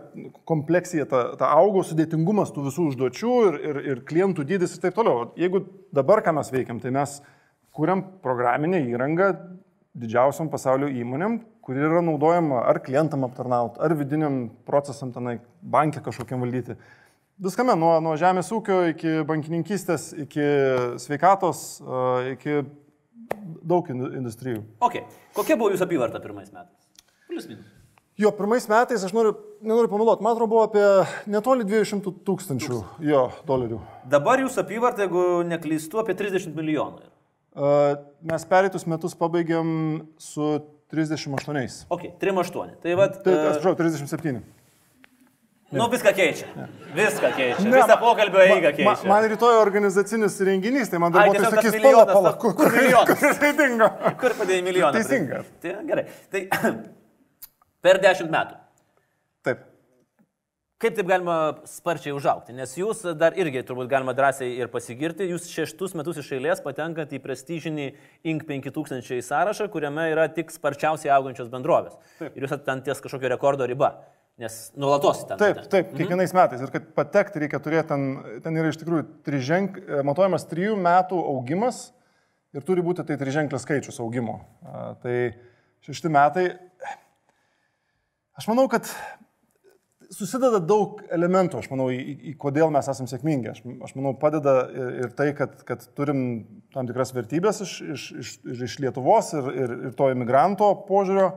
kompleksija, 0.47 1.09
ta, 1.11 1.25
ta 1.41 1.49
augo 1.59 1.83
sudėtingumas 1.83 2.53
tų 2.55 2.69
visų 2.69 2.85
užduočių 2.93 3.33
ir, 3.49 3.57
ir, 3.67 3.81
ir 3.97 4.05
klientų 4.07 4.45
dydis 4.47 4.77
ir 4.79 4.85
taip 4.87 4.95
toliau. 4.95 5.33
Jeigu 5.35 5.65
dabar 5.91 6.23
ką 6.23 6.37
mes 6.39 6.53
veikiam, 6.55 6.79
tai 6.79 6.95
mes 6.95 7.19
kuriam 7.75 8.05
programinę 8.23 8.79
įrangą 8.87 9.33
didžiausiam 9.99 10.47
pasaulio 10.53 10.87
įmonėm, 11.03 11.41
kuri 11.67 11.83
yra 11.83 12.01
naudojama 12.05 12.61
ar 12.71 12.79
klientam 12.85 13.27
aptarnauti, 13.27 13.81
ar 13.83 13.95
vidiniam 13.99 14.47
procesam 14.69 15.11
tenai 15.15 15.41
bankė 15.63 16.05
kažkokiam 16.07 16.45
valdyti. 16.45 16.77
Viskame, 17.43 17.75
nuo, 17.77 17.97
nuo 18.01 18.15
žemės 18.17 18.49
ūkio 18.55 18.79
iki 18.95 19.19
bankininkystės, 19.29 20.13
iki 20.25 20.45
sveikatos, 21.03 21.65
a, 21.83 22.05
iki 22.33 22.63
daug 23.67 23.91
indu- 23.93 24.13
industrijų. 24.17 24.63
Ok. 24.81 25.03
Kokia 25.37 25.59
buvo 25.59 25.75
jūsų 25.75 25.85
apyvarta 25.89 26.23
pirmais 26.23 26.53
metais? 26.55 26.87
Plius 27.27 27.51
minus. 27.51 27.67
Jo, 28.17 28.31
pirmais 28.33 28.65
metais, 28.71 29.03
aš 29.05 29.13
noriu, 29.13 29.35
nenoriu 29.61 29.91
pameluoti, 29.93 30.25
man 30.25 30.33
atrodo, 30.33 30.49
buvo 30.55 30.63
apie 30.65 30.87
netoli 31.29 31.67
200 31.69 32.15
tūkstančių 32.25 32.79
jo 33.05 33.27
dolerių. 33.45 33.83
Dabar 34.09 34.41
jūsų 34.41 34.63
apyvarta, 34.63 35.05
jeigu 35.05 35.43
neklystu, 35.51 36.01
apie 36.01 36.17
30 36.17 36.57
milijonų. 36.57 37.11
mes 38.31 38.45
pereitus 38.49 38.87
metus 38.87 39.15
pabaigėm 39.17 39.69
su 40.21 40.49
38. 40.90 41.87
Ok, 41.90 42.03
3,8. 42.20 42.77
Tai 42.83 42.94
vad, 42.99 43.16
Tai, 43.22 43.33
e, 43.33 43.49
atsiprašau, 43.51 43.75
37. 43.77 44.40
nu 45.77 45.88
viską 45.90 46.12
keičia. 46.14 46.46
Viską 46.94 47.31
keičia. 47.37 47.64
Ne, 47.66 47.77
Visą 47.81 47.96
pokalbio 48.01 48.40
eigą 48.44 48.70
keičia. 48.77 49.09
man 49.11 49.25
rytoj 49.33 49.57
organizacinis 49.61 50.38
renginys, 50.46 50.88
tai 50.92 50.99
man 51.03 51.11
Ai, 51.11 51.18
darbuotojai 51.18 51.42
tiesiog 51.42 51.55
tas 51.59 51.64
sakys, 51.64 51.83
pala, 51.83 52.05
pala, 52.07 52.33
kur, 52.38 52.55
kur 52.55 52.70
kur, 52.70 52.77
milijonas? 52.79 53.18
kur 53.18 53.29
jisai 53.33 53.53
dingo. 53.59 53.88
Kur 54.20 54.37
padėjai 54.38 54.62
milijoną? 54.62 54.92
Teisinga. 55.01 55.42
Tai 55.62 55.75
gerai. 55.90 56.05
Tai 56.31 56.44
per 57.87 57.99
10 58.07 58.31
metų. 58.31 58.61
Taip. 59.46 59.66
Kaip 60.77 60.93
taip 60.93 61.07
galima 61.09 61.35
sparčiai 61.65 62.12
užaukti? 62.12 62.53
Nes 62.53 62.75
jūs 62.77 62.99
dar 63.17 63.33
irgi 63.41 63.62
turbūt 63.65 63.89
galima 63.89 64.12
drąsiai 64.17 64.59
ir 64.59 64.69
pasigirti, 64.69 65.25
jūs 65.31 65.47
šeštus 65.49 65.95
metus 65.97 66.19
iš 66.21 66.35
eilės 66.37 66.61
patenkat 66.61 67.15
į 67.17 67.21
prestižinį 67.25 67.87
Inc 68.29 68.45
5000 68.45 69.23
sąrašą, 69.25 69.71
kuriame 69.73 70.05
yra 70.12 70.27
tik 70.29 70.53
sparčiausiai 70.53 71.15
augančios 71.17 71.49
bendrovės. 71.49 71.97
Taip. 72.21 72.37
Ir 72.37 72.45
jūs 72.45 72.53
ten 72.69 72.85
ties 72.85 73.01
kažkokio 73.01 73.33
rekordo 73.33 73.65
riba, 73.65 73.95
nes 74.37 74.61
nuolatos 74.77 75.25
ten. 75.25 75.41
Taip, 75.41 75.62
patenkat. 75.62 75.73
taip, 75.73 75.97
kiekvienais 75.97 76.37
metais. 76.37 76.69
Ir 76.69 76.77
kad 76.77 76.93
patekti 77.01 77.47
reikia 77.47 77.65
turėti 77.65 77.95
ten, 77.95 78.09
ten 78.45 78.61
yra 78.61 78.69
iš 78.69 78.83
tikrųjų 78.85 79.09
triženk, 79.25 79.81
matuojamas 80.05 80.45
trijų 80.53 80.77
metų 80.77 81.25
augimas 81.33 81.87
ir 82.53 82.69
turi 82.69 82.85
būti 82.85 83.09
tai 83.09 83.17
triženklis 83.17 83.65
skaičius 83.65 84.05
augimo. 84.05 84.43
Tai 85.01 85.21
šešti 85.89 86.12
metai. 86.12 86.51
Aš 88.37 88.53
manau, 88.53 88.69
kad 88.69 88.93
susideda 90.14 90.61
daug 90.62 91.01
elementų, 91.12 91.61
aš 91.61 91.69
manau, 91.73 91.88
į, 91.92 91.99
į, 92.31 92.35
kodėl 92.40 92.71
mes 92.75 92.88
esame 92.90 93.11
sėkmingi. 93.11 93.51
Aš, 93.53 93.62
aš 93.88 93.95
manau, 93.99 94.12
padeda 94.21 94.55
ir, 94.71 94.95
ir 95.05 95.12
tai, 95.19 95.29
kad, 95.37 95.59
kad 95.69 95.85
turim 95.99 96.21
tam 96.75 96.88
tikras 96.88 97.12
vertybės 97.16 97.62
iš, 97.64 97.75
iš, 97.95 98.07
iš, 98.23 98.33
iš 98.69 98.79
Lietuvos 98.85 99.33
ir, 99.37 99.51
ir, 99.64 99.77
ir 99.88 99.97
to 99.99 100.11
imigranto 100.14 100.71
požiūrio. 100.88 101.31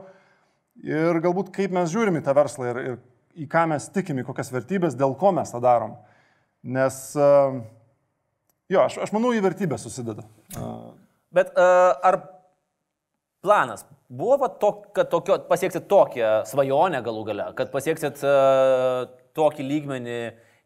Ir 0.86 1.20
galbūt 1.20 1.50
kaip 1.54 1.74
mes 1.76 1.90
žiūrim 1.92 2.20
į 2.20 2.24
tą 2.24 2.34
verslą 2.36 2.70
ir, 2.70 2.80
ir 2.92 3.44
į 3.44 3.48
ką 3.50 3.66
mes 3.72 3.90
tikim, 3.94 4.20
į 4.20 4.26
kokias 4.28 4.52
vertybės, 4.54 4.96
dėl 4.98 5.14
ko 5.18 5.34
mes 5.36 5.52
tą 5.52 5.60
darom. 5.62 5.98
Nes, 6.62 6.98
uh, 7.18 7.60
jo, 8.70 8.84
aš, 8.84 9.00
aš 9.06 9.14
manau, 9.16 9.32
į 9.36 9.42
vertybę 9.44 9.78
susideda. 9.80 10.26
Bet 11.34 11.52
uh, 11.54 11.92
ar 12.04 12.22
planas 13.44 13.84
buvo 14.10 14.36
va 14.42 14.50
to, 14.60 14.70
kad 14.96 15.10
tokio, 15.12 15.38
pasieksit 15.48 15.88
tokią 15.90 16.30
svajonę 16.50 17.00
galų 17.06 17.24
gale, 17.30 17.48
kad 17.58 17.72
pasieksit 17.72 18.22
uh, 18.26 19.08
tokį 19.38 19.66
lygmenį 19.66 20.20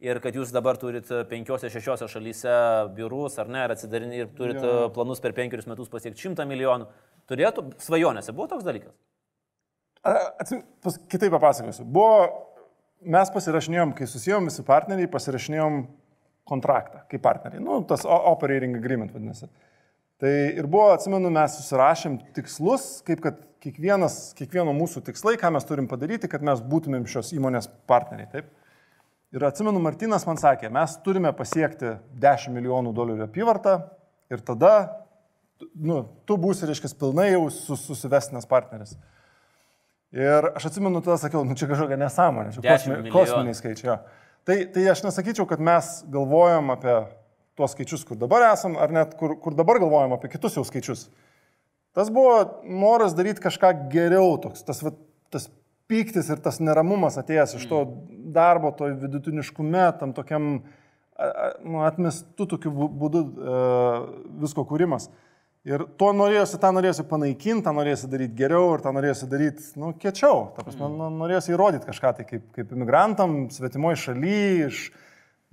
ir 0.05 0.21
kad 0.25 0.37
jūs 0.37 0.53
dabar 0.53 0.77
turit 0.81 1.09
penkiose, 1.31 1.71
šešiose 1.73 2.09
šalyse 2.11 2.55
biurus 2.97 3.39
ar 3.41 3.49
ne, 3.53 3.65
ir 3.65 3.75
atsidarinį 3.77 4.23
ir 4.23 4.31
turit 4.37 4.61
Jo. 4.61 4.71
uh, 4.87 4.93
planus 4.93 5.23
per 5.25 5.37
penkerius 5.37 5.69
metus 5.71 5.93
pasiekti 5.93 6.27
šimtą 6.27 6.49
milijonų. 6.49 6.89
Turėtų 7.31 7.71
svajonėse, 7.81 8.35
buvo 8.37 8.51
toks 8.51 8.67
dalykas? 8.67 8.97
atsim, 10.05 10.63
pas, 10.85 10.99
kitaip 11.09 11.33
papasakosiu. 11.33 11.85
Buvo, 11.89 12.27
mes 13.15 13.31
pasirašinėjom, 13.35 13.95
kai 13.97 14.09
susijom 14.09 14.51
visi 14.51 14.65
partneriai, 14.67 15.11
pasirašinėjom 15.11 15.85
kontraktą 16.49 17.05
kaip 17.11 17.23
partneriai. 17.25 17.63
Nu, 17.65 17.81
tas 17.89 18.05
operating 18.05 18.77
agreement 18.77 19.15
vadinasi. 19.15 19.49
Tai 20.23 20.31
ir 20.31 20.67
buvo, 20.71 20.93
atsimenu, 20.95 21.31
mes 21.35 21.57
susirašėm 21.59 22.21
tikslus, 22.37 23.01
kaip 23.07 23.23
kad 23.25 23.41
kiekvienas, 23.65 24.35
kiekvieno 24.39 24.75
mūsų 24.77 25.03
tikslai, 25.09 25.35
ką 25.41 25.51
mes 25.55 25.67
turim 25.67 25.89
padaryti, 25.91 26.29
kad 26.31 26.45
mes 26.47 26.61
būtumėm 26.63 27.07
šios 27.11 27.33
įmonės 27.35 27.67
partneriai. 27.91 28.29
Taip? 28.31 28.53
Ir 29.35 29.43
atsimenu, 29.49 29.81
Martinas 29.83 30.27
man 30.29 30.39
sakė, 30.39 30.71
mes 30.73 30.95
turime 31.03 31.33
pasiekti 31.35 31.97
10 32.23 32.55
milijonų 32.55 32.93
dolerių 32.95 33.27
apyvartą 33.27 33.79
ir 34.31 34.45
tada, 34.47 34.75
nu, 35.75 36.05
tu 36.29 36.37
būsi, 36.39 36.69
reiškia, 36.71 36.93
pilnai 37.01 37.33
jau 37.33 37.49
sus, 37.51 37.83
susivestinės 37.89 38.47
partneris. 38.51 38.95
Ir 40.15 40.53
aš 40.53 40.69
atsimenu, 40.71 41.03
tada 41.03 41.19
sakiau, 41.19 41.43
nu 41.43 41.57
čia 41.59 41.67
kažkokia 41.67 41.99
nesąmonė, 41.99 42.55
čia 42.55 42.63
10 42.63 42.95
kosmi, 43.01 43.11
kosminiai 43.11 43.59
skaičiai. 43.59 43.99
Tai, 44.47 44.59
tai 44.71 44.87
aš 44.93 45.03
nesakyčiau, 45.09 45.49
kad 45.51 45.63
mes 45.65 45.91
galvojam 46.15 46.71
apie 46.77 46.95
tuos 47.59 47.75
skaičius, 47.75 48.05
kur 48.07 48.19
dabar 48.21 48.47
esam, 48.53 48.79
ar 48.81 48.93
net 48.95 49.17
kur, 49.19 49.37
kur 49.41 49.55
dabar 49.57 49.81
galvojam 49.83 50.17
apie 50.17 50.33
kitus 50.33 50.59
jau 50.59 50.65
skaičius. 50.67 51.09
Tas 51.95 52.11
buvo 52.11 52.63
noras 52.67 53.15
daryti 53.15 53.43
kažką 53.45 53.89
geriau, 53.93 54.35
toks, 54.43 54.65
tas, 54.67 54.83
tas 55.31 55.47
pyktis 55.91 56.31
ir 56.33 56.41
tas 56.43 56.59
neramumas 56.63 57.19
atėjęs 57.21 57.59
iš 57.59 57.69
to 57.71 57.85
darbo, 58.35 58.73
to 58.75 58.89
vidutiniškume, 59.05 59.85
tam 60.01 60.15
tokiam 60.17 60.49
nu, 61.63 61.85
atmestų 61.87 62.49
tokiu 62.57 62.73
bū- 62.75 62.91
būdu 62.91 63.23
e, 63.23 63.61
visko 64.43 64.65
kūrimas. 64.67 65.09
Ir 65.65 65.87
to 65.97 66.11
norėjosi, 66.13 66.59
tą 66.61 66.75
norėjosi 66.77 67.07
panaikinti, 67.09 67.65
tą 67.65 67.73
norėjosi 67.73 68.09
daryti 68.13 68.37
geriau 68.37 68.75
ir 68.75 68.83
tą 68.85 68.91
norėjosi 68.93 69.29
daryti, 69.31 69.69
nu, 69.81 69.95
kiečiau. 69.97 70.51
Ta 70.57 70.65
prasme, 70.67 70.91
nu, 70.93 71.07
norėjosi 71.23 71.55
įrodyti 71.55 71.89
kažką 71.89 72.11
tai 72.19 72.27
kaip, 72.29 72.51
kaip 72.57 72.75
imigrantam, 72.75 73.47
svetimoje 73.55 74.03
šalyje, 74.03 74.67
iš 74.67 74.83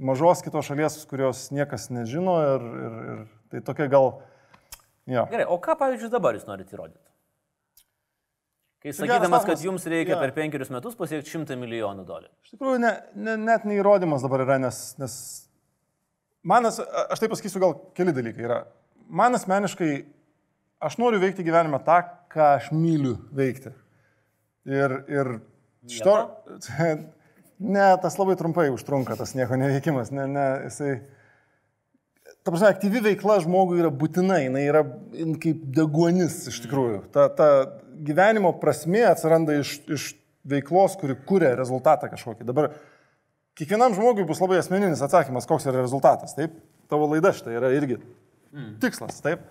mažos 0.02 0.42
kitos 0.46 0.66
šalies, 0.68 0.98
kurios 1.10 1.48
niekas 1.54 1.90
nežino 1.94 2.36
ir, 2.56 2.66
ir, 2.88 3.00
ir 3.14 3.22
tai 3.54 3.62
tokia 3.70 3.88
gal... 3.92 4.12
Jo. 5.10 5.26
Gerai, 5.32 5.48
o 5.50 5.58
ką, 5.62 5.76
pavyzdžiui, 5.80 6.12
dabar 6.14 6.38
jūs 6.38 6.46
norite 6.50 6.76
įrodyti? 6.76 7.02
Kai 8.82 8.94
sakydamas, 8.98 9.44
kad 9.46 9.62
jums 9.62 9.84
reikia 9.90 10.16
Jo. 10.16 10.20
per 10.24 10.32
penkerius 10.34 10.72
metus 10.74 10.96
pasiekti 10.98 11.30
šimtą 11.36 11.58
milijonų 11.60 12.06
dolerių. 12.08 12.32
Iš 12.48 12.54
tikrųjų, 12.56 12.80
ne, 12.82 12.92
ne, 13.14 13.36
net 13.38 13.66
neįrodymas 13.70 14.24
dabar 14.26 14.42
yra, 14.46 14.58
nes, 14.62 14.80
nes 15.02 15.16
man, 16.50 16.66
as- 16.70 16.82
a- 16.82 17.08
aš 17.14 17.22
taip 17.22 17.34
pasakysiu, 17.36 17.62
gal 17.62 17.76
keli 17.98 18.14
dalykai 18.18 18.48
yra. 18.48 18.60
Man 19.12 19.38
asmeniškai, 19.38 19.92
aš 20.82 20.98
noriu 21.02 21.22
veikti 21.22 21.46
gyvenime 21.46 21.78
tą, 21.86 22.00
ką 22.34 22.48
aš 22.56 22.72
myliu 22.74 23.20
veikti. 23.38 23.74
Ir, 24.70 24.98
ir 25.14 25.34
šito... 25.90 26.18
Ne, 27.62 27.84
tas 28.02 28.18
labai 28.18 28.36
trumpai 28.40 28.70
užtrunka, 28.74 29.16
tas 29.20 29.36
nieko 29.38 29.58
neveikimas. 29.60 30.14
Ne, 30.16 30.26
ne, 30.30 30.46
jisai... 30.66 30.96
Ta 32.42 32.50
prasme, 32.50 32.72
aktyvi 32.72 33.04
veikla 33.06 33.36
žmogui 33.44 33.78
yra 33.84 33.92
būtina, 33.94 34.40
jinai 34.42 34.64
yra 34.66 34.82
jin 35.14 35.36
kaip 35.42 35.60
deguonis 35.78 36.40
iš 36.50 36.58
tikrųjų. 36.64 37.04
Ta, 37.14 37.28
ta 37.38 37.50
gyvenimo 38.02 38.56
prasme 38.58 39.04
atsiranda 39.06 39.60
iš, 39.60 39.76
iš 39.94 40.08
veiklos, 40.50 40.96
kuri 40.98 41.20
kuria 41.28 41.52
rezultatą 41.60 42.10
kažkokį. 42.10 42.48
Dabar 42.48 42.72
kiekvienam 43.60 43.94
žmogui 43.94 44.26
bus 44.26 44.42
labai 44.42 44.58
asmeninis 44.58 45.04
atsakymas, 45.06 45.46
koks 45.50 45.70
yra 45.70 45.84
rezultatas. 45.84 46.34
Taip, 46.38 46.58
tavo 46.90 47.12
laida 47.12 47.30
štai 47.36 47.60
yra 47.60 47.70
irgi 47.78 48.00
tikslas, 48.82 49.22
taip. 49.24 49.44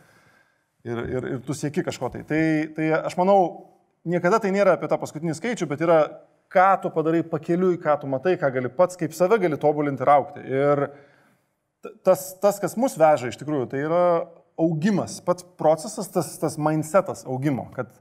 Ir, 0.84 0.98
ir, 0.98 1.28
ir 1.36 1.40
tu 1.44 1.54
sieki 1.56 1.84
kažko 1.86 2.10
tai. 2.12 2.24
tai. 2.28 2.42
Tai 2.76 2.90
aš 3.04 3.16
manau, 3.20 3.38
niekada 4.08 4.40
tai 4.40 4.52
nėra 4.54 4.76
apie 4.76 4.88
tą 4.90 4.98
paskutinį 5.00 5.36
skaičių, 5.36 5.68
bet 5.70 5.84
yra, 5.84 6.00
ką 6.50 6.82
tu 6.82 6.90
padarai 6.90 7.22
pakeliui, 7.26 7.78
ką 7.80 7.96
tu 8.02 8.10
matai, 8.10 8.34
ką 8.40 8.50
gali 8.54 8.70
pats, 8.74 8.98
kaip 8.98 9.14
save 9.14 9.38
gali 9.42 9.58
tobulinti 9.60 10.02
ir 10.02 10.12
aukti. 10.12 10.42
Ir 10.44 10.86
tas, 12.04 12.32
tas, 12.42 12.58
kas 12.62 12.76
mus 12.80 12.96
veža 12.98 13.30
iš 13.30 13.38
tikrųjų, 13.40 13.70
tai 13.70 13.84
yra 13.86 14.04
augimas, 14.60 15.20
pats 15.24 15.46
procesas, 15.58 16.10
tas, 16.12 16.32
tas 16.40 16.58
mindsetas 16.60 17.22
augimo. 17.24 17.68
Kad, 17.76 17.92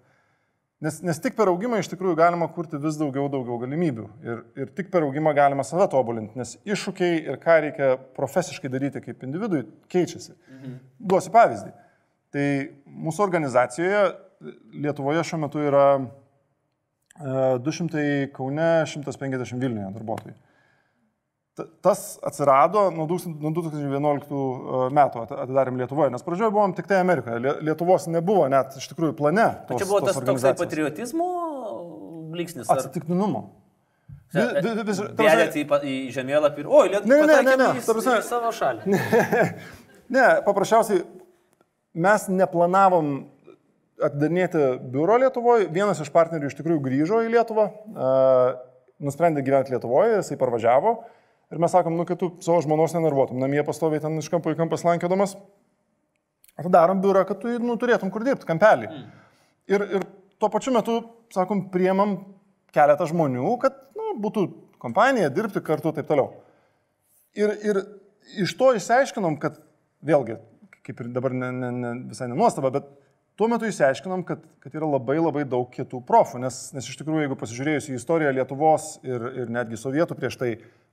nes, 0.84 1.00
nes 1.06 1.22
tik 1.22 1.38
per 1.38 1.52
augimą 1.52 1.80
iš 1.80 1.92
tikrųjų 1.94 2.18
galima 2.20 2.50
kurti 2.52 2.80
vis 2.82 2.98
daugiau, 3.00 3.28
daugiau 3.32 3.60
galimybių. 3.62 4.08
Ir, 4.26 4.42
ir 4.64 4.72
tik 4.76 4.90
per 4.94 5.06
augimą 5.08 5.36
galima 5.38 5.66
save 5.68 5.88
tobulinti, 5.94 6.40
nes 6.40 6.56
iššūkiai 6.68 7.22
ir 7.30 7.38
ką 7.44 7.60
reikia 7.68 7.92
profesiškai 8.18 8.72
daryti 8.74 9.04
kaip 9.06 9.28
individui 9.28 9.68
keičiasi. 9.94 10.34
Mhm. 10.34 10.80
Duosiu 11.14 11.36
pavyzdį. 11.36 11.76
Tai 12.34 12.48
mūsų 13.06 13.24
organizacijoje 13.26 14.10
Lietuvoje 14.80 15.20
šiuo 15.28 15.42
metu 15.42 15.60
yra 15.60 15.86
200 17.20 18.30
Kaune, 18.34 18.70
150 18.88 19.60
Vilniuje 19.60 19.92
darbuotojų. 19.98 20.36
Ta- 21.60 21.66
Tas 21.84 22.20
atsirado 22.24 22.86
nuo 22.96 23.06
2000 23.08 23.42
nuo 23.44 23.52
2011 23.52 24.92
metų 24.96 25.24
at- 25.26 25.34
atidarėm 25.44 25.78
Lietuvoje, 25.82 26.12
nes 26.14 26.24
pradžioje 26.24 26.52
buvom 26.56 26.74
tik 26.78 26.88
tai 26.88 27.02
Amerikoje. 27.04 27.40
Lie- 27.44 27.58
Lietuvos 27.68 28.08
nebuvo 28.08 28.48
net 28.50 28.78
iš 28.80 28.88
tikrųjų 28.94 29.18
plane. 29.20 29.50
Tos, 29.68 29.82
Čia 29.82 29.88
buvo 29.90 30.00
tas 30.08 30.16
toksai 30.16 30.54
patriotizmo 30.56 31.28
bliksnis. 32.32 32.70
Ar 32.70 32.78
Atsitiktinumo. 32.80 33.50
Vėlėt 34.34 35.56
į, 35.58 35.64
į 35.66 35.94
žemėlapį 36.14 36.60
ir... 36.64 36.68
Oi, 36.70 36.90
Lietuva. 36.94 37.10
Ne, 37.10 37.22
ne, 37.26 37.42
ne, 37.44 37.56
ne, 37.58 37.70
ta 37.82 37.94
prasme- 37.94 38.20
Į 38.20 38.26
savo 38.28 38.52
šalį. 38.54 39.00
Ne, 40.10 40.24
paprasčiausiai 40.46 41.04
mes 41.94 42.24
neplanavom 42.34 43.10
atidarinėti 44.08 44.64
biuro 44.94 45.18
Lietuvoje. 45.22 45.70
Vienas 45.74 46.02
iš 46.04 46.12
partnerių 46.14 46.50
iš 46.50 46.58
tikrųjų 46.60 46.82
grįžo 46.86 47.22
į 47.26 47.32
Lietuvą, 47.36 47.70
nusprendė 49.04 49.44
gyventi 49.46 49.74
Lietuvoje, 49.76 50.20
jisai 50.20 50.40
parvažiavo. 50.40 50.98
Ir 51.50 51.62
mes 51.62 51.74
sakom, 51.74 51.96
nu, 51.98 52.06
kad 52.06 52.20
tu 52.22 52.30
savo 52.46 52.60
žmonos 52.62 52.94
nenervuotum, 52.94 53.40
namie 53.42 53.64
pastoviai 53.66 54.02
ten 54.04 54.20
iš 54.22 54.30
kampo 54.30 54.54
į 54.54 54.58
kampą 54.60 54.78
slankėdamas. 54.78 55.34
Atidarom 56.60 57.00
biurą, 57.02 57.24
kad 57.26 57.40
tu 57.42 57.56
nu, 57.64 57.78
turėtum 57.80 58.12
kur 58.14 58.26
dirbti, 58.28 58.46
kampelį. 58.46 58.90
Mm. 58.92 59.08
Ir, 59.72 59.86
ir 59.98 60.06
tuo 60.42 60.50
pačiu 60.54 60.74
metu, 60.76 61.00
sakom, 61.34 61.66
priemam 61.74 62.20
keletą 62.76 63.08
žmonių, 63.10 63.56
kad 63.64 63.80
nu, 63.98 64.12
būtų 64.22 64.46
kompanija, 64.82 65.32
dirbti 65.34 65.64
kartu 65.66 65.90
ir 65.90 65.98
taip 65.98 66.10
toliau. 66.12 66.30
Ir, 67.40 67.56
ir 67.66 67.82
iš 68.44 68.54
to 68.60 68.72
išsiaiškinom, 68.78 69.40
kad 69.42 69.58
vėlgi, 70.06 70.38
kaip 70.86 71.02
ir 71.02 71.12
dabar 71.16 71.34
ne, 71.36 71.52
ne, 71.56 71.72
ne, 71.76 71.94
visai 72.12 72.30
nenuostaba, 72.30 72.72
bet 72.76 72.90
tuo 73.40 73.48
metu 73.48 73.70
išsiaiškinom, 73.70 74.26
kad, 74.28 74.42
kad 74.60 74.74
yra 74.76 74.88
labai 74.90 75.16
labai 75.22 75.46
daug 75.48 75.70
kitų 75.72 76.02
profų, 76.08 76.42
nes, 76.44 76.58
nes 76.76 76.90
iš 76.92 76.98
tikrųjų, 77.00 77.24
jeigu 77.24 77.38
pasižiūrėjus 77.40 77.88
į 77.88 77.96
istoriją 77.96 78.34
Lietuvos 78.36 78.90
ir, 79.08 79.24
ir 79.44 79.54
netgi 79.56 79.80
sovietų 79.80 80.18
prieš 80.20 80.36
tai, 80.42 80.50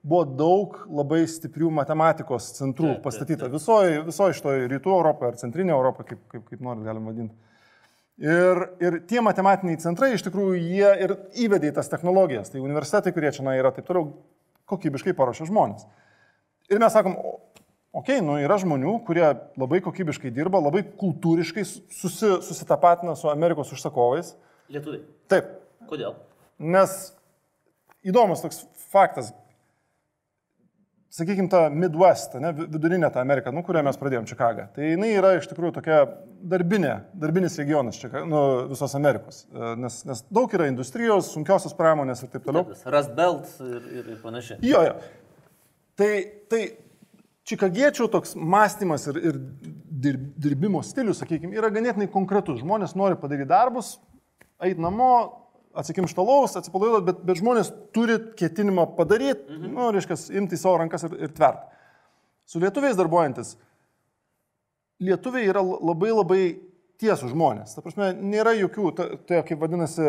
buvo 0.07 0.23
daug 0.39 0.77
labai 0.87 1.25
stiprių 1.31 1.73
matematikos 1.81 2.53
centrų 2.61 2.93
Taip, 2.93 3.03
pastatyta 3.09 3.51
visoje 3.51 4.05
viso 4.07 4.31
šitoje 4.39 4.71
rytų 4.71 4.95
Europoje 4.95 5.33
ar 5.33 5.41
centrinė 5.41 5.75
Europa, 5.75 6.07
kaip, 6.13 6.23
kaip, 6.31 6.47
kaip 6.53 6.63
nori 6.63 6.87
galim 6.87 7.11
vadinti. 7.11 7.35
Ir, 8.23 8.63
ir 8.81 9.01
tie 9.11 9.21
matematiniai 9.21 9.83
centrai 9.83 10.15
iš 10.15 10.23
tikrųjų 10.25 10.63
jie 10.63 10.93
ir 11.05 11.17
įvedė 11.47 11.73
į 11.73 11.77
tas 11.81 11.91
technologijas. 11.93 12.55
Tai 12.55 12.63
universitetai, 12.63 13.13
kurie 13.13 13.35
čia 13.35 13.59
yra 13.59 13.75
taip 13.75 13.91
toliau, 13.91 14.13
kokybiškai 14.71 15.19
paruošia 15.19 15.51
žmonės. 15.51 15.85
Ir 16.71 16.81
mes 16.83 16.95
sakom, 16.95 17.19
okei, 17.97 18.19
okay, 18.19 18.25
nu 18.25 18.37
yra 18.43 18.59
žmonių, 18.61 18.99
kurie 19.07 19.25
labai 19.59 19.81
kokybiškai 19.85 20.31
dirba, 20.37 20.61
labai 20.63 20.85
kultūriškai 21.01 21.65
susi, 21.67 22.35
susitapatina 22.45 23.17
su 23.17 23.31
Amerikos 23.33 23.73
užsakovais. 23.77 24.35
Lietuviai. 24.73 25.03
Taip, 25.31 25.51
Kodėl? 25.91 26.15
nes 26.59 26.93
įdomus 28.07 28.41
toks 28.45 28.63
faktas. 28.93 29.33
Sakykime, 31.17 31.49
ta 31.49 31.71
Midwest, 31.73 32.35
ne, 32.43 32.51
vi- 32.53 32.67
vidurinė 32.75 33.09
ta 33.13 33.23
Amerika, 33.25 33.49
nu, 33.55 33.63
kurią 33.65 33.81
mes 33.87 33.97
pradėjome 33.97 34.29
Čikagą. 34.29 34.67
Tai 34.75 34.85
jinai 34.85 35.15
yra 35.17 35.31
iš 35.39 35.47
tikrųjų 35.49 35.73
tokia 35.79 36.01
darbinė, 36.45 36.91
darbinis 37.17 37.57
regionas 37.57 37.97
Čika, 37.97 38.25
nu, 38.29 38.41
visos 38.69 38.93
Amerikos. 38.99 39.47
E, 39.49 39.71
Nes, 39.81 40.03
nes 40.05 40.21
daug 40.29 40.53
yra 40.53 40.67
industrijos, 40.69 41.31
sunkiosios 41.33 41.73
pramonės 41.79 42.21
ir 42.27 42.29
taip 42.35 42.45
toliau. 42.45 42.67
Rust 42.93 43.15
Belt 43.17 43.49
ir, 43.65 43.87
ir, 44.01 44.11
ir 44.13 44.19
panašiai. 44.21 44.59
Jo, 44.67 44.83
jo. 44.91 44.99
Tai, 45.97 46.11
tai 46.53 46.61
čikagiečių 47.47 48.09
toks 48.13 48.35
mąstymas 48.37 49.07
ir, 49.13 49.19
ir 49.31 49.41
dirb, 50.07 50.29
dirbimo 50.43 50.83
stilius, 50.87 51.21
sakykime, 51.23 51.55
yra 51.57 51.71
ganėtinai 51.75 52.09
konkretus. 52.13 52.61
Žmonės 52.63 52.97
nori 52.99 53.19
padaryti 53.21 53.49
darbus, 53.51 53.97
eiti 54.63 54.83
namo, 54.83 55.13
atsikimštalaus, 55.77 56.57
atsipalaiduoti, 56.59 57.07
bet, 57.11 57.23
bet 57.29 57.41
žmonės 57.41 57.71
turi 57.95 58.19
ketinimą 58.39 58.89
padaryti, 58.97 59.47
mhm. 59.53 59.73
nu, 59.77 59.91
reiškia, 59.95 60.19
imti 60.41 60.57
į 60.57 60.63
savo 60.63 60.81
rankas 60.83 61.07
ir, 61.09 61.17
ir 61.29 61.35
tvert. 61.37 61.67
Su 62.47 62.63
lietuviais 62.63 62.99
darbuojantis, 62.99 63.57
lietuviai 65.03 65.51
yra 65.51 65.63
labai 65.65 66.13
labai 66.15 66.43
tiesų 67.03 67.33
žmonės. 67.33 67.75
Ta 67.77 67.85
prasme, 67.85 68.13
nėra 68.17 68.55
jokių, 68.57 68.93
tai 69.29 69.43
kaip 69.47 69.61
vadinasi, 69.61 70.07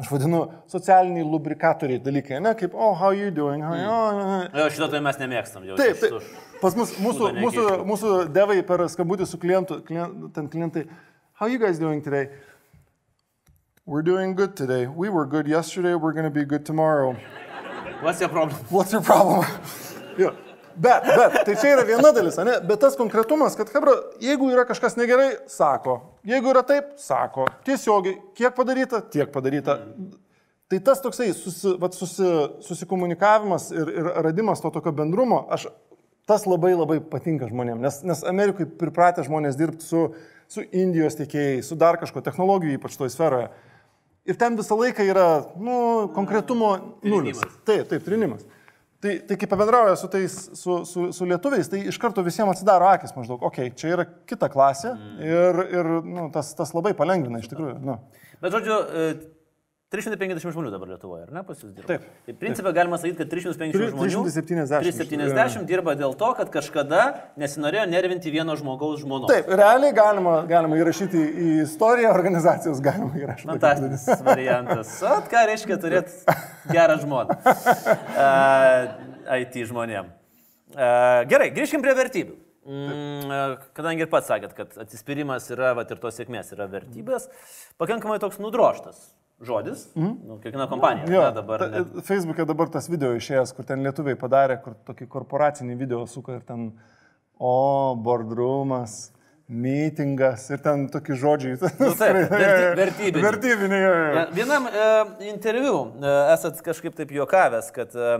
aš 0.00 0.10
vadinu, 0.12 0.42
socialiniai 0.72 1.24
lubrikatoriai 1.24 2.00
dalykai, 2.04 2.40
ne, 2.44 2.52
kaip, 2.58 2.74
oh, 2.74 2.92
how 2.94 3.12
you 3.16 3.30
doing, 3.30 3.62
how 3.64 3.74
you, 3.74 3.86
oh, 3.88 4.58
Jo, 4.60 4.68
šito 4.74 4.90
tai 4.92 5.00
mes 5.04 5.20
nemėgstam. 5.20 5.64
Jau 5.68 5.78
Taip, 5.80 6.00
taip. 6.02 6.34
Pas 6.60 6.76
mus, 6.76 6.92
mūsų, 7.00 7.30
mūsų, 7.40 7.64
mūsų 7.88 8.12
devai 8.32 8.58
per 8.66 8.84
skambutį 8.92 9.28
su 9.28 9.40
klientu, 9.40 9.80
klient, 9.86 10.28
ten 10.36 10.50
klientai, 10.52 10.86
how 11.40 11.48
you 11.48 11.58
guys 11.58 11.80
doing 11.80 12.02
today? 12.04 12.28
We're 13.86 14.02
doing 14.02 14.34
good 14.34 14.56
today. 14.56 14.86
We 14.86 15.08
were 15.08 15.26
good 15.26 15.46
yesterday, 15.46 15.94
we're 15.94 16.12
going 16.12 16.24
to 16.24 16.34
be 16.34 16.44
good 16.44 16.66
tomorrow. 16.66 17.16
What's 18.02 18.20
your 18.20 18.28
problem? 18.28 18.58
What's 18.68 18.92
your 18.92 19.02
problem? 19.02 19.46
jo. 20.18 20.34
Bet, 20.76 21.06
bet, 21.08 21.38
tai 21.46 21.54
čia 21.56 21.72
yra 21.72 21.84
viena 21.88 22.10
dalis, 22.12 22.36
ne? 22.44 22.58
Bet 22.68 22.82
tas 22.82 22.96
konkretumas, 22.98 23.56
kad, 23.56 23.70
hebra, 23.72 23.94
jeigu 24.20 24.50
yra 24.52 24.66
kažkas 24.68 24.98
negerai, 24.98 25.30
sako. 25.48 25.98
Jeigu 26.26 26.52
yra 26.52 26.62
taip, 26.68 26.94
sako. 27.00 27.46
Tiesiogiai, 27.64 28.18
kiek 28.36 28.52
padaryta, 28.56 29.00
tiek 29.12 29.32
padaryta. 29.32 29.78
Tai 30.68 30.80
tas 30.84 31.00
toksai 31.00 31.30
susi, 31.36 31.76
vat, 31.80 31.96
susi, 31.96 32.26
susikomunikavimas 32.66 33.70
ir, 33.72 33.92
ir 34.02 34.10
radimas 34.26 34.60
to 34.60 34.72
tokio 34.74 34.92
bendrumo, 34.96 35.44
aš, 35.54 35.68
tas 36.28 36.44
labai 36.50 36.74
labai 36.74 36.98
patinka 37.12 37.48
žmonėms, 37.48 37.82
nes, 37.84 38.00
nes 38.10 38.24
Amerikai 38.26 38.66
pripratę 38.80 39.24
žmonės 39.24 39.56
dirbti 39.56 39.86
su, 39.86 40.02
su 40.50 40.66
Indijos 40.74 41.16
tiekėjais, 41.20 41.70
su 41.70 41.78
dar 41.78 42.00
kažko 42.02 42.20
technologijų, 42.26 42.80
ypač 42.80 42.98
toje 42.98 43.14
sferoje. 43.14 43.48
Ir 44.26 44.36
ten 44.40 44.58
visą 44.58 44.74
laiką 44.74 45.06
yra, 45.06 45.28
nu, 45.62 45.78
konkretumo 46.14 46.72
nulis. 47.06 47.38
Taip, 47.64 47.86
taip, 47.92 48.02
trinimas. 48.02 48.42
Tai, 49.02 49.12
tai 49.28 49.36
kai 49.36 49.46
pabendrauja 49.50 49.96
su 50.00 50.08
tais, 50.08 50.34
su, 50.56 50.78
su, 50.88 51.10
su 51.12 51.26
lietuviais, 51.28 51.68
tai 51.68 51.82
iš 51.90 51.98
karto 52.00 52.22
visiems 52.24 52.54
atsidaro 52.54 52.86
akis 52.88 53.12
maždaug, 53.12 53.42
okei, 53.44 53.68
okay, 53.68 53.76
čia 53.76 53.90
yra 53.92 54.06
kita 54.28 54.48
klasė 54.52 54.94
Mm. 54.96 55.18
ir, 55.20 55.58
ir 55.76 55.90
nu, 56.06 56.28
tas, 56.32 56.54
tas 56.56 56.72
labai 56.72 56.94
palengvina 56.96 57.42
iš 57.42 57.50
tikrųjų. 57.52 57.76
Nu. 57.84 57.98
Bet 58.40 58.56
žodžiu, 58.56 58.78
e, 58.88 59.35
350 59.94 60.50
žmonių 60.50 60.70
dabar 60.74 60.88
Lietuvoje, 60.90 61.24
ar 61.28 61.30
ne, 61.30 61.40
pas 61.46 61.60
jūs 61.62 61.70
dirba? 61.70 61.86
Taip. 61.86 62.06
Tai 62.26 62.32
principą 62.40 62.72
galima 62.74 62.96
sakyti, 62.98 63.20
kad 63.20 63.28
350 63.30 63.76
Tri- 63.76 63.90
žmonių. 63.92 64.22
370. 64.26 64.82
370 64.82 65.68
dirba 65.68 65.92
dėl 65.94 66.16
to, 66.18 66.30
kad 66.34 66.48
kažkada 66.50 67.02
nesinorėjo 67.38 67.84
nervinti 67.92 68.32
vieno 68.34 68.56
žmogaus 68.58 69.04
žmonos. 69.04 69.30
Taip, 69.30 69.46
realiai 69.46 69.94
galima, 69.94 70.40
galima 70.50 70.80
įrašyti 70.80 71.20
į 71.22 71.50
istoriją 71.62 72.10
organizacijos, 72.10 72.80
galima 72.82 73.14
įrašyti. 73.20 73.46
Fantastinis 73.52 74.08
variantas. 74.26 74.90
O 75.06 75.20
ką 75.30 75.44
reiškia 75.52 75.78
turėti 75.82 76.38
gerą 76.72 76.98
žmoną? 77.04 77.38
Uh, 78.16 78.86
IT 79.36 79.54
žmonėm. 79.68 80.08
Uh, 80.72 81.22
gerai, 81.28 81.50
grįžkim 81.54 81.82
prie 81.84 81.92
vertybių. 81.98 82.34
Mm, 82.66 83.30
e, 83.30 83.40
kadangi 83.76 84.02
ir 84.02 84.08
pats 84.10 84.26
sakėt, 84.32 84.56
kad 84.56 84.72
atsispyrimas 84.82 85.46
yra, 85.54 85.70
va 85.78 85.84
ir 85.86 86.00
tos 86.02 86.16
sėkmės 86.18 86.50
yra 86.56 86.66
vertybės, 86.70 87.28
pakankamai 87.78 88.16
toks 88.22 88.40
nudroštas 88.42 89.04
žodis. 89.44 89.86
Mm. 89.96 90.14
Nu, 90.28 90.38
kiekviena 90.40 90.68
kompanija 90.70 91.08
Jo, 91.12 91.22
na, 91.26 91.30
dabar. 91.36 91.58
ta, 91.60 91.68
net- 91.72 91.98
Facebook'e 92.06 92.46
dabar 92.48 92.68
tas 92.72 92.88
video 92.88 93.12
išėjęs, 93.18 93.52
kur 93.56 93.64
ten 93.68 93.82
lietuviai 93.84 94.16
padarė, 94.16 94.60
kur 94.64 94.74
tokį 94.88 95.08
korporacinį 95.12 95.76
video 95.76 96.06
suka 96.08 96.38
ir 96.38 96.46
ten, 96.48 96.70
o, 97.38 97.94
boardroomas, 98.00 99.12
meetingas 99.48 100.48
ir 100.50 100.58
ten 100.64 100.88
tokie 100.90 101.14
žodžiai. 101.14 101.58
Nu, 101.78 101.90
taip, 101.94 102.16
verty- 102.32 102.72
vertybiniai. 102.82 103.22
Vertybiniai. 103.26 103.82
E, 103.84 104.24
Vienam 104.34 104.66
e, 104.66 104.86
interviu 105.30 105.76
e, 106.00 106.14
esat 106.34 106.58
kažkaip 106.66 106.96
taip 106.98 107.12
juokavęs, 107.14 107.68
kad 107.76 107.94
e, 107.94 108.16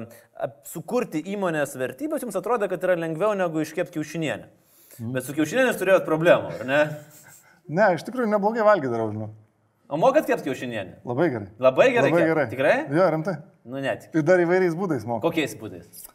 sukurti 0.70 1.24
įmonės 1.35 1.74
vertybės 1.81 2.22
jums 2.22 2.37
atrodo, 2.38 2.68
kad 2.70 2.85
yra 2.87 2.94
lengviau 3.00 3.33
negu 3.38 3.64
iškepti 3.64 3.96
kiaušinienę. 3.98 4.46
Bet 5.16 5.26
su 5.26 5.35
kiaušinienės 5.37 5.81
turėjot 5.81 6.07
problemų, 6.07 6.52
ar 6.61 6.68
ne? 6.68 6.79
Ne, 7.68 7.88
iš 7.98 8.05
tikrųjų 8.07 8.31
neblogai 8.31 8.62
valgyti 8.64 8.92
darau, 8.94 9.11
žinau. 9.12 9.33
O 9.88 9.96
mokat 10.01 10.27
kepti 10.27 10.49
kiaušinienę? 10.49 11.01
Labai 11.07 11.31
gerai. 11.31 11.49
Labai 11.62 11.88
gerai. 11.94 12.11
Labai 12.11 12.27
gerai. 12.27 12.46
Tikrai? 12.51 12.77
Jo, 12.90 13.07
rimtai. 13.14 13.37
Nu 13.64 13.83
net. 13.83 14.09
Ir 14.14 14.25
dar 14.27 14.42
įvairiais 14.42 14.75
būdais 14.79 15.07
moku. 15.07 15.22
Kokiais 15.29 15.55
būdais? 15.59 16.07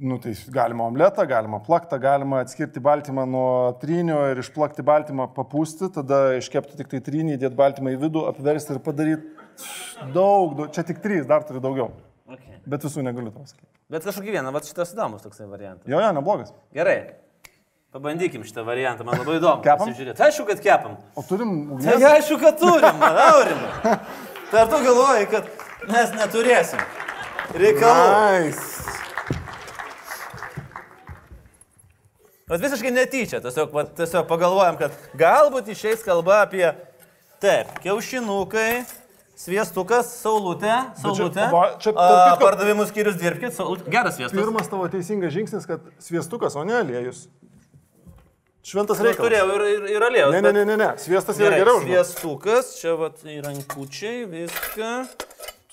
Nu, 0.00 0.16
tai 0.22 0.32
galima 0.54 0.86
omletą, 0.88 1.26
galima 1.28 1.60
plaktą, 1.60 1.98
galima 2.00 2.40
atskirti 2.40 2.80
baltymą 2.80 3.26
nuo 3.28 3.48
trynio 3.82 4.20
ir 4.30 4.40
išplakti 4.40 4.84
baltymą, 4.86 5.26
papūsti, 5.36 5.90
tada 5.92 6.20
iškepti 6.38 6.78
tik 6.78 6.88
tai 6.92 7.02
trynį, 7.04 7.34
įdėti 7.36 7.58
baltymą 7.58 7.92
į 7.94 7.98
vidų, 8.06 8.22
apversti 8.30 8.74
ir 8.76 8.80
padaryti 8.86 9.28
daug, 10.14 10.54
daug, 10.56 10.70
čia 10.72 10.86
tik 10.88 11.02
trys, 11.04 11.26
dar 11.28 11.44
turiu 11.46 11.60
daugiau. 11.62 11.90
Okay. 12.30 12.62
Bet 12.70 12.86
visų 12.86 13.04
negaliu 13.04 13.34
to 13.34 13.44
sakyti. 13.44 13.68
Bet 13.92 14.06
kažkokį 14.06 14.38
vieną, 14.38 14.54
va 14.54 14.62
šitas 14.64 14.94
įdomus 14.94 15.26
toksai 15.26 15.50
variantas. 15.50 15.90
Jo, 15.90 16.00
jo, 16.00 16.14
neblogas. 16.16 16.54
Gerai. 16.74 16.96
Pabandykim 17.90 18.44
šitą 18.46 18.62
variantą, 18.62 19.02
man 19.02 19.18
labai 19.18 19.40
įdomu. 19.40 19.64
Kepam? 19.64 19.88
pasižiūrėti. 19.88 20.22
Aišku, 20.22 20.44
kad 20.46 20.60
kepam. 20.62 20.92
O 21.18 21.24
turim 21.26 21.54
Tai 21.80 21.96
ugnies? 21.96 22.04
aišku, 22.12 22.36
kad 22.38 22.60
turim, 22.60 23.00
Aurimai. 23.02 23.96
Tai 24.52 24.60
ar 24.62 24.70
tu 24.70 24.78
galvoji, 24.84 25.26
kad 25.32 25.48
mes 25.90 26.12
neturėsim 26.14 26.84
reikalų? 27.58 28.06
Nice. 28.46 28.78
Bet 32.50 32.62
visiškai 32.62 32.90
netyčia, 32.94 33.38
tiesiog, 33.42 33.74
va, 33.74 33.84
tiesiog 33.98 34.26
pagalvojam, 34.30 34.78
kad 34.78 34.94
galbūt 35.18 35.68
išeis 35.74 36.02
kalba 36.06 36.40
apie, 36.46 36.64
taip, 37.42 37.70
kiaušinukai, 37.82 38.84
sviestukas, 39.38 40.10
saulutė, 40.22 40.72
saulutė, 40.98 41.46
va, 41.54 41.66
čia, 41.82 41.94
a, 41.94 42.34
pardavimų 42.42 42.86
skyrius 42.90 43.18
dirbkit, 43.22 43.54
saulutė, 43.54 43.86
geras 43.94 44.18
sviestas. 44.18 44.34
Pirmas 44.34 44.66
tavo 44.70 44.86
teisingas 44.90 45.34
žingsnis, 45.34 45.66
kad 45.70 45.86
sviestukas, 46.02 46.58
o 46.58 46.66
ne 46.66 46.74
aliejus. 46.82 47.28
Šventas 48.60 48.98
Nu, 49.00 49.06
reikalas. 49.08 49.24
Turėjau 49.24 49.54
ir, 49.56 49.62
ir, 49.72 49.84
ir 49.96 50.04
aliejus. 50.04 50.32
Ne, 50.34 50.40
ne, 50.44 50.52
ne, 50.52 50.64
ne, 50.68 50.76
ne. 50.76 50.88
Sviestas 51.00 51.38
yra 51.40 51.48
Gerai, 51.48 51.60
geriau. 51.62 51.78
žinok. 51.80 51.88
sviestukas, 51.88 52.74
čia 52.76 52.92
va, 53.00 53.08
įrankučiai, 53.24 54.26
viską. 54.28 54.90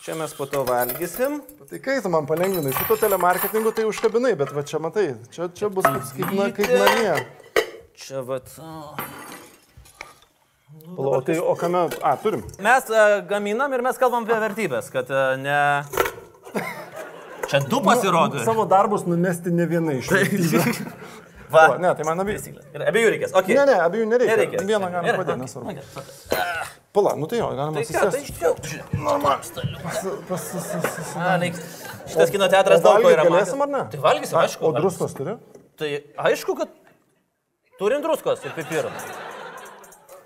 Čia 0.05 0.15
mes 0.15 0.31
po 0.37 0.47
to 0.47 0.61
valgysim. 0.63 1.41
Tai 1.67 1.79
kai 1.83 1.97
tu 1.99 2.07
man 2.13 2.23
palengvinai, 2.29 2.71
su 2.71 2.85
to 2.87 2.95
telemarketingu 3.01 3.73
tai 3.75 3.83
užkabinai, 3.89 4.37
bet 4.39 4.53
va 4.55 4.63
čia 4.63 4.79
matai, 4.79 5.09
čia, 5.35 5.49
čia 5.51 5.67
bus 5.67 5.83
kaip, 5.83 6.05
kaip, 6.15 6.31
na, 6.37 6.47
kaip 6.55 6.71
namie. 6.71 7.15
Čia 7.99 8.23
va. 8.23 8.39
Pala, 10.95 11.17
O 11.17 11.19
tai, 11.21 11.35
o 11.43 11.55
kame, 11.59 11.81
a, 11.99 12.15
turim. 12.23 12.45
Mes 12.63 12.87
uh, 12.87 13.19
gaminam 13.27 13.73
ir 13.75 13.83
mes 13.83 13.99
kalbam 13.99 14.23
apie 14.23 14.39
vertybės, 14.39 14.87
kad 14.93 15.11
uh, 15.11 15.35
ne... 15.35 15.83
Čia 17.51 17.59
du 17.67 17.81
pasirodo. 17.83 18.39
Savo 18.47 18.63
darbus 18.67 19.03
numesti 19.07 19.51
ne 19.51 19.67
viena 19.67 19.97
iš 19.99 20.07
jų. 20.07 20.63
Va. 21.51 21.63
O, 21.69 21.77
Ne, 21.79 21.95
tai 21.95 22.03
man 22.07 22.19
abi. 22.19 22.35
Gerai, 22.43 22.87
Abiejų 22.91 23.09
reikės. 23.13 23.31
Okay. 23.37 23.55
Ne, 23.55 23.63
ne, 23.69 23.77
abiejų 23.85 24.05
nereikia. 24.11 24.35
Nereikia. 24.35 24.63
Vieną 24.67 24.87
galima 24.91 25.13
padėti, 25.21 25.31
okay. 25.31 25.41
nesvarbu. 25.45 25.69
Pala, 26.97 27.13
nu 27.19 27.27
tai 27.31 27.37
jo, 27.39 27.47
galima 27.55 27.75
Tai 27.77 27.83
ką, 27.93 28.01
tai. 28.11 28.21
Normaliai. 31.07 31.53
Šitas 32.07 32.33
kino 32.33 32.47
teatras 32.51 32.83
daug 32.83 32.99
ko 33.03 33.09
yra. 33.13 33.23
Galėsim 33.27 33.63
ar 33.63 33.71
ne? 33.71 33.83
Tai 33.93 33.99
valgysim, 34.03 34.35
aišku. 34.41 34.67
O 34.67 34.73
druskos 34.75 35.15
turi? 35.15 35.37
Tai 35.79 35.89
aišku, 36.31 36.57
kad 36.57 36.69
turim 37.79 38.03
druskos 38.03 38.43
ir 38.47 38.51
pipirų. 38.57 38.91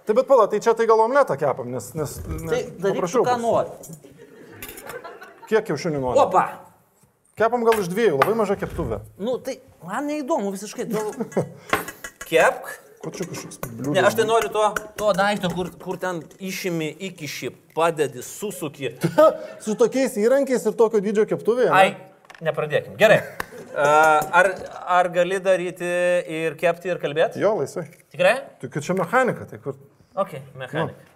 Tai 0.07 0.13
bet 0.17 0.25
pala, 0.29 0.47
tai 0.49 0.62
čia 0.63 0.73
tai 0.77 0.88
gal 0.89 0.99
omletą 1.03 1.38
kepam, 1.38 1.69
nes... 1.75 1.91
nes 1.97 2.17
Tai 2.25 2.62
daryk, 2.81 3.05
ką 3.05 3.38
nori. 3.41 3.69
Kiek 5.51 5.63
kiaušinių 5.69 5.99
nori? 6.01 6.17
Opa. 6.23 6.70
Kepam 7.41 7.63
gal 7.65 7.80
iš 7.82 7.88
dviejų, 7.89 8.19
labai 8.21 8.36
maža 8.38 8.54
keptuvė. 8.62 8.99
Nu, 9.17 9.39
tai 9.41 9.56
man 9.88 10.06
neįdomu 10.06 10.51
visiškai. 10.54 10.86
Tu... 10.91 11.01
Kepk. 12.30 12.67
Ko 13.01 13.10
čia 13.10 13.25
kažkoks 13.25 13.58
Ne, 13.65 13.69
bliūdas? 13.80 14.12
aš 14.12 14.17
tai 14.19 14.25
noriu 14.30 14.51
to, 14.54 14.62
to 14.99 15.08
daikto, 15.17 15.49
kur, 15.58 15.71
kur 15.82 15.97
ten 15.97 16.19
išimi, 16.38 16.91
įkiši, 17.10 17.49
padedi, 17.73 18.21
susuki. 18.21 18.91
Su 19.65 19.73
tokiais 19.80 20.19
įrankiais 20.21 20.67
ir 20.69 20.77
tokio 20.77 21.01
dydžio 21.01 21.25
keptuvėje? 21.32 21.71
ne? 21.71 21.80
Ai, 21.80 22.38
nepradėkim. 22.45 22.93
Gerai. 23.01 23.23
Ar, 23.73 24.51
ar 24.99 25.10
gali 25.17 25.41
daryti 25.41 25.89
ir 26.43 26.60
kepti, 26.62 26.93
ir 26.93 27.01
kalbėti? 27.01 27.41
Jo, 27.41 27.56
laisvai. 27.58 27.88
Tikrai? 28.13 28.36
Kad 28.67 28.84
čia 28.86 28.93
mechanika, 29.01 29.49
tai 29.49 29.58
kur... 29.65 29.82
Ok, 30.13 30.38
mechanika. 30.62 31.10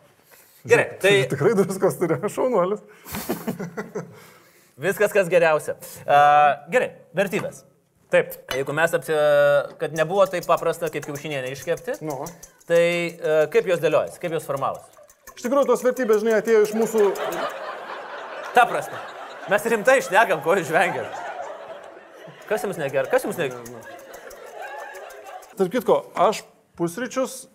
Gerai, 0.65 0.87
tai 1.05 1.13
Tikrai 1.35 1.53
druskos 1.61 2.01
turi, 2.01 2.17
šaunuolis. 2.33 2.81
Viskas, 4.81 5.13
kas 5.15 5.29
geriausia. 5.31 5.77
Uh, 6.03 6.67
gerai, 6.73 6.91
vertybės. 7.17 7.63
Taip, 8.13 8.35
jeigu 8.53 8.73
mes 8.77 8.93
apsi... 8.95 9.15
kad 9.81 9.95
nebuvo 9.97 10.25
taip 10.29 10.45
paprasta 10.47 10.91
kaip 10.93 11.07
kiaušinienė 11.07 11.49
iškepti, 11.55 11.97
Nu. 12.05 12.19
tai 12.69 12.83
uh, 13.17 13.45
kaip 13.51 13.67
jos 13.71 13.81
dėliojasi, 13.83 14.21
kaip 14.21 14.35
jos 14.37 14.45
formavosi? 14.47 14.91
Iš 15.35 15.43
tikrųjų, 15.47 15.67
tos 15.67 15.83
vertybės, 15.83 16.21
žinai, 16.23 16.37
atėjo 16.39 16.61
iš 16.67 16.75
mūsų... 16.77 17.07
Ta 18.55 18.63
prasme, 18.69 18.99
mes 19.51 19.65
rimtai 19.73 19.97
išnekam, 19.99 20.39
ko 20.45 20.55
jūs 20.55 20.69
žvengiat. 20.69 21.23
Kas 22.47 22.63
jums 22.63 22.77
negerai? 22.79 23.09
Kas 23.11 23.25
jums 23.25 23.39
negerai? 23.41 23.81
Tarp 25.55 25.71
kitko, 25.73 25.97
aš 26.19 26.43
pusryčius 26.79 27.45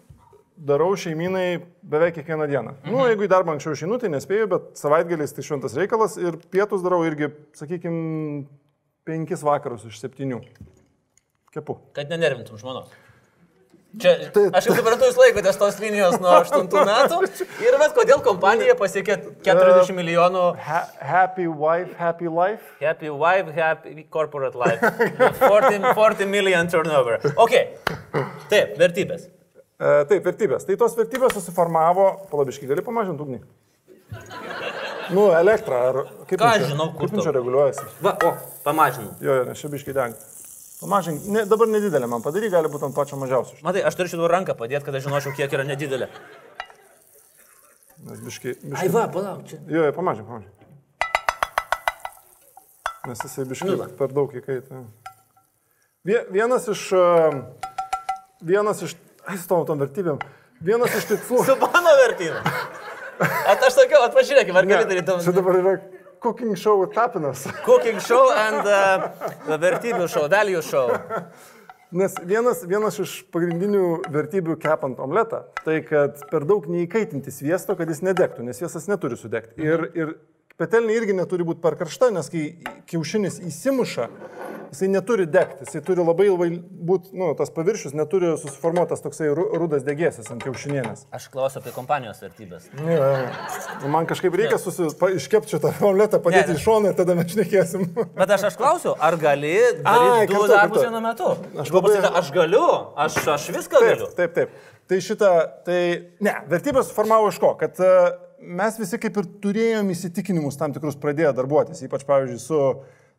darau 0.61 0.93
šeiminai 0.97 1.63
beveik 1.83 2.15
kiekvieną 2.19 2.47
dieną. 2.51 2.75
Mhm. 2.85 2.93
Nu, 2.93 3.05
jeigu 3.09 3.25
į 3.25 3.31
darbą 3.33 3.55
anksčiau 3.57 3.73
išeinu, 3.77 3.99
tai 4.03 4.11
nespėju, 4.13 4.49
bet 4.53 4.63
savaitgaliais 4.81 5.33
tai 5.37 5.45
šventas 5.47 5.77
reikalas 5.79 6.19
ir 6.21 6.37
pietus 6.53 6.83
darau 6.85 7.01
irgi, 7.09 7.31
sakykime, 7.57 8.45
penkis 9.09 9.41
vakarus 9.47 9.87
iš 9.89 10.01
septynių. 10.03 10.43
Kepu. 11.55 11.79
Kad 11.97 12.11
nenervintum 12.13 12.59
žmonos. 12.61 12.91
Čia, 13.99 14.31
Tai- 14.31 14.45
aš 14.55 14.69
kaip 14.69 14.77
suprantu, 14.79 15.09
jūs 15.09 15.17
laikotės 15.19 15.57
tos 15.59 15.81
linijos 15.83 16.21
nuo 16.23 16.31
8 16.31 16.69
metų 16.87 17.17
ir 17.67 17.75
bet 17.81 17.97
kodėl 17.97 18.21
kompanija 18.23 18.77
pasiekė 18.79 19.17
40 19.43 19.91
milijonų 19.97 20.45
Ha 20.63 20.85
happy 21.01 21.49
wife, 21.49 21.97
happy 21.99 22.29
life. 22.31 22.63
happy 22.79 23.11
wife, 23.11 23.51
happy 23.57 24.05
corporate 24.09 24.55
life. 24.55 24.79
40, 25.43 25.91
40 25.99 26.31
million 26.31 26.69
turnover. 26.71 27.19
Ok. 27.35 27.57
Taip, 28.49 28.79
vertybės. 28.79 29.27
E, 29.81 30.05
taip, 30.11 30.25
vertybės. 30.29 30.67
Tai 30.69 30.77
tos 30.77 30.95
vertybės 30.99 31.33
susiformavo, 31.39 32.07
palabiškai 32.33 32.69
gali 32.69 32.83
pamažinti 32.85 33.25
ugnį. 33.25 33.39
Nu, 35.11 35.31
elektrą, 35.35 35.79
ar 35.91 35.97
kaip 36.29 36.39
Ką 36.39 36.51
čia- 36.59 36.69
žinau, 36.75 36.91
kur 36.99 37.09
čia 37.11 37.33
reguliuojasi. 37.35 37.87
Va, 38.05 38.13
o, 38.29 38.35
pamažinau. 38.67 39.15
Jo, 39.25 39.41
jo, 39.41 39.45
nes 39.49 39.59
čia 39.59 39.69
biškai 39.73 39.95
deng. 39.97 40.15
Pamažink, 40.81 41.25
ne, 41.29 41.43
dabar 41.45 41.67
nedidelė 41.69 42.07
man 42.09 42.23
padaryk, 42.25 42.53
gali 42.55 42.69
būti 42.73 42.87
ant 42.87 42.95
pačio 42.97 43.17
mažiausio. 43.21 43.59
Matai, 43.67 43.83
aš 43.85 43.97
turiu 43.99 44.13
šitą 44.15 44.29
ranką 44.33 44.55
padėti, 44.57 44.85
kad 44.87 44.95
aš 44.97 45.05
žinočiau, 45.09 45.35
kiek 45.37 45.53
yra 45.53 45.65
nedidelė. 45.69 46.07
Nes 48.07 48.21
biškai, 48.25 48.55
biškai... 48.63 48.87
Ai, 48.87 48.89
va, 48.95 49.03
palauk, 49.13 49.43
čia. 49.51 49.59
Jo, 49.69 49.85
jo, 49.89 49.93
pamažink, 49.97 50.29
pamažink. 50.29 50.57
Nes 53.09 53.21
jisai 53.25 53.45
biškai 53.49 53.69
Nu 53.77 53.89
per 53.99 54.13
daug 54.13 54.33
įkaitė. 54.37 54.85
Vie- 56.05 56.25
Vienas 56.33 56.69
iš... 56.69 56.87
e, 56.97 57.43
Vienas 58.41 58.81
iš... 58.87 58.95
Su 59.37 59.49
tom 59.51 59.67
tom 59.69 59.81
vertybėm. 59.83 60.19
Vienas 60.65 60.97
iš 60.99 61.09
tikslų... 61.13 61.45
Su 61.47 61.57
mano 61.61 61.95
vertybė. 62.03 62.43
At 63.21 63.63
aš 63.67 63.77
sakiau, 63.77 64.03
atpažiūrėkime, 64.09 64.61
ar 64.61 64.69
gali 64.69 64.89
daryti 64.89 65.07
Čia 65.13 65.31
tam. 65.31 65.37
dabar 65.37 65.59
yra 65.61 65.75
cooking 66.21 66.57
show 66.57 66.85
tapinas. 66.93 67.47
Cooking 67.67 68.01
show 68.05 68.31
and 68.37 68.67
uh, 68.69 69.57
vertybių 69.61 70.09
show, 70.09 70.27
value 70.33 70.63
show. 70.65 70.93
Nes 71.91 72.15
vienas, 72.23 72.61
vienas 72.71 73.01
iš 73.03 73.17
pagrindinių 73.35 74.05
vertybių 74.15 74.55
kepant 74.63 75.01
omletą, 75.03 75.43
tai 75.65 75.81
kad 75.83 76.21
per 76.31 76.47
daug 76.47 76.69
neįkaitinti 76.71 77.33
sviesto, 77.35 77.75
kad 77.75 77.91
jis 77.91 78.05
nedegtų, 78.07 78.45
nes 78.47 78.61
sviestas 78.61 78.87
neturi 78.87 79.19
sudegti. 79.19 79.59
Ir, 79.65 79.89
ir 79.99 80.13
petelnė 80.61 80.95
irgi 81.01 81.17
neturi 81.17 81.47
būti 81.49 81.63
per 81.65 81.75
karšta, 81.81 82.11
nes 82.15 82.29
kai 82.31 82.45
kiaušinis 82.91 83.41
įsimuša, 83.49 84.07
jisai 84.71 84.87
neturi 84.93 85.25
degti, 85.27 85.65
jisai 85.67 85.81
turi 85.87 86.05
labai 86.07 86.29
ilgai 86.29 86.49
būti, 86.91 87.11
nu, 87.19 87.33
tas 87.39 87.51
paviršius 87.55 87.95
neturi 87.99 88.35
susiformuotas 88.39 89.03
toksai 89.03 89.33
ru- 89.35 89.49
rudas 89.59 89.83
degėsis 89.87 90.29
ant 90.31 90.45
kiaušinienės. 90.47 91.07
Aš 91.17 91.27
klausiu 91.33 91.59
apie 91.63 91.73
kompanijos 91.75 92.21
vertybės. 92.23 92.69
Ja, 92.79 93.11
ja. 93.25 93.89
Man 93.91 94.07
kažkaip 94.11 94.37
reikia 94.39 94.61
susi... 94.63 94.87
iškepti 95.17 95.57
šitą 95.57 95.73
omletą, 95.89 96.21
padėti 96.23 96.55
Ne. 96.55 96.61
į 96.61 96.65
šoną 96.69 96.93
ir 96.93 96.99
tada 97.01 97.17
mes 97.19 97.33
šnekėsim. 97.35 97.89
Bet 98.15 98.37
aš, 98.37 98.47
aš 98.53 98.61
klausiu, 98.61 98.95
ar 99.03 99.19
gali 99.21 99.57
daryti 99.83 100.35
du 100.37 100.47
darbus 100.53 100.85
vienu 100.87 101.03
metu? 101.09 101.33
Aš 101.65 101.75
labai... 101.75 101.97
labai- 101.99 102.15
aš 102.23 102.31
galiu, 102.39 102.67
aš, 103.09 103.19
aš 103.39 103.49
viską 103.57 103.81
Taip, 103.83 103.89
galiu. 103.91 104.11
taip, 104.23 104.37
taip. 104.39 104.55
Tai 104.91 104.97
šitą, 105.07 105.29
tai 105.67 105.81
ne, 106.27 106.33
vertybės 106.51 106.89
suformavo 106.91 107.29
iš 107.31 107.37
ko? 107.43 107.53
Kad 107.59 107.79
e, 107.79 107.91
mes 108.41 108.79
visi 108.81 108.99
kaip 109.01 109.19
ir 109.21 109.29
turėjom 109.45 109.93
įsitikinimus 109.93 110.59
tam 110.61 110.75
tikrus 110.75 110.99
pradėję 111.01 111.33
darbuotis, 111.37 111.83
ypač 111.87 112.05
pavyzdžiui 112.09 112.41
su, 112.43 112.61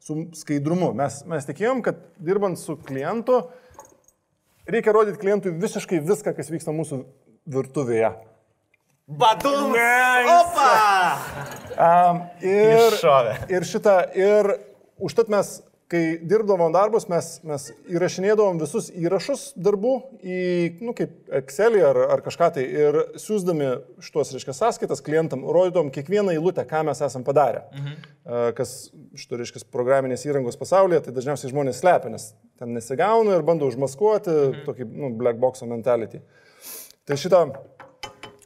su 0.02 0.18
skaidrumu. 0.42 0.92
Mes, 0.98 1.22
mes 1.30 1.48
tikėjom, 1.48 1.84
kad 1.86 2.02
dirbant 2.22 2.60
su 2.60 2.78
klientu, 2.82 3.44
reikia 4.70 4.96
rodyti 4.96 5.22
klientui 5.22 5.54
visiškai 5.62 6.02
viską, 6.08 6.36
kas 6.38 6.52
vyksta 6.54 6.74
mūsų 6.76 7.04
virtuvėje. 7.52 8.14
Badum! 9.12 9.74
Opa! 9.76 10.70
Um, 11.76 12.22
ir, 12.46 12.94
Iššovė. 12.94 13.34
ir 13.52 13.66
šitą, 13.68 13.96
ir 14.16 14.54
užtat 15.02 15.32
mes, 15.34 15.58
kai 15.92 16.02
dirbdavom 16.24 16.72
darbus, 16.74 17.06
mes, 17.12 17.28
mes 17.48 17.66
įrašinėdavom 17.92 18.60
visus 18.62 18.88
įrašus 18.96 19.44
darbų 19.60 19.94
į, 20.24 20.38
nu, 20.86 20.94
kaip 20.98 21.32
Excelį 21.42 21.82
ar, 21.90 22.00
ar 22.16 22.24
kažką 22.24 22.48
tai 22.56 22.64
ir 22.66 22.98
siūsdami 23.20 23.68
šitos, 24.04 24.32
reiškia, 24.36 24.56
sąskaitas 24.56 25.04
klientam, 25.04 25.44
rodydom 25.44 25.92
kiekvieną 25.94 26.36
eilutę, 26.36 26.64
ką 26.70 26.86
mes 26.88 27.04
esam 27.04 27.26
padarę. 27.28 27.66
Mhm. 27.76 28.08
Kas 28.58 28.76
šito, 29.18 29.40
reiškia, 29.42 29.66
programinės 29.74 30.24
įrangos 30.30 30.60
pasaulyje, 30.60 31.04
tai 31.08 31.16
dažniausiai 31.18 31.52
žmonės 31.52 31.82
slepia, 31.84 32.14
nes 32.14 32.32
ten 32.62 32.76
nesigauna 32.78 33.36
ir 33.36 33.46
bando 33.48 33.68
užmaskuoti 33.72 34.38
mhm. 34.38 34.64
tokį, 34.70 34.90
nu, 34.92 35.12
black 35.20 35.42
box 35.42 35.66
mentality. 35.68 36.24
Tai 37.10 37.18
šitą 37.20 37.46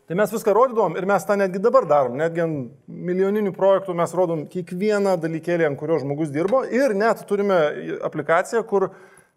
Tai 0.05 0.15
mes 0.19 0.29
viską 0.29 0.53
rodydavom 0.53 0.93
ir 0.99 1.05
mes 1.09 1.23
tą 1.25 1.33
netgi 1.39 1.57
dabar 1.63 1.87
darom. 1.89 2.13
Netgi 2.19 2.43
ant 2.43 2.71
milijoninių 2.85 3.55
projektų 3.57 3.95
mes 3.97 4.11
rodom 4.13 4.43
kiekvieną 4.53 5.15
dalykėlį, 5.23 5.65
ant 5.71 5.79
kurio 5.79 5.97
žmogus 6.03 6.29
dirbo 6.33 6.61
ir 6.69 6.93
net 6.93 7.23
turime 7.29 7.57
aplikaciją, 8.05 8.61
kur 8.69 8.91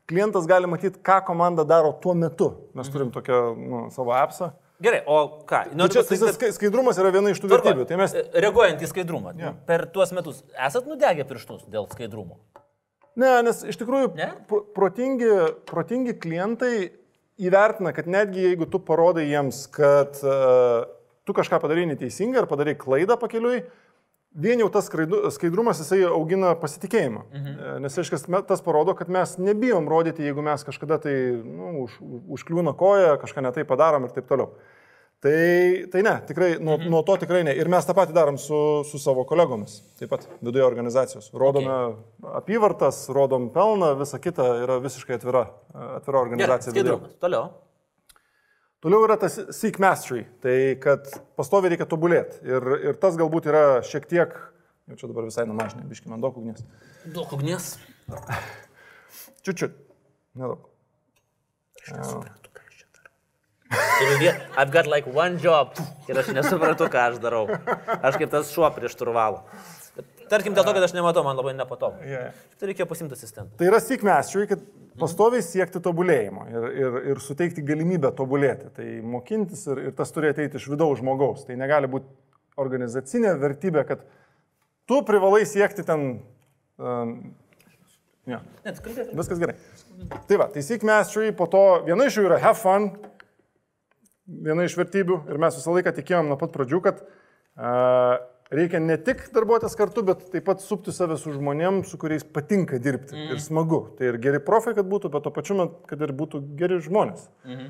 klientas 0.09 0.45
gali 0.49 0.69
matyti, 0.69 1.01
ką 1.05 1.23
komanda 1.25 1.65
daro 1.69 1.95
tuo 2.03 2.13
metu. 2.17 2.51
Mes 2.77 2.89
turim 2.93 3.09
tokią 3.15 3.41
nu, 3.57 3.81
savo 3.97 4.13
appsą. 4.17 4.51
Gerai, 4.85 5.01
o 5.11 5.41
ką? 5.49 5.65
Noriu 5.75 5.97
čia 5.97 6.05
pasakyti, 6.07 6.37
skai- 6.37 6.53
skaidrumas 6.55 7.01
yra 7.03 7.11
viena 7.17 7.33
iš 7.33 7.41
tų 7.43 7.49
vertybių. 7.51 7.87
Tai 7.91 7.97
mes... 7.99 8.13
E, 8.15 8.23
Reaguojant 8.45 8.85
į 8.85 8.91
skaidrumą, 8.93 9.33
Jo. 9.41 9.55
per 9.67 9.89
tuos 9.91 10.13
metus 10.15 10.45
esat 10.55 10.87
nudegę 10.87 11.25
pirštus 11.27 11.65
dėl 11.73 11.89
skaidrumo? 11.91 12.37
Ne, 13.19 13.33
nes 13.43 13.65
iš 13.67 13.81
tikrųjų 13.81 14.13
Ne? 14.21 14.29
pro- 14.47 14.63
protingi, 14.77 15.33
protingi 15.67 16.15
klientai 16.23 16.75
įvertina, 17.39 17.95
kad 17.97 18.09
netgi 18.11 18.49
jeigu 18.51 18.69
tu 18.71 18.81
parodai 18.83 19.29
jiems, 19.29 19.67
kad 19.75 20.19
uh, 20.27 20.87
tu 21.29 21.37
kažką 21.37 21.61
padarai 21.63 21.87
neteisingai 21.91 22.43
ar 22.43 22.49
padarai 22.51 22.75
klaidą 22.79 23.19
pakeliui, 23.21 23.63
vien 24.39 24.61
jau 24.63 24.69
tas 24.73 24.89
skaidrumas 24.89 25.81
jisai 25.83 26.03
augina 26.09 26.55
pasitikėjimą. 26.59 27.23
Mhm. 27.33 27.85
Nes, 27.85 27.99
aiškiai, 28.01 28.43
tas 28.49 28.65
parodo, 28.65 28.95
kad 28.99 29.11
mes 29.13 29.37
nebijom 29.41 29.89
rodyti, 29.91 30.25
jeigu 30.27 30.45
mes 30.45 30.65
kažkada 30.67 31.01
tai 31.05 31.15
nu, 31.43 31.87
už, 31.87 31.99
užkliūna 32.39 32.75
koja, 32.79 33.17
kažką 33.23 33.45
netai 33.49 33.67
padarom 33.69 34.09
ir 34.09 34.15
taip 34.17 34.29
toliau. 34.31 34.53
Tai, 35.19 35.87
tai 35.91 36.03
ne, 36.07 36.13
tikrai, 36.27 36.53
nuo, 36.63 36.77
mhm. 36.79 36.91
nuo 36.91 37.03
to 37.03 37.17
tikrai 37.19 37.41
ne. 37.43 37.51
Ir 37.59 37.67
mes 37.71 37.87
tą 37.87 37.95
patį 37.99 38.15
darom 38.15 38.37
su, 38.39 38.59
su 38.87 39.01
savo 39.03 39.25
kolegomis, 39.27 39.81
taip 39.99 40.13
pat 40.13 40.29
viduje 40.39 40.63
organizacijos. 40.63 41.33
Rodome 41.35 41.73
okay. 41.73 42.37
apyvartas, 42.39 43.01
rodom 43.15 43.49
pelną, 43.55 43.97
visa 43.99 44.21
kita 44.23 44.47
yra 44.63 44.77
visiškai 44.85 45.19
atvira, 45.19 45.49
atvira 45.75 46.05
Gerai, 46.05 46.23
organizacija. 46.23 46.75
skaidrumas. 46.77 47.19
Toliau. 47.19 47.51
Toliau 48.79 49.09
yra 49.09 49.19
tas 49.19 49.41
seek 49.59 49.81
mastery, 49.83 50.23
tai 50.39 50.57
kad 50.79 51.11
pastoviai 51.35 51.75
reikia 51.75 51.89
tobulėti. 51.91 52.39
Ir, 52.47 52.71
ir 52.87 53.03
tas 53.03 53.19
galbūt 53.19 53.51
yra 53.51 53.65
šiek 53.83 54.07
tiek, 54.07 54.39
jau 54.87 55.01
čia 55.01 55.11
dabar 55.11 55.27
visai 55.27 55.49
numažinai, 55.51 55.89
biški 55.91 56.13
man 56.13 56.23
daug 56.23 56.39
ugnies. 56.39 56.63
Daug 57.11 57.35
ugnies. 57.35 57.73
Čiučiut, 59.43 59.75
nedaug. 60.39 60.63
Nesuprantu, 61.91 62.23
aš 62.23 62.31
vien- 62.31 62.48
I've 63.71 64.71
got 64.73 64.87
like 64.87 65.09
one 65.13 65.39
job 65.43 65.77
ir 66.09 66.21
aš 66.23 66.33
nesuprantu, 66.33 66.89
ką 66.89 67.05
aš 67.11 67.21
darau. 67.23 67.45
Aš 68.01 68.17
kaip 68.21 68.31
tas 68.33 68.53
šuo 68.55 68.69
prieš 68.75 68.97
turvalą. 68.97 69.43
Tarkim, 70.29 70.55
dėl 70.57 70.65
to, 70.67 70.75
kad 70.77 70.85
aš 70.85 70.93
nematau, 70.97 71.25
man 71.25 71.39
labai 71.39 71.55
nepatogu. 71.57 72.05
Yeah. 72.05 72.37
Tai 72.61 72.69
reikėjo 72.69 72.87
pasimti 72.89 73.17
asistentą. 73.17 73.57
Tai 73.59 73.69
yra 73.71 73.81
mastery, 74.05 74.47
kad 74.51 74.63
pastoviai 75.01 75.45
siekti 75.45 75.81
tobulėjimo 75.83 76.47
ir, 76.53 76.67
ir, 76.83 76.99
ir 77.13 77.21
suteikti 77.25 77.65
galimybę 77.65 78.11
tobulėti. 78.17 78.71
Tai 78.77 78.87
mokintis 79.15 79.67
ir, 79.73 79.83
ir 79.89 79.97
tas 79.97 80.13
turi 80.13 80.33
ateiti 80.33 80.61
iš 80.61 80.69
vidaus 80.69 81.01
žmogaus. 81.01 81.47
Tai 81.49 81.57
negali 81.61 81.91
būti 81.91 82.09
organizacinė 82.61 83.35
vertybė, 83.41 83.85
kad 83.89 84.05
tu 84.89 85.03
privalai 85.09 85.45
siekti 85.49 85.87
ten... 85.87 86.09
Um, 86.79 87.15
ja, 88.29 88.43
Net 88.67 88.83
viskas 88.85 89.41
gerai. 89.41 89.57
Tai 90.29 90.41
va, 90.43 90.49
tai 90.53 90.63
seek 90.67 90.85
mastery, 90.87 91.33
po 91.35 91.49
to 91.51 91.65
viena 91.87 92.07
iš 92.07 92.21
jų 92.21 92.29
yra 92.29 92.43
have 92.43 92.59
fun, 92.61 92.93
viena 94.29 94.67
iš 94.69 94.77
vertybių. 94.79 95.23
Ir 95.33 95.41
mes 95.41 95.57
visą 95.59 95.75
laiką 95.77 95.95
tikėjom 95.97 96.29
nuo 96.31 96.39
pat 96.41 96.53
pradžių, 96.55 96.83
kad 96.85 97.03
reikia 98.51 98.81
ne 98.81 98.97
tik 98.97 99.27
darbuotis 99.35 99.77
kartu, 99.77 100.03
bet 100.07 100.23
taip 100.33 100.47
pat 100.49 100.63
supti 100.65 100.93
save 100.95 101.19
su 101.21 101.35
žmonėm, 101.35 101.83
su 101.89 101.99
kuriais 102.01 102.25
patinka 102.25 102.79
dirbti 102.81 103.17
mm. 103.17 103.35
ir 103.35 103.43
smagu. 103.45 103.83
Tai 103.99 104.09
ir 104.13 104.19
geri 104.23 104.41
profai, 104.45 104.73
kad 104.79 104.89
būtų, 104.89 105.11
bet 105.13 105.27
to 105.27 105.33
pačiu 105.35 105.59
metu, 105.59 105.83
kad 105.91 106.01
ir 106.05 106.15
būtų 106.17 106.41
geri 106.59 106.81
žmonės. 106.85 107.27
Mm. 107.45 107.69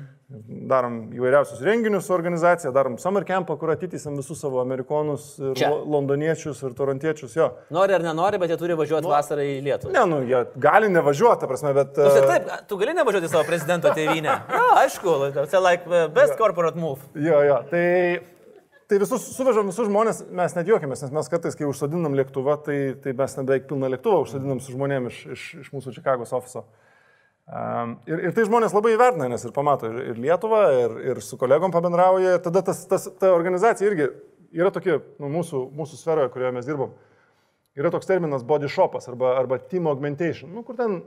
Darom 0.69 0.97
įvairiausius 1.17 1.63
renginius 1.65 2.05
su 2.07 2.13
organizacija, 2.13 2.71
darom 2.71 2.99
summer 3.01 3.25
campą, 3.27 3.57
kur 3.59 3.73
atitysim 3.73 4.15
visus 4.19 4.39
savo 4.39 4.61
amerikonus, 4.61 5.31
lo- 5.41 5.81
londoniečius 5.97 6.61
ir 6.67 6.75
torantiečius. 6.77 7.35
Jo. 7.35 7.49
Nori 7.73 7.97
ar 7.97 8.05
nenori, 8.05 8.39
bet 8.39 8.53
jie 8.53 8.59
turi 8.61 8.77
važiuoti 8.77 9.09
Nu. 9.09 9.13
vasarą 9.15 9.43
į 9.43 9.59
Lietuvą. 9.65 9.93
Ne, 9.95 10.05
nu, 10.07 10.21
jie 10.29 10.43
gali 10.61 10.91
nevažiuoti, 10.93 11.41
ta 11.41 11.49
prasme, 11.49 11.73
bet... 11.75 11.95
Tu, 11.97 12.05
uh, 12.05 12.29
taip, 12.29 12.51
tu 12.69 12.77
gali 12.79 12.93
nevažiuoti 12.93 13.31
savo 13.31 13.43
prezidento 13.49 13.91
tėvynę. 13.97 14.35
Na, 14.53 14.65
aišku, 14.85 15.17
čia 15.49 15.63
like 15.65 15.89
uh, 15.89 16.05
best 16.13 16.37
corporate 16.37 16.77
move. 16.77 17.01
Jo, 17.17 17.41
jo, 17.47 17.63
tai, 17.73 17.87
tai 18.89 18.97
visus 19.01 19.25
suvežam 19.35 19.69
visus 19.69 19.87
žmonės, 19.87 20.23
mes 20.33 20.55
net 20.57 20.69
juokiamės, 20.69 21.03
nes 21.05 21.13
mes 21.13 21.27
kartais, 21.29 21.57
kai 21.57 21.67
užsodinam 21.69 22.15
lėktuvą, 22.17 22.55
tai, 22.65 22.77
tai 23.03 23.13
mes 23.17 23.35
ten 23.35 23.49
beveik 23.49 23.67
pilną 23.69 23.91
lėktuvą 23.93 24.23
užsodinam 24.23 24.61
su 24.63 24.73
žmonėmis 24.73 25.13
iš, 25.13 25.25
iš, 25.35 25.43
iš 25.63 25.73
mūsų 25.75 25.93
Čikagos 25.99 26.33
ofiso. 26.33 26.65
Um, 27.49 27.95
ir, 28.09 28.27
ir 28.27 28.33
tai 28.37 28.45
žmonės 28.45 28.73
labai 28.77 28.95
įvertina, 28.95 29.29
nes 29.29 29.45
ir 29.45 29.53
pamato 29.53 29.89
ir, 29.89 30.01
ir 30.11 30.19
Lietuvą, 30.21 30.63
ir, 30.83 30.97
ir 31.11 31.21
su 31.25 31.37
kolegom 31.41 31.73
pabendrauja, 31.73 32.35
ir 32.37 32.43
tada 32.45 32.61
tas, 32.65 32.81
tas, 32.89 33.07
ta 33.21 33.31
organizacija 33.33 33.89
irgi 33.89 34.09
yra 34.57 34.69
tokia, 34.73 34.99
nu, 35.21 35.29
mūsų, 35.33 35.63
mūsų 35.77 35.97
sferoje, 35.97 36.29
kurioje 36.33 36.53
mes 36.57 36.67
dirbam, 36.69 36.93
yra 37.77 37.89
toks 37.93 38.09
terminas 38.09 38.45
body 38.45 38.69
shopas 38.69 39.09
arba, 39.09 39.35
arba 39.39 39.57
team 39.69 39.89
augmentation, 39.89 40.53
nu, 40.53 40.65
kur 40.65 40.77
ten 40.77 40.99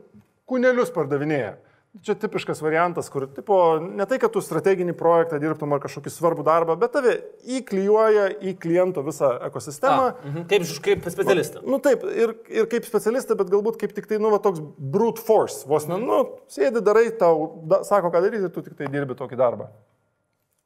kūnelius 0.50 0.90
pardavinėja. 0.94 1.56
Čia 2.00 2.14
tipiškas 2.16 2.62
variantas, 2.64 3.10
kur, 3.12 3.26
tipo, 3.28 3.56
ne 3.84 4.06
tai, 4.08 4.16
kad 4.16 4.32
tu 4.32 4.40
strateginį 4.40 4.94
projektą 4.96 5.36
dirbtum 5.42 5.74
ar 5.76 5.80
kažkokį 5.82 6.12
svarbų 6.14 6.44
darbą, 6.46 6.72
bet 6.80 6.94
tave 6.94 7.18
įklijuoja 7.58 8.30
į 8.40 8.54
kliento 8.62 9.02
visą 9.04 9.28
ekosistemą. 9.50 10.06
A, 10.06 10.14
mhm. 10.30 10.46
Kaip, 10.48 10.64
kaip 10.86 11.08
specialistą. 11.12 11.60
Nu 11.68 11.76
taip, 11.84 12.06
ir, 12.08 12.32
ir 12.48 12.70
kaip 12.72 12.88
specialistą, 12.88 13.36
bet 13.36 13.52
galbūt 13.52 13.76
kaip 13.82 13.92
tik 13.92 14.08
tai, 14.08 14.16
nu, 14.24 14.30
va, 14.32 14.40
toks 14.40 14.64
brute 14.80 15.20
force, 15.20 15.66
vos 15.68 15.84
ne, 15.90 16.00
nu, 16.00 16.22
sėdi, 16.48 16.80
darai, 16.80 17.10
tau 17.20 17.50
da, 17.68 17.82
sako, 17.84 18.08
ką 18.14 18.24
daryti 18.24 18.48
tu 18.54 18.64
tik 18.64 18.78
tai 18.78 18.88
dirbi 18.88 19.18
tokį 19.18 19.42
darbą. 19.42 19.68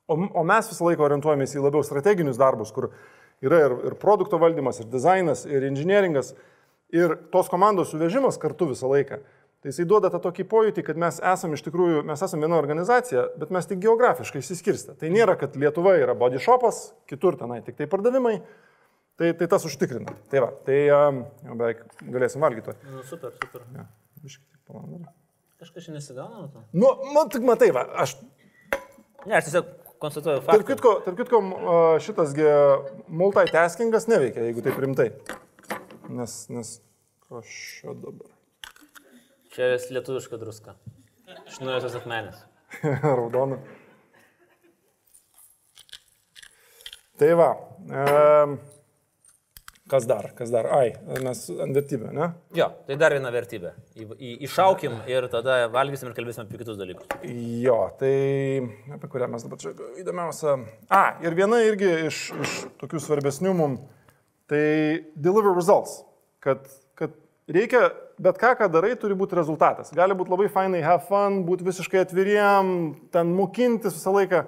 O, 0.07 0.15
o 0.15 0.45
mes 0.47 0.71
visą 0.71 0.87
laiką 0.87 1.09
orientuojamės 1.09 1.57
į 1.59 1.65
labiau 1.65 1.83
strateginius 1.83 2.39
darbus, 2.39 2.71
kur 2.71 2.93
yra 3.43 3.65
ir, 3.67 3.75
ir 3.91 3.99
produkto 3.99 4.39
valdymas, 4.39 4.79
ir 4.79 4.87
dizainas, 4.95 5.43
ir 5.51 5.67
inžinieringas, 5.67 6.37
ir 6.95 7.19
tos 7.35 7.51
komandos 7.51 7.91
suvežimas 7.91 8.39
kartu 8.39 8.71
visą 8.71 8.95
laiką. 8.95 9.19
Tai 9.67 9.73
jisai 9.73 9.85
duoda 9.91 10.13
tą 10.15 10.21
tokį 10.23 10.45
pojūtį, 10.47 10.83
kad 10.87 10.99
mes 11.03 11.17
esame 11.27 11.57
iš 11.59 11.65
tikrųjų, 11.67 12.05
mes 12.07 12.21
esame 12.23 12.47
viena 12.47 12.55
organizacija, 12.55 13.25
bet 13.35 13.51
mes 13.51 13.67
tik 13.67 13.81
geografiškai 13.83 14.39
įsiskirstę. 14.39 14.93
Tai 15.01 15.09
nėra, 15.11 15.35
kad 15.41 15.57
Lietuva 15.59 15.97
yra 15.99 16.15
body 16.15 16.39
shopas, 16.39 16.93
kitur 17.11 17.35
tenai 17.41 17.57
tik 17.67 17.75
tai 17.75 17.89
pardavimai. 17.91 18.37
Tai, 19.19 19.33
tai 19.41 19.49
tas 19.51 19.67
užtikrina. 19.67 20.15
Tai 20.31 20.45
va, 20.45 20.53
tai 20.69 20.77
um, 20.95 21.19
jau 21.49 21.57
beveik 21.59 21.81
galėsim 22.15 22.47
valgyti. 22.47 22.77
Nu, 22.93 23.03
super, 23.11 23.35
super. 23.43 23.65
Ja. 23.75 23.89
Kažkas 25.59 25.89
čia 25.89 25.97
nesigauna 25.97 26.45
nuo 26.45 26.53
to. 26.55 26.63
Nu, 26.71 26.93
man 27.19 27.35
tik 27.35 27.43
matai, 27.51 27.73
va, 27.75 27.89
aš 28.07 28.15
Ne, 29.27 29.41
aš 29.41 29.49
tiesiog 29.49 29.75
konstatuoju 29.99 30.45
faktą. 30.47 30.69
kitko, 30.71 30.95
tarp 31.09 31.19
kitko 31.19 31.43
a, 31.43 31.75
šitasgi 32.07 32.47
multitaskingas 33.11 34.07
neveikia, 34.15 34.47
jeigu 34.47 34.63
taip 34.63 34.79
rimtai. 34.87 35.11
Nes, 36.07 36.39
nes, 36.55 36.77
čia 37.51 37.99
dabar? 37.99 38.36
Čia 39.57 39.71
lietuviška 39.89 40.37
druska. 40.37 40.75
Iš 41.49 41.63
nuėjosios 41.65 41.95
akmenės. 41.97 42.43
Raudona. 43.17 43.57
Tai 47.17 47.31
va. 47.41 47.47
Um, 47.89 48.59
kas 49.89 50.05
dar? 50.11 50.29
Kas 50.37 50.53
dar? 50.53 50.69
Ai, 50.77 50.93
mes 51.25 51.41
ant 51.49 51.73
vertybę, 51.73 52.13
ne? 52.13 52.29
Jo, 52.59 52.69
tai 52.85 53.01
dar 53.01 53.17
viena 53.17 53.33
vertybė. 53.33 53.73
Į, 53.97 54.11
į, 54.13 54.37
iššaukim 54.45 55.01
ir 55.09 55.31
tada 55.33 55.63
valgysim 55.73 56.13
ir 56.13 56.19
kalbėsim 56.21 56.45
apie 56.45 56.61
kitus 56.61 56.77
dalykus. 56.77 57.09
Jo, 57.65 57.81
tai 57.97 58.13
apie 58.93 59.09
kurią 59.09 59.33
mes 59.33 59.49
dabar 59.49 59.65
čia 59.65 59.73
įdomiausia. 60.03 60.59
A, 60.93 61.07
ir 61.25 61.41
viena 61.41 61.65
irgi 61.65 61.95
iš, 62.11 62.27
iš 62.45 62.59
tokių 62.85 63.01
svarbesnių 63.09 63.57
mum, 63.57 63.81
tai 64.53 64.67
deliver 65.17 65.57
results. 65.57 66.03
Kad, 66.45 66.69
kad 67.01 67.17
reikia, 67.49 67.89
bet 68.23 68.39
ką, 68.41 68.53
ką 68.61 68.69
darai, 68.73 68.95
turi 69.01 69.17
būti 69.19 69.37
rezultatas. 69.39 69.93
Gali 69.97 70.17
būti 70.17 70.33
labai 70.33 70.49
fainai, 70.53 70.83
have 70.85 71.05
fun, 71.09 71.43
būti 71.49 71.67
visiškai 71.67 72.05
atviriem, 72.05 72.69
ten 73.15 73.33
mokintis 73.37 73.99
visą 73.99 74.15
laiką. 74.17 74.45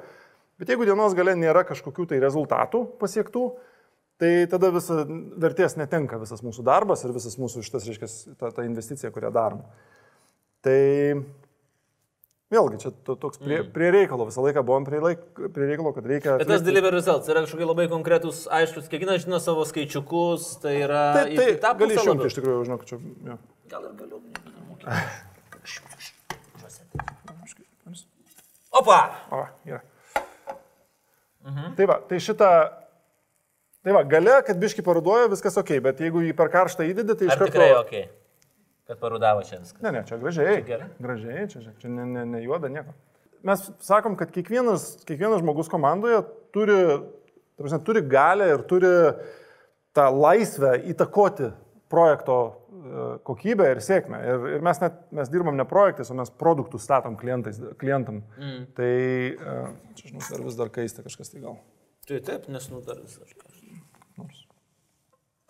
Bet 0.58 0.72
jeigu 0.72 0.86
dienos 0.88 1.14
gale 1.14 1.36
nėra 1.38 1.62
kažkokių 1.68 2.08
tai 2.10 2.22
rezultatų 2.22 2.82
pasiektų, 2.98 3.44
tai 4.18 4.32
tada 4.50 4.72
visa 4.74 5.04
vertės 5.38 5.76
netenka 5.78 6.18
visas 6.18 6.42
mūsų 6.42 6.64
darbas 6.66 7.04
ir 7.06 7.14
visas 7.14 7.38
mūsų 7.38 7.62
šitas, 7.66 7.86
reiškia, 7.86 8.08
ta, 8.40 8.50
ta 8.56 8.64
investicija, 8.66 9.12
kurią 9.14 9.30
darom. 9.34 9.60
Tai 10.66 10.80
vėlgi, 12.50 12.80
čia 12.82 12.90
to, 13.06 13.14
toks 13.20 13.38
prie, 13.38 13.60
prie 13.74 13.92
reikalo, 13.94 14.26
visą 14.26 14.42
laiką 14.42 14.64
buvom 14.66 14.88
prie, 14.88 14.98
laik, 15.04 15.22
prie 15.54 15.68
reikalo, 15.70 15.92
kad 15.94 16.08
reikia... 16.10 16.34
Bet 16.40 16.50
tas 16.50 16.64
delivery 16.66 16.96
results 16.96 17.30
yra 17.30 17.44
kažkokie 17.44 17.68
labai 17.68 17.86
konkretus, 17.92 18.46
aiškus, 18.58 18.88
kiekvienas 18.90 19.22
žino 19.22 19.38
savo 19.44 19.62
skaičiukus, 19.68 20.56
tai 20.64 20.74
yra... 20.80 21.04
Tai, 21.20 21.28
tai 21.38 21.48
tą 21.62 21.72
gali 21.84 21.94
išjungti 22.00 22.32
iš 22.32 22.38
tikrųjų, 22.40 22.66
žinok, 22.66 22.84
čia... 22.88 22.98
Jo. 23.28 23.38
Gal 23.68 23.84
ir 23.84 23.94
galiu. 23.98 24.22
Opa! 28.78 28.98
O, 29.30 29.42
yra. 29.68 29.80
Mhm. 31.44 31.74
Tai 31.76 31.88
va, 31.88 31.98
tai 32.08 32.20
šitą... 32.22 32.50
Tai 33.84 33.94
va, 33.94 34.02
gale, 34.04 34.38
kad 34.44 34.58
biški 34.60 34.82
paruduoja, 34.84 35.28
viskas 35.32 35.56
ok, 35.60 35.76
bet 35.84 36.00
jeigu 36.02 36.20
jį 36.24 36.32
per 36.36 36.50
karštą 36.52 36.84
įdedi, 36.88 37.14
tai 37.16 37.28
iš 37.28 37.34
Ar 37.34 37.40
karto... 37.40 37.52
tikrai 37.52 37.68
ok? 37.78 37.92
Kad 38.88 39.00
parudavo 39.00 39.44
čia 39.46 39.60
viską. 39.60 39.80
Ne, 39.84 39.92
ne, 39.94 40.02
čia 40.08 40.18
gražiai. 40.20 40.58
gerai? 40.66 40.88
Gražiai, 41.04 41.44
čia, 41.52 41.62
čia, 41.62 41.72
čia 41.80 41.92
ne, 41.92 42.06
ne, 42.08 42.24
ne 42.28 42.42
juoda 42.42 42.70
nieko. 42.72 42.94
Mes 43.46 43.62
sakom, 43.84 44.16
kad 44.18 44.32
kiekvienas, 44.34 44.90
kiekvienas 45.08 45.42
žmogus 45.44 45.70
komandoje 45.70 46.22
turi, 46.56 46.78
ta 47.54 47.64
prasme, 47.64 47.80
turi 47.86 48.02
galę 48.10 48.48
ir 48.54 48.64
turi 48.68 48.92
tą 49.96 50.08
laisvę 50.14 50.74
įtakoti 50.90 51.52
projekto 51.92 52.38
kokybę 53.26 53.66
ir 53.72 53.80
sėkmę. 53.84 54.20
Ir, 54.24 54.46
ir 54.56 54.64
mes, 54.64 54.80
net, 54.82 55.00
mes 55.14 55.30
dirbam 55.32 55.56
ne 55.58 55.66
projektais, 55.68 56.10
o 56.12 56.16
mes 56.18 56.30
produktus 56.40 56.84
statom 56.86 57.16
klientam. 57.18 58.22
Mm. 58.38 58.62
Tai 58.76 58.92
e, 58.92 59.56
čia, 59.98 60.10
žinau, 60.10 60.24
dar 60.24 60.44
vis 60.46 60.58
dar 60.58 60.72
kaista 60.74 61.04
kažkas 61.06 61.32
tai 61.32 61.42
gal. 61.44 61.58
Tai 62.08 62.20
taip, 62.24 62.48
nes 62.52 62.70
nu 62.72 62.82
dar 62.84 63.00
visą 63.02 63.24
kažką. 63.24 63.52
Nors. 64.18 64.44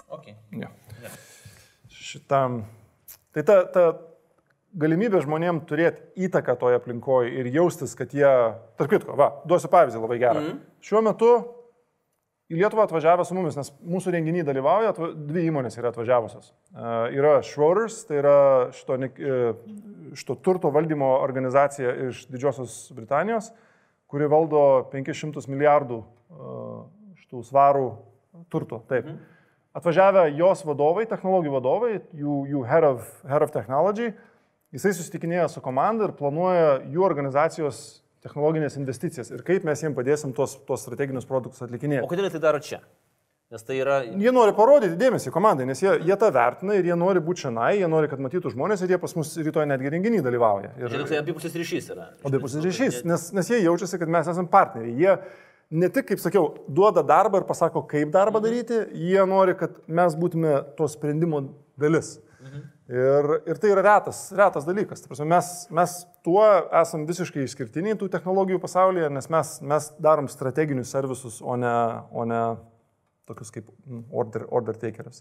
Ok. 0.08 0.30
Ne. 0.56 0.70
Šitam. 1.92 2.62
Tai 3.36 3.44
ta, 3.46 3.60
ta 3.72 3.84
galimybė 4.78 5.20
žmonėm 5.24 5.62
turėti 5.68 6.26
įtaką 6.28 6.56
toje 6.60 6.78
aplinkoje 6.80 7.32
ir 7.40 7.50
jaustis, 7.52 7.94
kad 7.98 8.12
jie, 8.16 8.28
tarp 8.80 8.92
kitko, 8.92 9.16
va, 9.18 9.30
duosiu 9.48 9.70
pavyzdį 9.72 10.02
labai 10.02 10.18
gerą. 10.22 10.42
Mm. 10.44 10.58
Šiuo 10.84 11.04
metu 11.04 11.32
į 12.48 12.56
Lietuvą 12.56 12.86
atvažiavę 12.86 13.26
su 13.28 13.36
mumis, 13.36 13.56
nes 13.58 13.70
mūsų 13.84 14.12
renginį 14.14 14.44
dalyvauja, 14.48 14.94
dvi 15.14 15.44
įmonės 15.50 15.76
yra 15.80 15.90
atvažiavusios. 15.92 16.50
Uh, 16.72 17.08
yra 17.12 17.38
Schroders, 17.44 18.00
tai 18.08 18.22
yra 18.22 18.36
šito, 18.72 18.96
e, 19.04 19.40
šito 20.16 20.36
turto 20.44 20.70
valdymo 20.72 21.10
organizacija 21.20 21.92
iš 22.08 22.22
Didžiosios 22.32 22.78
Britanijos, 22.96 23.50
kuri 24.08 24.30
valdo 24.32 24.62
500 24.94 25.44
milijardų 25.52 26.00
uh, 26.00 26.86
šitų 27.20 27.44
svarų 27.50 27.90
turto. 28.48 28.80
Taip. 28.88 29.04
Mhm. 29.04 29.20
Atvažiavę 29.78 30.24
jos 30.34 30.64
vadovai, 30.66 31.04
technologijų 31.06 31.52
vadovai, 31.52 31.92
jų, 32.16 32.40
jų 32.50 32.64
head, 32.66 32.86
of, 32.88 33.12
head 33.28 33.44
of 33.44 33.52
technology, 33.54 34.08
jisai 34.74 34.94
susitikinėja 34.96 35.50
su 35.52 35.60
komanda 35.62 36.08
ir 36.08 36.16
planuoja 36.16 36.78
jų 36.88 37.04
organizacijos 37.04 37.82
technologinės 38.24 38.78
investicijas 38.80 39.30
ir 39.32 39.44
kaip 39.46 39.66
mes 39.68 39.82
jiems 39.84 39.96
padėsim 39.96 40.32
tuos, 40.36 40.56
tuos 40.68 40.82
strateginius 40.84 41.28
produktus 41.28 41.64
atlikinėti. 41.66 42.04
O 42.06 42.10
kodėl 42.10 42.30
tai 42.32 42.42
daro 42.42 42.62
čia? 42.64 42.82
Nes 43.48 43.62
tai 43.64 43.78
yra... 43.80 44.02
Jie 44.04 44.32
nori 44.34 44.52
parodyti 44.52 44.98
dėmesį 45.00 45.30
komandai, 45.32 45.64
nes 45.70 45.80
jie, 45.80 45.94
jie 46.04 46.16
tą 46.20 46.28
vertina 46.34 46.74
ir 46.76 46.84
jie 46.84 46.96
nori 47.00 47.22
būti 47.24 47.46
šiandien, 47.46 47.78
jie 47.80 47.88
nori, 47.88 48.10
kad 48.10 48.20
matytų 48.20 48.52
žmonės 48.52 48.82
ir 48.84 48.92
jie 48.92 48.98
pas 49.00 49.14
mus 49.16 49.30
rytoj 49.40 49.64
netgi 49.70 49.92
renginį 49.94 50.20
dalyvauja. 50.26 50.74
Ir, 50.76 50.92
Čia 50.92 51.00
toksai 51.00 51.20
abipusis 51.22 51.56
ryšys 51.56 51.88
yra. 51.94 52.10
Abipusis 52.28 52.66
ryšys, 52.66 52.98
nes, 53.08 53.24
nes 53.38 53.48
jie 53.48 53.62
jaučiasi, 53.62 53.96
kad 54.02 54.12
mes 54.18 54.28
esame 54.28 54.52
partneriai. 54.52 54.92
Jie 55.00 55.16
ne 55.80 55.88
tik, 55.94 56.10
kaip 56.10 56.20
sakiau, 56.20 56.50
duoda 56.68 57.00
darbą 57.08 57.40
ir 57.40 57.48
pasako, 57.48 57.86
kaip 57.88 58.12
darbą 58.12 58.44
daryti, 58.44 58.82
jie 58.92 59.24
nori, 59.32 59.56
kad 59.56 59.80
mes 59.88 60.20
būtume 60.20 60.58
to 60.76 60.92
sprendimo 60.92 61.46
dalis. 61.80 62.18
Ir, 62.88 63.26
ir 63.44 63.58
tai 63.60 63.72
yra 63.74 63.82
retas, 63.84 64.22
retas 64.32 64.64
dalykas. 64.64 65.02
Prasme, 65.04 65.26
Mes, 65.28 65.50
mes 65.76 65.96
tuo 66.24 66.44
esame 66.80 67.08
visiškai 67.10 67.44
išskirtiniai 67.44 67.98
tų 68.00 68.08
technologijų 68.14 68.62
pasaulyje, 68.62 69.10
nes 69.12 69.28
mes, 69.32 69.50
mes 69.60 69.90
darom 70.00 70.30
strateginius 70.32 70.94
servisus, 70.94 71.42
o 71.44 71.56
ne, 71.60 71.74
o 72.08 72.24
ne 72.28 72.40
tokius 73.28 73.52
kaip 73.52 73.68
mm, 73.68 74.06
order, 74.08 74.46
order 74.54 74.78
takerius. 74.80 75.20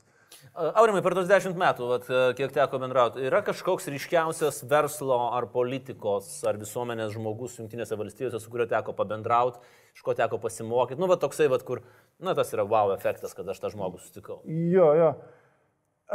Aurimai, 0.58 1.04
per 1.06 1.14
tos 1.18 1.28
dešimt 1.30 1.58
metų, 1.60 1.88
vat, 1.92 2.08
kiek 2.38 2.54
teko 2.56 2.80
bendrauti, 2.82 3.22
yra 3.28 3.44
kažkoks 3.46 3.90
ryškiausias 3.94 4.64
verslo 4.70 5.18
ar 5.36 5.50
politikos 5.54 6.30
ar 6.48 6.58
visuomenės 6.62 7.14
žmogus 7.14 7.60
Junktinėse 7.60 7.98
valstijose, 8.00 8.40
su 8.42 8.54
kuriuo 8.54 8.66
teko 8.72 8.96
pabendrauti, 8.98 9.62
iš 9.96 10.06
ko 10.06 10.16
teko 10.18 10.40
pasimokyti. 10.42 11.00
Nu, 11.02 11.10
va 11.12 11.20
toksai, 11.22 11.50
va, 11.52 11.60
kur, 11.68 11.84
na, 12.24 12.34
tas 12.38 12.56
yra 12.56 12.66
wow 12.68 12.96
efektas, 12.96 13.36
kad 13.38 13.50
aš 13.52 13.62
tą 13.62 13.74
žmogų 13.76 14.02
sutikau. 14.02 14.40
Jo, 14.48 14.90
jo. 14.98 15.14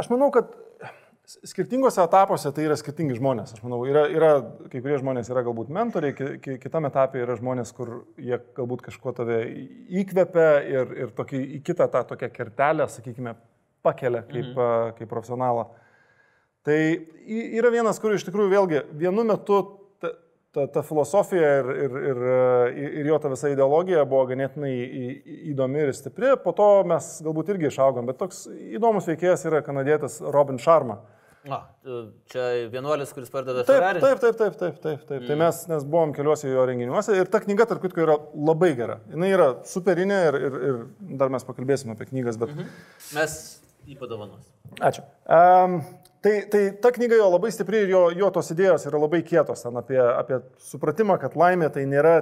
Aš 0.01 0.09
manau, 0.11 0.33
kad 0.35 0.51
skirtingose 1.27 2.03
etapuose 2.03 2.51
tai 2.55 2.65
yra 2.67 2.77
skirtingi 2.79 3.17
žmonės. 3.19 3.55
Aš 3.55 3.63
manau, 3.65 3.83
yra, 3.89 4.05
yra 4.11 4.31
kai 4.73 4.81
kurie 4.83 4.99
žmonės 5.01 5.31
yra 5.33 5.45
galbūt 5.47 5.71
mentoriai, 5.75 6.17
ki, 6.19 6.31
ki, 6.43 6.57
kitam 6.63 6.89
etapė 6.89 7.23
yra 7.23 7.37
žmonės, 7.39 7.73
kur 7.77 8.03
jie 8.21 8.41
galbūt 8.57 8.83
kažkuo 8.89 9.15
tave 9.17 9.39
įkvepia 10.03 10.49
ir, 10.67 10.97
ir 11.05 11.15
tokį, 11.17 11.43
į 11.59 11.63
kitą 11.67 11.89
tą 11.93 12.03
tokią 12.11 12.31
kertelę, 12.35 12.89
sakykime, 12.91 13.37
pakelia 13.87 14.25
kaip, 14.27 14.51
mhm. 14.51 14.99
kaip 14.99 15.11
profesionalą. 15.11 15.69
Tai 16.67 16.79
yra 17.59 17.71
vienas, 17.75 17.99
kur 18.03 18.15
iš 18.15 18.27
tikrųjų 18.27 18.53
vėlgi 18.53 18.83
vienu 18.99 19.25
metu 19.27 19.63
ta, 20.53 20.67
ta, 20.67 20.83
filosofija 20.87 21.53
ir, 21.61 21.71
ir, 21.87 21.97
ir, 22.11 22.21
ir, 22.73 22.93
ir 23.01 23.11
jo 23.13 23.19
ta 23.23 23.33
visa 23.33 23.51
ideologija 23.53 24.05
buvo 24.09 24.27
ganėtinai 24.31 24.75
įdomi 25.53 25.87
ir 25.87 25.95
stipri, 25.97 26.35
po 26.45 26.55
to 26.57 26.69
mes 26.89 27.15
galbūt 27.25 27.55
irgi 27.55 27.71
išaugom, 27.73 28.09
bet 28.11 28.21
toks 28.21 28.45
įdomus 28.51 29.09
veikėjas 29.11 29.47
yra 29.49 29.63
kanadietis 29.67 30.21
Robin 30.35 30.61
Sharma. 30.63 31.01
Na, 31.43 31.57
čia 32.31 32.69
vienuolis, 32.71 33.11
kuris 33.11 33.33
pradeda 33.33 33.65
Taip, 33.67 33.75
Ferrari. 33.75 34.03
taip, 34.05 34.21
taip, 34.23 34.37
taip, 34.39 34.59
taip, 34.61 34.77
taip, 34.79 35.01
taip. 35.09 35.23
Mm. 35.25 35.27
Tai 35.27 35.39
mes, 35.41 35.57
mes 35.73 35.87
buvom 35.91 36.13
keliuose 36.15 36.47
jo 36.53 36.67
renginiuose 36.69 37.17
ir 37.19 37.31
ta 37.33 37.41
knyga, 37.43 37.67
tarp 37.67 37.83
kitko, 37.83 38.05
yra 38.05 38.15
labai 38.51 38.71
gera. 38.79 39.01
Jis 39.11 39.35
yra 39.35 39.49
superinė 39.67 40.21
ir, 40.29 40.39
ir, 40.39 40.61
ir 40.69 40.79
dar 41.19 41.35
mes 41.35 41.43
pakalbėsime 41.49 41.97
apie 41.97 42.07
knygas, 42.13 42.39
bet... 42.39 42.55
Mm 42.55 42.63
-hmm. 42.63 43.19
Mes 43.19 43.35
jį 43.91 43.99
padovanos. 43.99 44.47
Ačiū. 44.79 45.03
Um, 45.27 45.81
tai, 46.23 46.35
tai 46.51 46.63
ta 46.83 46.93
knyga 46.95 47.19
jo 47.19 47.29
labai 47.33 47.51
stipri 47.55 47.83
ir 47.85 47.93
jo, 47.93 48.03
jo 48.17 48.31
tos 48.35 48.51
idėjos 48.55 48.87
yra 48.89 49.01
labai 49.03 49.23
kietos 49.27 49.65
ten 49.65 49.79
apie, 49.81 49.99
apie 49.99 50.41
supratimą, 50.71 51.19
kad 51.23 51.37
laimė 51.39 51.71
tai 51.75 51.85
nėra 51.91 52.21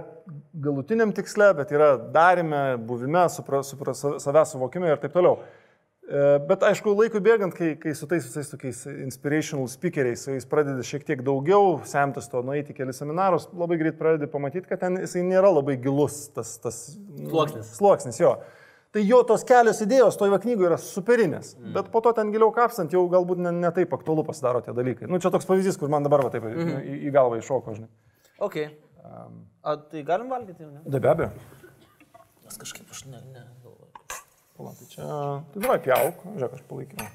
galutiniam 0.65 1.13
tiksle, 1.17 1.53
bet 1.59 1.75
yra 1.77 1.95
darime, 2.15 2.63
buvime, 2.89 3.27
supra, 3.33 3.65
supra, 3.67 3.95
savęs 3.95 4.55
suvokime 4.57 4.93
ir 4.93 5.03
taip 5.03 5.17
toliau. 5.17 5.41
E, 5.41 6.23
Bet 6.49 6.65
aišku, 6.67 6.95
laikui 6.99 7.21
bėgant, 7.23 7.55
kai, 7.55 7.75
kai 7.79 7.93
su 7.95 8.09
tais 8.11 8.25
visais 8.27 8.49
tokiais 8.51 8.81
inspirational 8.91 9.69
speakeriais, 9.71 10.25
su 10.25 10.33
jais 10.35 10.49
pradedi 10.49 10.87
šiek 10.87 11.05
tiek 11.07 11.21
daugiau 11.27 11.77
semtis 11.87 12.27
to, 12.33 12.41
nueiti 12.47 12.75
į 12.75 12.81
kelias 12.81 12.99
seminarus, 13.03 13.47
labai 13.55 13.79
greit 13.79 14.01
pradedi 14.01 14.31
pamatyti, 14.33 14.67
kad 14.71 14.83
ten 14.83 14.99
jisai 15.05 15.23
nėra 15.29 15.53
labai 15.55 15.77
gilus 15.83 16.25
tas, 16.35 16.57
tas 16.63 16.81
Sluoksnis. 17.21 17.77
Sluoksnis, 17.77 18.19
jo. 18.25 18.33
Tai 18.91 19.03
jo 19.07 19.21
tos 19.23 19.45
kelios 19.47 19.79
idėjos 19.85 20.17
toje 20.19 20.39
knygoje 20.43 20.67
yra 20.67 20.77
superinės, 20.83 21.53
mm. 21.55 21.75
bet 21.77 21.91
po 21.93 22.01
to 22.03 22.11
ten 22.17 22.33
giliau 22.35 22.51
kapstant 22.55 22.91
jau 22.91 23.05
galbūt 23.13 23.39
ne, 23.39 23.53
ne 23.55 23.71
taip 23.75 23.93
aktualu 23.95 24.25
pasidaro 24.27 24.65
tie 24.67 24.75
dalykai. 24.75 25.07
Nu, 25.07 25.21
čia 25.23 25.31
toks 25.31 25.47
pavyzdys, 25.47 25.79
kur 25.79 25.93
man 25.93 26.03
dabar 26.03 26.25
va, 26.27 26.33
taip 26.35 26.43
mm 26.43 26.59
-hmm. 26.59 26.81
į, 26.83 26.97
į 27.07 27.13
galvą 27.15 27.39
iššoko, 27.39 27.75
žinai. 27.77 27.91
Ok. 28.43 28.57
A, 29.63 29.77
tai 29.77 30.03
galim 30.03 30.31
valgyti, 30.31 30.67
ne? 30.67 30.83
Da 30.87 30.99
be 30.99 31.11
abejo. 31.11 31.31
Nes 32.45 32.59
kažkaip 32.59 32.91
aš 32.91 33.05
ne, 33.05 33.21
ne 33.31 33.45
galvoju. 33.63 33.93
Pala, 34.57 34.75
tai 34.79 34.87
čia... 34.91 35.07
Tai 35.53 35.63
davai 35.63 35.79
pjauk, 35.87 36.27
žiūrėk, 36.27 36.59
aš 36.59 36.67
palaikymu. 36.73 37.09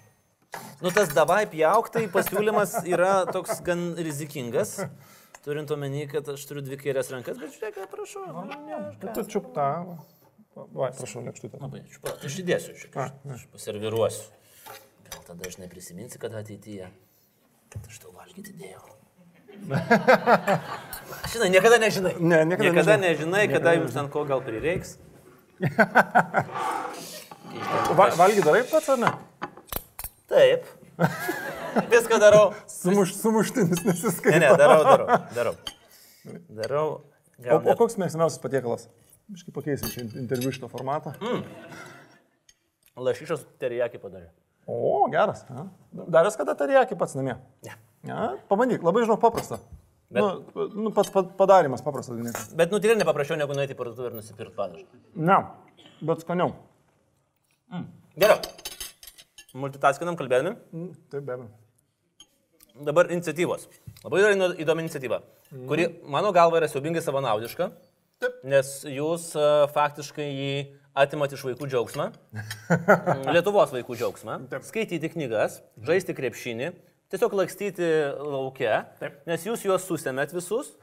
Nu, 0.82 0.91
tas 0.95 1.11
davai 1.11 1.43
pjauk, 1.51 1.89
tai 1.91 2.07
pasiūlymas 2.07 2.78
yra 2.88 3.26
toks 3.28 3.59
gan 3.65 3.95
rizikingas. 3.99 4.78
Turint 5.43 5.69
omeny, 5.76 6.07
kad 6.09 6.30
aš 6.32 6.45
turiu 6.49 6.63
dvi 6.65 6.80
kairės 6.80 7.11
rankas, 7.13 7.38
bet 7.38 7.51
žiūrėk, 7.53 7.84
prašau. 7.91 8.23
Ne, 8.47 8.78
aš 8.80 8.95
Tai 9.01 9.17
tu 9.17 9.26
čiuk 9.36 9.51
tą. 9.53 9.67
Va, 10.56 10.89
prašau, 10.95 11.22
lėkštutę. 11.26 11.60
Labai, 11.60 11.82
pa- 12.03 12.16
aš 12.24 12.38
įdėsiu 12.41 12.76
šiek 12.80 12.91
tiek. 12.95 13.32
Aš 13.36 13.43
paserviruosiu. 13.51 14.30
Gal 15.12 15.22
tada 15.28 15.49
aš 15.49 15.58
neprisiminsi, 15.62 16.20
kad 16.22 16.34
ateityje. 16.39 16.88
Kad 17.74 17.89
aš 17.91 17.99
tau 18.03 18.14
valgyti 18.16 18.53
dėjau. 18.56 18.86
Žinai, 21.32 21.49
niekada 21.51 21.78
nežinai. 21.80 22.14
Ne, 22.20 22.41
niekada 22.47 22.70
niekada 22.72 22.95
nežinai. 22.99 23.43
nežinai, 23.43 23.43
kada 23.51 23.76
jums 23.78 23.93
ten 23.95 24.08
ko 24.12 24.24
gal 24.28 24.41
prireiks. 24.43 24.95
Va, 27.95 28.10
valgy 28.20 28.41
darai 28.43 28.64
pats 28.68 28.89
ar 28.91 28.99
ne? 28.99 29.12
Taip. 30.32 30.68
Viską 31.91 32.20
darau. 32.24 32.49
Sumuš, 32.72 33.14
sumuštinis 33.20 33.84
Ne, 33.84 33.91
nesiskaita. 33.93 34.39
ne, 34.43 34.51
darau, 34.60 34.82
darau. 34.88 35.08
Darau. 35.36 35.56
Darau. 36.49 36.88
O, 36.95 37.43
Gal 37.43 37.58
o 37.60 37.62
net- 37.64 37.78
koks 37.80 37.97
mėgstamiausias 37.99 38.39
patiekalas? 38.43 38.88
Biškai 39.32 39.53
pakeisim 39.55 39.89
čia 39.89 40.03
interviu 40.21 40.51
šito 40.53 40.67
formatą. 40.69 41.15
Mm. 41.21 41.41
Lašišos 43.05 43.45
terijakį 43.61 43.99
padarė. 44.03 44.30
O, 44.69 45.05
geras. 45.13 45.43
a. 45.49 45.65
Daręs 45.93 46.38
kada 46.39 46.55
tarijakį 46.57 46.97
pats 46.97 47.15
namie? 47.17 47.36
Ne. 47.65 47.73
Ja, 48.05 48.36
pabandyk, 48.49 48.84
labai 48.86 49.03
žinau 49.05 49.17
paprasta. 49.21 49.59
Bet- 50.13 50.21
Nu, 50.21 50.67
nu, 50.86 50.91
pats 50.93 51.09
pa- 51.09 51.23
padarimas 51.26 51.82
paprastas. 51.82 52.15
ganėtinai. 52.17 52.55
Bet 52.55 52.71
nu 52.71 52.80
tikrai 52.80 52.95
nepaprašiau, 53.01 53.38
negu 53.38 53.53
nueiti 53.57 53.73
į 53.73 53.78
parduotuvę 53.78 54.11
ir 54.11 54.15
nusipirkti 54.19 54.55
padažą. 54.55 54.86
Ne, 55.15 55.38
bet 56.01 56.21
skaniau. 56.21 56.53
Gerai. 58.15 58.38
Multitaskinam 59.55 60.15
kalbėdami. 60.15 60.55
Mm, 60.73 60.93
Taip, 61.11 61.23
be 61.26 61.34
abejo. 61.34 61.49
Dabar 62.86 63.09
iniciatyvos. 63.11 63.67
Labai 64.03 64.21
įdomi 64.61 64.84
iniciatyva, 64.86 65.21
kuri 65.67 65.88
mano 66.03 66.32
galva 66.36 66.57
yra 66.59 66.67
siubingai 66.67 67.01
savanaudiška, 67.01 67.71
Taip. 68.26 68.41
nes 68.43 68.71
jūs 68.89 69.30
uh, 69.38 69.65
faktiškai 69.76 70.26
jį 70.28 70.51
atimat 70.95 71.34
iš 71.36 71.43
vaikų 71.45 71.67
džiaugsmą, 71.69 72.09
Lietuvos 73.36 73.73
vaikų 73.76 73.97
džiaugsmą, 73.99 74.39
Taip. 74.51 74.65
skaityti 74.67 75.09
knygas, 75.13 75.59
žaisti 75.86 76.15
krepšinį, 76.17 76.69
tiesiog 77.13 77.36
lakstyti 77.41 77.89
laukia, 78.17 78.84
Taip. 79.01 79.21
nes 79.30 79.45
jūs 79.47 79.65
juos 79.67 79.86
susėmėt 79.89 80.34
visus 80.36 80.73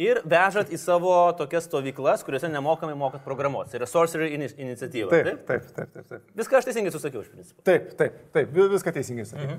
ir 0.00 0.22
vežat 0.24 0.70
į 0.72 0.78
savo 0.80 1.12
tokias 1.36 1.66
stovyklas, 1.68 2.22
kuriuose 2.24 2.48
nemokamai 2.48 2.94
mokat 2.96 3.20
programuoti. 3.26 3.74
Tai 3.74 3.82
yra 3.82 3.88
Sorcery 3.90 4.30
ini- 4.32 4.48
iniciatyva. 4.56 5.10
Taip, 5.12 5.44
taip, 5.46 5.66
taip, 5.76 5.92
taip. 5.92 6.08
Taip, 6.08 6.30
Viską 6.40 6.56
aš 6.62 6.70
teisingai 6.70 6.92
susakiau 6.94 7.20
iš 7.20 7.28
principo. 7.34 7.60
taip, 7.68 7.90
taip, 8.00 8.16
taip 8.32 8.54
vi- 8.56 8.68
viską 8.72 8.94
teisingai 8.96 9.26
sakai. 9.28 9.58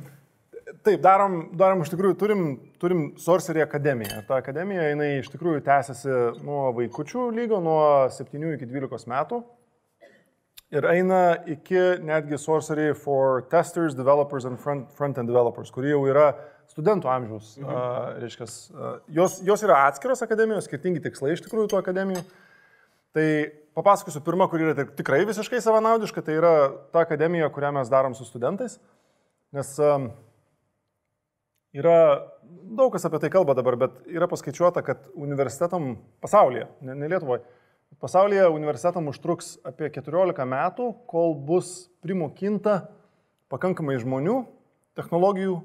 Taip, 0.82 0.98
darom, 1.04 1.44
darom 1.54 1.84
iš 1.84 1.92
tikrųjų, 1.94 2.16
turim, 2.18 2.44
turim 2.82 3.02
Sorcery 3.22 3.62
akademiją. 3.62 4.24
Ta 4.26 4.40
akademija, 4.42 4.88
jinai 4.90 5.10
iš 5.20 5.28
tikrųjų 5.30 5.62
tęsiasi 5.68 6.16
nuo 6.42 6.72
vaikučių 6.74 7.28
lygio, 7.38 7.60
nuo 7.62 7.82
7 8.10 8.56
iki 8.56 8.66
12 8.66 9.06
metų. 9.12 9.44
Ir 10.72 10.88
eina 10.88 11.20
iki 11.52 11.78
netgi 12.02 12.40
Sorcery 12.40 12.96
for 12.98 13.44
Testers, 13.52 13.94
Developers 13.94 14.48
and 14.50 14.58
Front- 14.64 14.90
Front-End 14.98 15.30
Developers, 15.30 15.70
kurie 15.76 15.92
jau 15.92 16.02
yra 16.10 16.32
studentų 16.72 17.12
amžiaus. 17.12 17.52
Mhm. 17.60 17.68
Uh, 17.68 18.22
reiškia, 18.24 18.48
uh, 18.74 18.96
jos, 19.20 19.38
jos 19.46 19.66
yra 19.68 19.84
atskiros 19.90 20.24
akademijos, 20.26 20.66
skirtingi 20.66 21.04
tikslai 21.04 21.36
iš 21.36 21.44
tikrųjų 21.46 21.68
tų 21.76 21.82
akademijų. 21.84 22.24
Tai 23.14 23.28
papasakosiu 23.76 24.24
pirmą, 24.26 24.48
kur 24.50 24.64
yra 24.64 24.74
tik- 24.74 24.96
tikrai 24.98 25.22
visiškai 25.30 25.62
savanaudiška, 25.62 26.24
tai 26.26 26.40
yra 26.40 26.56
ta 26.90 27.04
akademija, 27.06 27.52
kurią 27.54 27.74
mes 27.76 27.92
darom 27.92 28.16
su 28.16 28.26
studentais. 28.26 28.80
Nes 29.52 29.76
um, 29.84 30.10
yra, 31.74 31.96
daug 32.78 32.92
kas 32.94 33.06
apie 33.08 33.20
tai 33.24 33.30
kalba 33.34 33.56
dabar, 33.58 33.78
bet 33.80 34.00
yra 34.12 34.28
paskaičiuota, 34.32 34.84
kad 34.86 35.06
universitetam 35.16 35.98
pasaulyje, 36.24 36.68
ne, 36.82 36.96
ne 36.96 37.10
Lietuvoje, 37.12 37.42
pasaulyje 38.02 38.48
universitetam 38.52 39.08
užtruks 39.12 39.58
apie 39.68 39.90
14 39.94 40.46
metų, 40.48 40.90
kol 41.12 41.36
bus 41.36 41.90
primokinta 42.04 42.88
pakankamai 43.52 43.98
žmonių, 44.00 44.38
technologijų, 44.96 45.58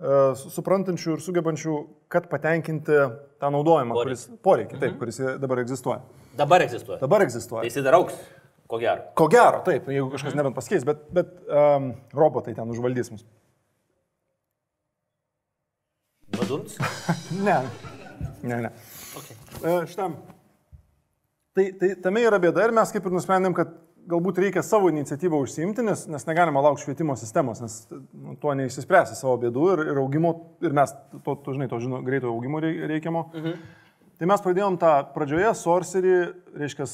e, 0.00 0.18
su- 0.36 0.50
suprantančių 0.56 1.14
ir 1.16 1.22
sugebančių, 1.24 1.76
kad 2.12 2.28
patenkinti 2.32 2.96
tą 3.40 3.50
naudojimą, 3.52 3.94
Poreikį. 3.96 4.04
kuris 4.04 4.26
poreikiai, 4.44 4.80
taip, 4.80 4.98
kuris 5.00 5.20
dabar 5.40 5.58
egzistuoja. 5.64 6.02
Dabar 6.36 6.60
egzistuoja. 6.64 7.00
Dabar 7.00 7.20
Tai 7.20 7.26
egzistuoja. 7.26 7.64
jis 7.64 7.82
dar 7.84 7.94
auks, 7.94 8.14
ko 8.68 8.78
gero. 8.78 9.02
Ko 9.14 9.28
gero, 9.28 9.62
taip, 9.64 9.86
jeigu 9.88 10.10
kažkas 10.12 10.34
nebent 10.38 10.54
pasikeis, 10.54 10.84
bet, 10.84 11.00
bet 11.12 11.32
um, 11.48 11.94
robotai 12.14 12.54
ten 12.54 12.68
užvaldys 12.70 13.10
mus. 13.10 13.24
Vadums. 16.40 16.76
Ne, 17.46 17.60
ne, 18.42 18.56
ne. 18.66 18.72
Okay. 19.20 19.36
E, 19.60 19.76
Šitam. 19.90 20.16
Tai, 21.54 21.66
tai 21.80 21.94
tame 22.02 22.22
yra 22.24 22.38
bėda 22.42 22.64
ir 22.66 22.74
mes 22.74 22.92
kaip 22.94 23.06
ir 23.06 23.14
nusprendėm, 23.14 23.54
kad 23.56 23.72
galbūt 24.10 24.38
reikia 24.42 24.62
savo 24.64 24.88
iniciatyvą 24.90 25.40
užsiimti, 25.44 25.84
nes, 25.86 26.06
nes 26.10 26.24
negalima 26.28 26.62
laukti 26.64 26.86
švietimo 26.86 27.16
sistemos, 27.18 27.60
nes 27.62 27.74
nu, 27.90 28.36
tuo 28.40 28.54
neįsispręsi 28.58 29.18
savo 29.18 29.36
bėdų 29.42 29.66
ir, 29.74 29.82
ir 29.92 30.00
augimo, 30.02 30.32
ir 30.64 30.74
mes 30.76 30.94
to, 31.26 31.36
to 31.44 31.54
žinai, 31.56 31.68
to 31.70 31.80
žino, 31.82 32.00
greito 32.06 32.30
augimo 32.32 32.62
rei- 32.62 32.80
reikiamo. 32.94 33.26
Mhm. 33.34 33.60
Tai 34.20 34.28
mes 34.28 34.42
pradėjom 34.44 34.74
tą 34.76 34.90
pradžioje 35.14 35.50
sorcerį, 35.56 36.16
reiškia, 36.60 36.84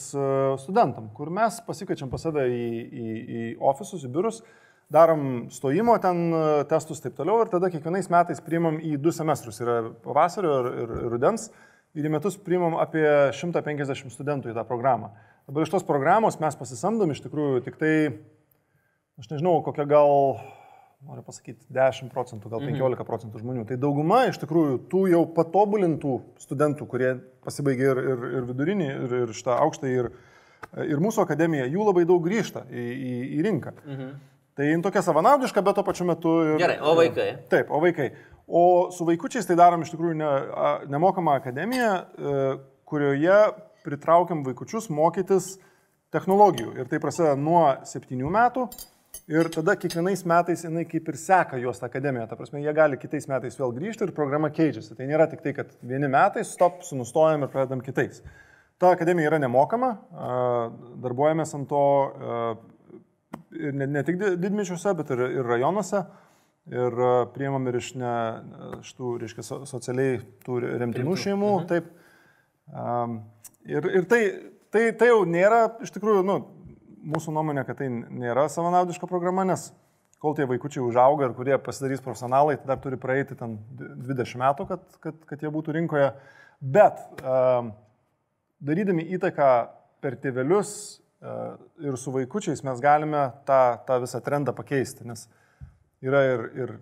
studentam, 0.63 1.09
kur 1.17 1.33
mes 1.35 1.57
pasikviečiam 1.67 2.11
pas 2.13 2.23
save 2.23 2.45
į, 2.47 2.69
į, 2.87 3.07
į 3.39 3.47
ofisus, 3.67 4.05
į 4.07 4.11
biurus, 4.15 4.45
darom 4.93 5.47
stojimo 5.51 5.97
ten 6.03 6.29
e, 6.31 6.43
testus 6.71 7.03
taip 7.03 7.17
toliau 7.19 7.43
ir 7.43 7.51
tada 7.51 7.71
kiekvienais 7.73 8.11
metais 8.13 8.43
priimam 8.45 8.79
į 8.79 8.97
du 9.03 9.13
semestrus, 9.15 9.59
yra 9.65 9.81
pavasario 10.05 10.61
ir, 10.61 10.69
ir, 10.85 10.93
ir 11.01 11.15
rudens, 11.17 11.49
ir 11.97 12.07
į 12.07 12.13
metus 12.13 12.37
priimam 12.39 12.77
apie 12.79 13.07
150 13.35 14.15
studentų 14.15 14.53
į 14.53 14.59
tą 14.59 14.67
programą. 14.69 15.11
Dabar 15.47 15.67
iš 15.67 15.73
tos 15.75 15.87
programos 15.87 16.39
mes 16.43 16.59
pasisamdom 16.59 17.15
iš 17.15 17.23
tikrųjų 17.25 17.65
tik 17.67 17.81
tai, 17.81 17.95
aš 19.19 19.31
nežinau, 19.31 19.59
kokia 19.67 19.87
gal, 19.91 20.41
noriu 21.07 21.23
pasakyti, 21.27 21.67
10 21.75 22.11
procentų, 22.15 22.51
gal 22.53 22.63
15 22.67 23.07
procentų 23.07 23.43
žmonių. 23.43 23.67
Tai 23.69 23.79
dauguma 23.83 24.25
iš 24.31 24.41
tikrųjų 24.43 24.81
tų 24.91 25.05
jau 25.13 25.23
patobulintų 25.35 26.17
studentų, 26.43 26.89
kurie 26.91 27.13
pasibaigė 27.47 27.91
ir, 27.93 28.03
ir, 28.15 28.25
ir 28.41 28.49
vidurinį, 28.51 28.89
ir, 29.07 29.19
ir 29.23 29.35
šitą 29.39 29.59
aukštą, 29.67 29.91
ir, 29.91 30.11
ir 30.83 31.03
mūsų 31.03 31.23
akademiją, 31.27 31.69
jų 31.71 31.91
labai 31.91 32.07
daug 32.11 32.27
grįžta 32.27 32.67
į, 32.67 32.87
į, 32.95 33.15
į 33.39 33.47
rinką. 33.47 33.77
Mhm. 33.87 34.17
Tai 34.57 34.65
jin 34.65 34.81
tokia 34.81 35.03
savanaudiška, 35.05 35.61
bet 35.61 35.77
tuo 35.77 35.85
pačiu 35.85 36.07
metu 36.09 36.31
ir... 36.41 36.55
Gerai, 36.63 36.79
o 36.81 36.95
vaikai? 36.97 37.29
Taip, 37.53 37.69
o 37.69 37.81
vaikai. 37.83 38.07
O 38.49 38.63
su 38.95 39.05
vaikučiais 39.05 39.45
tai 39.45 39.57
darom 39.59 39.83
iš 39.85 39.91
tikrųjų 39.93 40.17
ne, 40.17 40.29
nemokamą 40.89 41.35
akademiją, 41.37 41.91
e, 41.93 42.37
kurioje 42.89 43.37
pritraukiam 43.85 44.41
vaikučius 44.47 44.89
mokytis 44.89 45.59
technologijų. 46.15 46.73
Ir 46.81 46.89
tai 46.89 47.01
prasideda 47.03 47.35
nuo 47.37 47.67
7 47.85 48.31
metų. 48.39 48.65
Ir 49.33 49.51
tada 49.53 49.75
kiekvienais 49.77 50.23
metais 50.29 50.63
jinai 50.65 50.87
kaip 50.89 51.09
ir 51.13 51.19
seka 51.21 51.61
juos 51.61 51.83
tą 51.83 51.91
akademiją. 51.91 52.25
Ta 52.31 52.39
prasme, 52.39 52.63
jie 52.65 52.73
gali 52.77 52.97
kitais 53.01 53.29
metais 53.29 53.59
vėl 53.61 53.75
grįžti 53.77 54.07
ir 54.07 54.15
programa 54.17 54.49
keičiasi. 54.55 54.95
Tai 54.97 55.09
nėra 55.09 55.27
tik 55.29 55.45
tai, 55.45 55.53
kad 55.57 55.73
vieni 55.85 56.09
metai, 56.09 56.47
stop, 56.49 56.81
sunustojam 56.87 57.45
ir 57.45 57.53
pradedam 57.53 57.85
kitais. 57.85 58.23
Ta 58.81 58.93
akademija 58.93 59.33
yra 59.33 59.41
nemokama, 59.41 59.91
darbuojamės 61.05 61.55
ant 61.57 61.69
to 61.69 61.85
ne, 63.77 63.89
ne 63.99 64.03
tik 64.07 64.19
di- 64.21 64.35
didmičiuose, 64.41 64.95
bet 64.99 65.13
ir, 65.15 65.23
ir 65.39 65.49
rajonuose. 65.49 66.03
Ir 66.67 66.99
a, 66.99 67.13
priimam 67.31 67.69
ir 67.71 67.79
iš 67.79 67.93
ne, 68.01 68.13
šitų, 68.87 69.13
reiškia, 69.23 69.47
so, 69.47 69.61
socialiai 69.71 70.19
tų 70.47 70.61
remtinų 70.83 71.17
šeimų. 71.23 71.55
Taip. 71.71 71.89
Um, 72.75 73.21
ir 73.69 73.87
ir 74.01 74.09
tai, 74.11 74.21
tai, 74.75 74.89
tai 74.99 75.11
jau 75.13 75.21
nėra, 75.31 75.65
iš 75.87 75.95
tikrųjų, 75.95 76.25
nu, 76.27 76.41
mūsų 77.07 77.35
nuomonė, 77.37 77.63
kad 77.69 77.79
tai 77.79 77.91
nėra 77.93 78.49
savanaudiška 78.51 79.07
programa, 79.11 79.47
nes 79.47 79.69
kol 80.23 80.35
tie 80.35 80.47
vaikučiai 80.49 80.83
užauga 80.83 81.29
ir 81.29 81.35
kurie 81.37 81.57
pasidarys 81.63 82.03
profesionalai, 82.03 82.57
tai 82.59 82.73
dar 82.73 82.81
turi 82.83 82.99
praeiti 82.99 83.37
ten 83.39 83.59
20 83.79 84.41
metų, 84.43 84.67
kad, 84.71 85.01
kad, 85.05 85.19
kad 85.29 85.45
jie 85.45 85.53
būtų 85.53 85.77
rinkoje. 85.77 86.11
Bet 86.59 87.03
um, 87.21 87.71
darydami 88.65 89.05
įtaką 89.17 89.51
per 90.03 90.17
tėvelius 90.23 90.73
ir 91.83 91.97
su 91.97 92.13
vaikučiais 92.13 92.63
mes 92.67 92.81
galime 92.85 93.31
tą, 93.49 93.61
tą 93.89 94.01
visą 94.03 94.21
trendą 94.25 94.53
pakeisti, 94.57 95.07
nes 95.09 95.27
yra 96.05 96.23
ir, 96.29 96.43
ir 96.61 96.75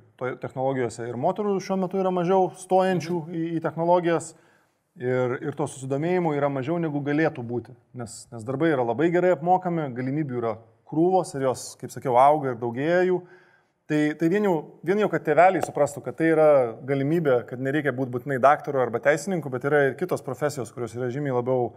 technologijose, 0.43 1.07
ir 1.09 1.19
moterų 1.21 1.55
šiuo 1.63 1.79
metu 1.85 2.01
yra 2.01 2.11
mažiau 2.15 2.51
stojančių 2.59 3.21
į, 3.31 3.45
į 3.59 3.63
technologijas, 3.65 4.33
ir, 4.99 5.39
ir 5.43 5.57
to 5.59 5.69
susidomėjimo 5.71 6.35
yra 6.37 6.51
mažiau 6.53 6.81
negu 6.83 7.03
galėtų 7.05 7.45
būti, 7.47 7.75
nes, 7.99 8.25
nes 8.33 8.45
darbai 8.47 8.73
yra 8.75 8.87
labai 8.87 9.11
gerai 9.15 9.35
apmokami, 9.37 9.89
galimybių 9.95 10.43
yra 10.43 10.59
krūvos 10.91 11.35
ir 11.35 11.49
jos, 11.49 11.73
kaip 11.81 11.95
sakiau, 11.95 12.19
auga 12.21 12.53
ir 12.53 12.61
daugėja 12.61 13.01
jų. 13.09 13.23
Tai, 13.85 13.99
tai 14.17 14.31
vien, 14.33 14.47
jau, 14.47 14.55
vien 14.87 15.03
jau, 15.03 15.11
kad 15.13 15.27
tėveliai 15.27 15.61
suprastų, 15.65 16.01
kad 16.07 16.17
tai 16.17 16.31
yra 16.33 16.49
galimybė, 16.89 17.43
kad 17.51 17.61
nereikia 17.61 17.93
būti 17.93 18.15
būtinai 18.15 18.39
daktaru 18.41 18.81
arba 18.81 19.01
teisininku, 19.05 19.51
bet 19.53 19.67
yra 19.69 19.83
ir 19.91 19.99
kitos 20.01 20.25
profesijos, 20.25 20.73
kurios 20.73 20.95
yra 20.97 21.11
žymiai 21.13 21.37
labiau, 21.37 21.75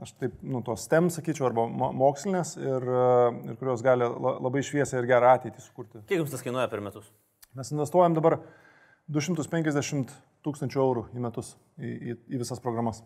aš 0.00 0.14
taip, 0.16 0.38
nu, 0.42 0.62
tos 0.64 0.86
STEM, 0.86 1.10
sakyčiau, 1.12 1.46
arba 1.50 1.66
mo- 1.68 1.92
mokslinės 1.92 2.54
ir, 2.56 2.82
e, 2.88 3.50
ir 3.52 3.56
kurios 3.60 3.82
gali 3.84 4.06
la- 4.08 4.38
labai 4.40 4.62
šviesią 4.64 5.02
ir 5.02 5.06
gerą 5.10 5.34
ateitį 5.36 5.60
sukurti. 5.60 6.00
Kiek 6.08 6.22
jums 6.22 6.30
tas 6.32 6.42
kainuoja 6.42 6.70
per 6.70 6.80
metus? 6.80 7.10
Mes 7.54 7.70
investuojam 7.74 8.14
dabar 8.16 8.38
250 9.12 10.12
tūkstančių 10.46 10.80
eurų 10.80 11.04
į 11.14 11.20
metus 11.22 11.56
į, 11.78 11.90
į, 11.92 12.16
į 12.34 12.38
visas 12.40 12.60
programas. 12.62 13.02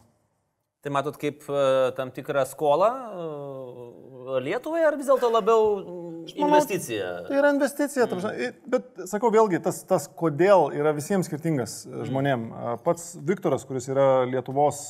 Tai 0.85 0.93
matot 0.95 1.17
kaip 1.19 1.43
e, 1.51 1.91
tam 1.97 2.13
tikrą 2.15 2.45
skolą 2.47 2.91
e, 2.95 4.41
Lietuvai 4.47 4.85
ar 4.87 4.97
vis 4.99 5.07
dėlto 5.11 5.29
labiau 5.31 6.06
manau, 6.35 6.49
investicija. 6.57 7.11
Tai 7.29 7.37
yra 7.39 7.51
investicija, 7.55 8.07
ta 8.11 8.17
prasme, 8.19 8.33
i- 8.49 8.71
bet 8.75 8.89
sakau 9.11 9.31
vėlgi, 9.31 9.61
tas, 9.63 9.83
tas 9.87 10.09
kodėl 10.09 10.71
yra 10.75 10.93
visiems 10.97 11.29
skirtingas 11.31 11.77
e, 11.87 12.03
žmonėm. 12.09 12.49
A, 12.53 12.77
Pats 12.83 13.15
Viktoras, 13.23 13.65
kuris 13.69 13.87
yra 13.93 14.25
Lietuvos, 14.27 14.81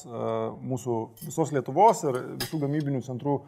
mūsų 0.62 0.97
visos 1.26 1.53
Lietuvos 1.53 2.05
ir 2.09 2.20
visų 2.41 2.62
gamybinių 2.64 3.03
centrų 3.07 3.41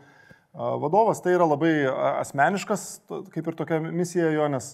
vadovas, 0.58 1.20
tai 1.22 1.34
yra 1.36 1.46
labai 1.46 1.72
asmeniškas, 2.20 2.84
kaip 3.34 3.46
ir 3.52 3.56
tokia 3.58 3.78
misija 3.84 4.30
jo, 4.34 4.46
nes 4.50 4.72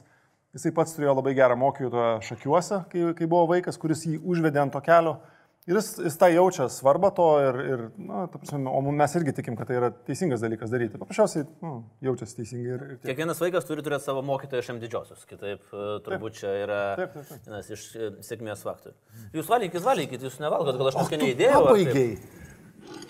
jisai 0.55 0.71
pats 0.73 0.95
turėjo 0.97 1.17
labai 1.19 1.35
gerą 1.37 1.57
mokytoją 1.59 2.21
šakiuose, 2.25 2.79
kai, 2.93 3.09
kai 3.19 3.27
buvo 3.27 3.49
vaikas, 3.51 3.77
kuris 3.83 4.05
jį 4.07 4.21
užvedė 4.23 4.63
ant 4.63 4.73
to 4.77 4.81
kelio. 4.87 5.17
Ir 5.65 5.79
jis, 5.79 5.87
jis 6.05 6.17
tą 6.21 6.29
jaučia 6.29 6.67
svarbą 6.69 7.09
to 7.17 7.27
ir, 7.41 7.57
ir 7.65 7.83
na, 7.97 8.27
ta 8.29 8.37
prasme, 8.37 8.69
o 8.69 8.81
mes 8.85 9.15
irgi 9.17 9.33
tikim, 9.39 9.55
kad 9.57 9.71
tai 9.71 9.79
yra 9.79 9.89
teisingas 10.05 10.43
dalykas 10.45 10.69
daryti. 10.69 10.99
Paprasčiausiai 11.01 11.47
nu, 11.65 11.71
jaučiasi 12.05 12.37
teisingai. 12.37 12.75
Ir, 12.75 12.83
ir 12.85 12.99
tiek. 12.99 13.07
Kiekvienas 13.09 13.41
vaikas 13.41 13.65
turi 13.65 13.85
turėti 13.87 14.05
savo 14.05 14.21
mokytoją 14.29 14.67
šiam 14.67 14.81
didžiosius, 14.83 15.23
kitaip 15.31 15.65
e, 15.73 15.87
turbūt 16.05 16.37
čia 16.37 16.53
yra 16.67 16.81
Taip, 17.01 17.15
taip, 17.17 17.31
taip. 17.31 17.47
vienas 17.49 17.71
iš 17.73 17.85
e, 17.97 18.11
sėkmės 18.29 18.65
faktorių. 18.67 18.93
Jūs 19.39 19.49
valgykit, 19.49 19.87
valgykit, 19.89 20.27
jūs 20.29 20.37
nevalgot, 20.45 20.77
gal 20.83 20.91
aš 20.93 20.99
neskaniai 21.01 21.33
įdėjau. 21.33 21.63
Pabaigiai. 21.71 22.11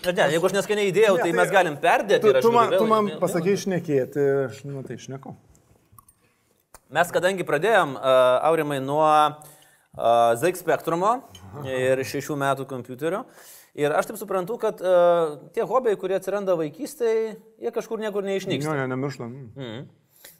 Ne, 0.05 0.29
jeigu 0.37 0.47
aš 0.47 0.55
neskaniai 0.55 0.93
įdėjau, 0.93 1.17
Ne, 1.17 1.25
tai 1.25 1.31
tai- 1.33 1.37
mes 1.41 1.51
galim 1.57 1.75
perdėti. 1.83 2.23
Tu, 2.23 2.45
tu, 2.45 2.53
man, 2.55 2.71
tu 2.71 2.87
man 2.87 3.11
pasakei 3.19 3.57
išnekėti, 3.59 4.23
aš, 4.45 4.63
nu 4.69 4.85
tai 4.87 4.95
išneku. 4.95 5.35
Mes 6.95 7.11
kadangi 7.11 7.43
pradėjom, 7.43 7.97
uh, 7.97 8.47
Aurimai, 8.47 8.79
nuo 8.79 9.03
uh, 9.03 10.35
ZX 10.39 10.63
spektrumo 10.63 11.17
ir 11.63 12.01
šešių 12.07 12.35
metų 12.41 12.65
kompiuterio. 12.69 13.23
Ir 13.75 13.91
aš 13.91 14.07
taip 14.11 14.19
suprantu, 14.21 14.55
kad 14.61 14.79
uh, 14.79 15.35
tie 15.55 15.65
hobiai, 15.67 15.97
kurie 15.99 16.15
atsiranda 16.15 16.55
vaikystėje, 16.59 17.35
jie 17.59 17.71
kažkur 17.75 17.99
niekur 17.99 18.23
neišnyksta. 18.23 18.71
Jo, 18.71 18.77
jo, 18.81 18.87
nemirštam. 18.91 19.33
Mhm. 19.55 19.87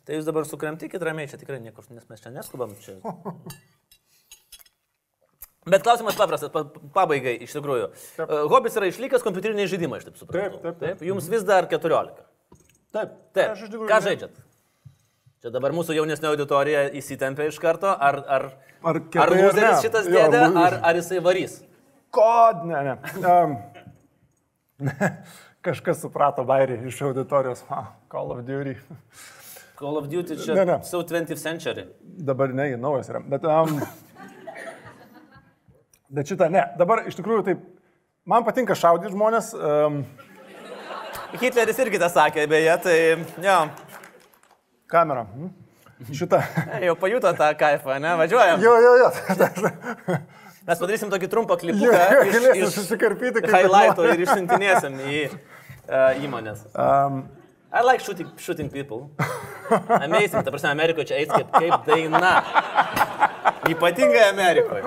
Tai 0.05 0.18
jūs 0.20 0.26
dabar 0.28 0.45
sukremtikit 0.47 1.01
ramiai, 1.03 1.28
čia 1.30 1.38
tikrai 1.41 1.59
niekur, 1.61 1.86
nes 1.93 2.05
mes 2.09 2.22
čia 2.24 2.32
neskubam. 2.34 2.72
Čia. 2.82 2.97
Bet 5.66 5.82
klausimas 5.82 6.13
paprastas, 6.18 6.51
pa, 6.53 6.61
pabaigai 6.93 7.39
iš 7.41 7.55
tikrųjų. 7.57 7.88
Uh, 8.22 8.34
hobis 8.53 8.76
yra 8.78 8.88
išlikęs 8.91 9.24
kompiuteriniai 9.26 9.70
žaidimai, 9.70 9.97
aš 9.99 10.11
taip 10.11 10.20
suprantu. 10.22 10.59
Taip, 10.61 10.78
taip, 10.78 10.82
taip. 10.99 11.05
Jums 11.09 11.26
vis 11.32 11.45
dar 11.47 11.66
14. 11.72 12.22
Taip, 12.95 13.16
Taip. 13.36 13.49
Aš 13.55 13.66
iš 13.66 13.72
tikrųjų 13.74 13.89
Ką 13.89 13.97
ne- 13.97 14.05
žaidžiat? 14.05 14.38
Čia 15.45 15.51
dabar 15.53 15.75
mūsų 15.77 15.93
jaunesnė 15.93 16.25
auditorija 16.31 16.79
įsitempia 16.97 17.45
iš 17.45 17.59
karto, 17.61 17.91
ar, 17.93 18.15
ar, 18.25 18.45
Ar 18.81 18.97
ar 19.21 19.29
loseris 19.29 19.83
šitas 19.83 20.07
Jo, 20.09 20.23
dėdė, 20.33 20.39
lu- 20.49 20.57
ar, 20.57 20.79
ar 20.89 20.97
jisai 20.97 21.19
varys? 21.21 21.59
Kod, 22.09 22.63
ne, 22.65 22.79
ne. 22.87 22.95
Um, 23.21 23.53
kažkas 25.67 26.01
suprato 26.01 26.41
bairį 26.49 26.79
iš 26.89 26.97
auditorijos. 27.05 27.61
Ah, 27.69 27.91
Call 28.09 28.33
of 28.33 28.41
Duty. 28.47 28.73
Call 29.77 30.01
of 30.01 30.09
Duty 30.09 30.39
čia 30.41 30.57
Ne, 30.57 30.65
ne. 30.65 30.79
so 30.81 31.03
20th 31.05 31.37
century. 31.37 31.85
Dabar 32.01 32.49
ne, 32.49 32.71
naujas 32.81 33.13
yra. 33.13 33.21
Bet, 33.21 33.45
um, 33.45 33.77
bet 36.09 36.33
šitą 36.33 36.49
ne. 36.57 36.65
Dabar 36.81 37.05
iš 37.05 37.21
tikrųjų 37.21 37.45
taip. 37.51 37.61
Man 38.25 38.49
patinka 38.49 38.73
šaudyti 38.73 39.13
žmonės. 39.13 39.53
Um, 39.53 40.01
Hitleris 41.35 41.77
irgi 41.83 41.99
tą 41.99 42.07
sakė, 42.09 42.45
beje, 42.47 42.73
tai 42.81 42.97
jo, 43.43 43.55
kamera. 44.91 45.25
hm? 45.33 45.53
Šitą. 46.11 46.41
jau 46.88 46.95
pajuto 46.99 47.31
tą 47.38 47.51
kaifą, 47.59 47.99
ne, 48.03 48.15
važiuojam. 48.19 48.63
Jo, 48.63 48.73
jo, 48.83 48.95
jo. 49.03 49.11
Mes 50.67 50.79
padarysim 50.81 51.11
tokį 51.13 51.29
trumpą 51.29 51.55
iš, 51.61 52.05
galėsim 52.33 52.71
susikarpyti. 52.73 53.43
kaip 53.45 53.53
highlighto 53.53 54.07
ir 54.09 54.23
išsiuntinėsim 54.25 54.95
į 55.05 55.19
uh, 55.29 56.23
įmonės. 56.25 56.65
Um, 56.73 57.27
I 57.75 57.83
like 57.86 58.01
shooting, 58.01 58.31
shooting 58.41 58.71
people. 58.73 59.11
Amazing, 59.69 60.41
ta 60.41 60.49
prasme, 60.49 60.71
Amerikoje 60.71 61.11
čia 61.11 61.19
eis 61.21 61.29
kaip, 61.29 61.51
kaip 61.53 61.86
daina. 61.86 62.33
Ypatingai 63.70 64.24
Amerikoje. 64.30 64.84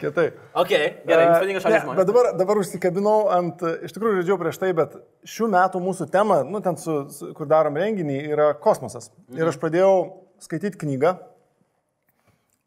kietai. 0.00 0.26
Ok, 0.54 0.70
gerai, 1.08 1.24
jums 1.26 1.40
patinka 1.42 1.62
šalia 1.64 1.78
Bet 1.78 1.84
žmonės. 1.86 2.06
dabar, 2.10 2.28
dabar 2.38 2.60
užsikabinau 2.60 3.16
ant, 3.34 3.62
iš 3.86 3.94
tikrųjų 3.96 4.20
žaidžiau 4.20 4.38
prieš 4.40 4.60
tai, 4.62 4.70
bet 4.78 4.94
šių 5.26 5.48
metų 5.52 5.82
mūsų 5.82 6.06
tema, 6.12 6.42
nu 6.46 6.60
ten, 6.64 6.78
su, 6.78 6.96
su, 7.14 7.32
kur 7.38 7.50
darom 7.50 7.76
renginį, 7.78 8.18
yra 8.34 8.52
kosmosas. 8.62 9.10
Ir 9.34 9.50
aš 9.50 9.58
pradėjau 9.62 9.92
skaityti 10.42 10.80
knygą 10.84 11.16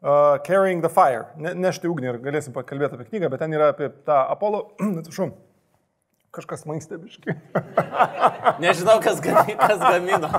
uh, 0.06 0.38
Carrying 0.48 0.84
the 0.84 0.92
Fire, 0.92 1.32
ne, 1.40 1.54
nešti 1.68 1.92
ugnį 1.92 2.12
ir 2.14 2.22
galėsim 2.24 2.56
pakalbėti 2.56 3.00
apie 3.00 3.10
knygą, 3.12 3.32
bet 3.34 3.44
ten 3.44 3.56
yra 3.56 3.72
apie 3.74 3.92
tą 4.08 4.22
Apollo, 4.36 4.66
atsiprašau, 5.02 5.32
kažkas 6.36 6.66
man 6.68 6.84
stebiškai. 6.84 7.38
Nežinau, 8.64 9.00
kas, 9.04 9.24
gami, 9.24 9.56
kas 9.60 9.80
gamino. 9.80 10.32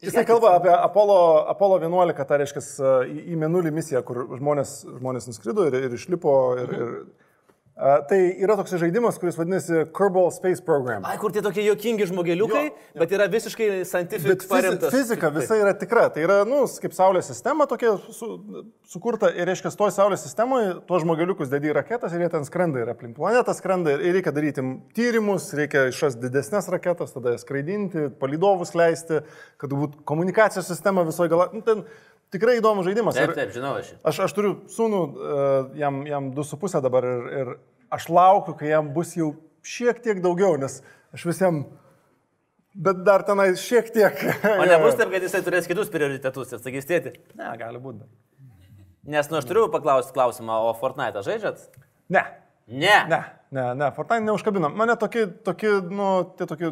Jisai 0.00 0.24
kalba 0.24 0.54
apie 0.56 0.72
Apollo, 0.72 1.46
Apollo 1.52 1.80
11, 1.82 2.24
tai 2.28 2.38
reiškia 2.40 2.62
į, 3.04 3.18
į 3.34 3.40
Menulį 3.40 3.72
misiją, 3.76 4.00
kur 4.06 4.22
žmonės, 4.38 4.78
žmonės 4.96 5.28
nuskrido 5.28 5.66
ir, 5.68 5.76
ir 5.76 5.96
išlipo. 5.96 6.36
Ir, 6.62 6.72
ir, 6.78 6.94
a, 6.96 7.29
tai 8.08 8.18
yra 8.44 8.56
toks 8.58 8.74
žaidimas, 8.80 9.16
kuris 9.20 9.38
vadinasi 9.38 9.84
Kerbal 9.96 10.28
Space 10.34 10.60
Program. 10.64 11.04
Ai, 11.08 11.14
kur 11.20 11.32
tie 11.32 11.40
tokie 11.44 11.62
juokingi 11.64 12.06
žmogeliukai, 12.10 12.64
Jo, 12.68 12.74
jo. 12.94 13.00
bet 13.02 13.14
yra 13.16 13.26
visiškai 13.32 13.68
scientific 13.88 14.44
paremtas. 14.50 14.92
fizika 14.92 15.30
visa 15.32 15.56
yra 15.56 15.72
tikra. 15.78 16.08
Tai 16.12 16.24
yra, 16.26 16.38
nu, 16.48 16.62
kaip 16.82 16.92
Saulės 16.96 17.30
sistema 17.32 17.66
tokia 17.70 17.94
su, 18.12 18.28
sukurta 18.90 19.30
ir, 19.32 19.48
reiškia, 19.48 19.72
toj 19.80 19.94
Saulės 19.96 20.26
sistemoje 20.26 20.74
tuos 20.88 21.04
žmogeliukus 21.06 21.48
dedi 21.52 21.70
į 21.72 21.78
raketas 21.80 22.12
ir 22.16 22.26
jie 22.26 22.30
ten 22.36 22.44
skrenda 22.48 22.82
ir 22.84 22.92
aplink 22.92 23.16
planetą 23.16 23.54
skrenda 23.56 23.96
ir 23.96 24.04
reikia 24.18 24.34
daryti 24.36 24.66
tyrimus, 24.96 25.48
reikia 25.56 25.86
išrasti 25.92 26.20
didesnės 26.26 26.68
raketas, 26.74 27.14
tada 27.16 27.32
jas 27.36 27.46
skraidinti, 27.46 28.10
palidovus 28.20 28.74
leisti, 28.76 29.22
kad 29.60 29.72
būtų 29.72 30.04
komunikacijos 30.08 30.68
sistema 30.68 31.06
visoje 31.08 31.32
gala. 31.32 31.48
Nu, 31.54 31.64
ten 31.64 31.84
tikrai 32.30 32.58
įdomus 32.60 32.86
žaidimas. 32.86 33.16
Taip, 33.18 33.32
Ir 33.32 33.38
taip, 33.40 33.50
žinau 33.56 33.72
aš. 33.80 33.88
Aš, 34.06 34.20
aš 34.28 34.34
turiu 34.36 34.52
sūnų, 34.70 35.00
e, 35.10 35.38
jam, 35.80 36.02
jam 36.06 36.28
2,5 36.36 36.82
dabar 36.84 37.06
ir, 37.08 37.24
ir 37.40 37.50
aš 37.92 38.08
laukiu, 38.12 38.54
kai 38.58 38.72
jam 38.72 38.90
bus 38.94 39.14
jau 39.18 39.34
šiek 39.66 40.00
tiek 40.04 40.22
daugiau, 40.24 40.56
nes 40.60 40.80
aš 41.14 41.26
visiems, 41.28 41.66
bet 42.74 43.02
dar 43.06 43.24
tenai 43.26 43.50
šiek 43.58 43.90
tiek. 43.94 44.24
O 44.60 44.66
nebus 44.68 44.98
taip, 44.98 45.12
kad 45.12 45.26
jisai 45.26 45.42
turės 45.46 45.68
kitus 45.70 45.90
prioritetus 45.92 46.54
ir 46.54 46.62
sakys 46.62 46.88
tėti. 46.88 47.16
Ne, 47.38 47.50
gali 47.60 47.82
būti. 47.82 48.06
Nes, 49.10 49.30
nu, 49.32 49.40
aš 49.40 49.48
turiu 49.48 49.66
paklausti 49.72 50.14
klausimą, 50.14 50.60
o 50.68 50.74
Fortnite 50.78 51.24
žaidžiat? 51.26 51.66
Ne, 52.12 52.22
Ne. 52.70 53.06
ne, 53.10 53.18
ne, 53.50 53.74
ne, 53.74 53.86
Fortnite 53.90 54.22
neužkabino. 54.22 54.68
Mane 54.70 54.94
tokie, 54.96 55.24
tokie, 55.26 55.72
nu, 55.90 56.10
tie 56.38 56.46
tokie 56.46 56.70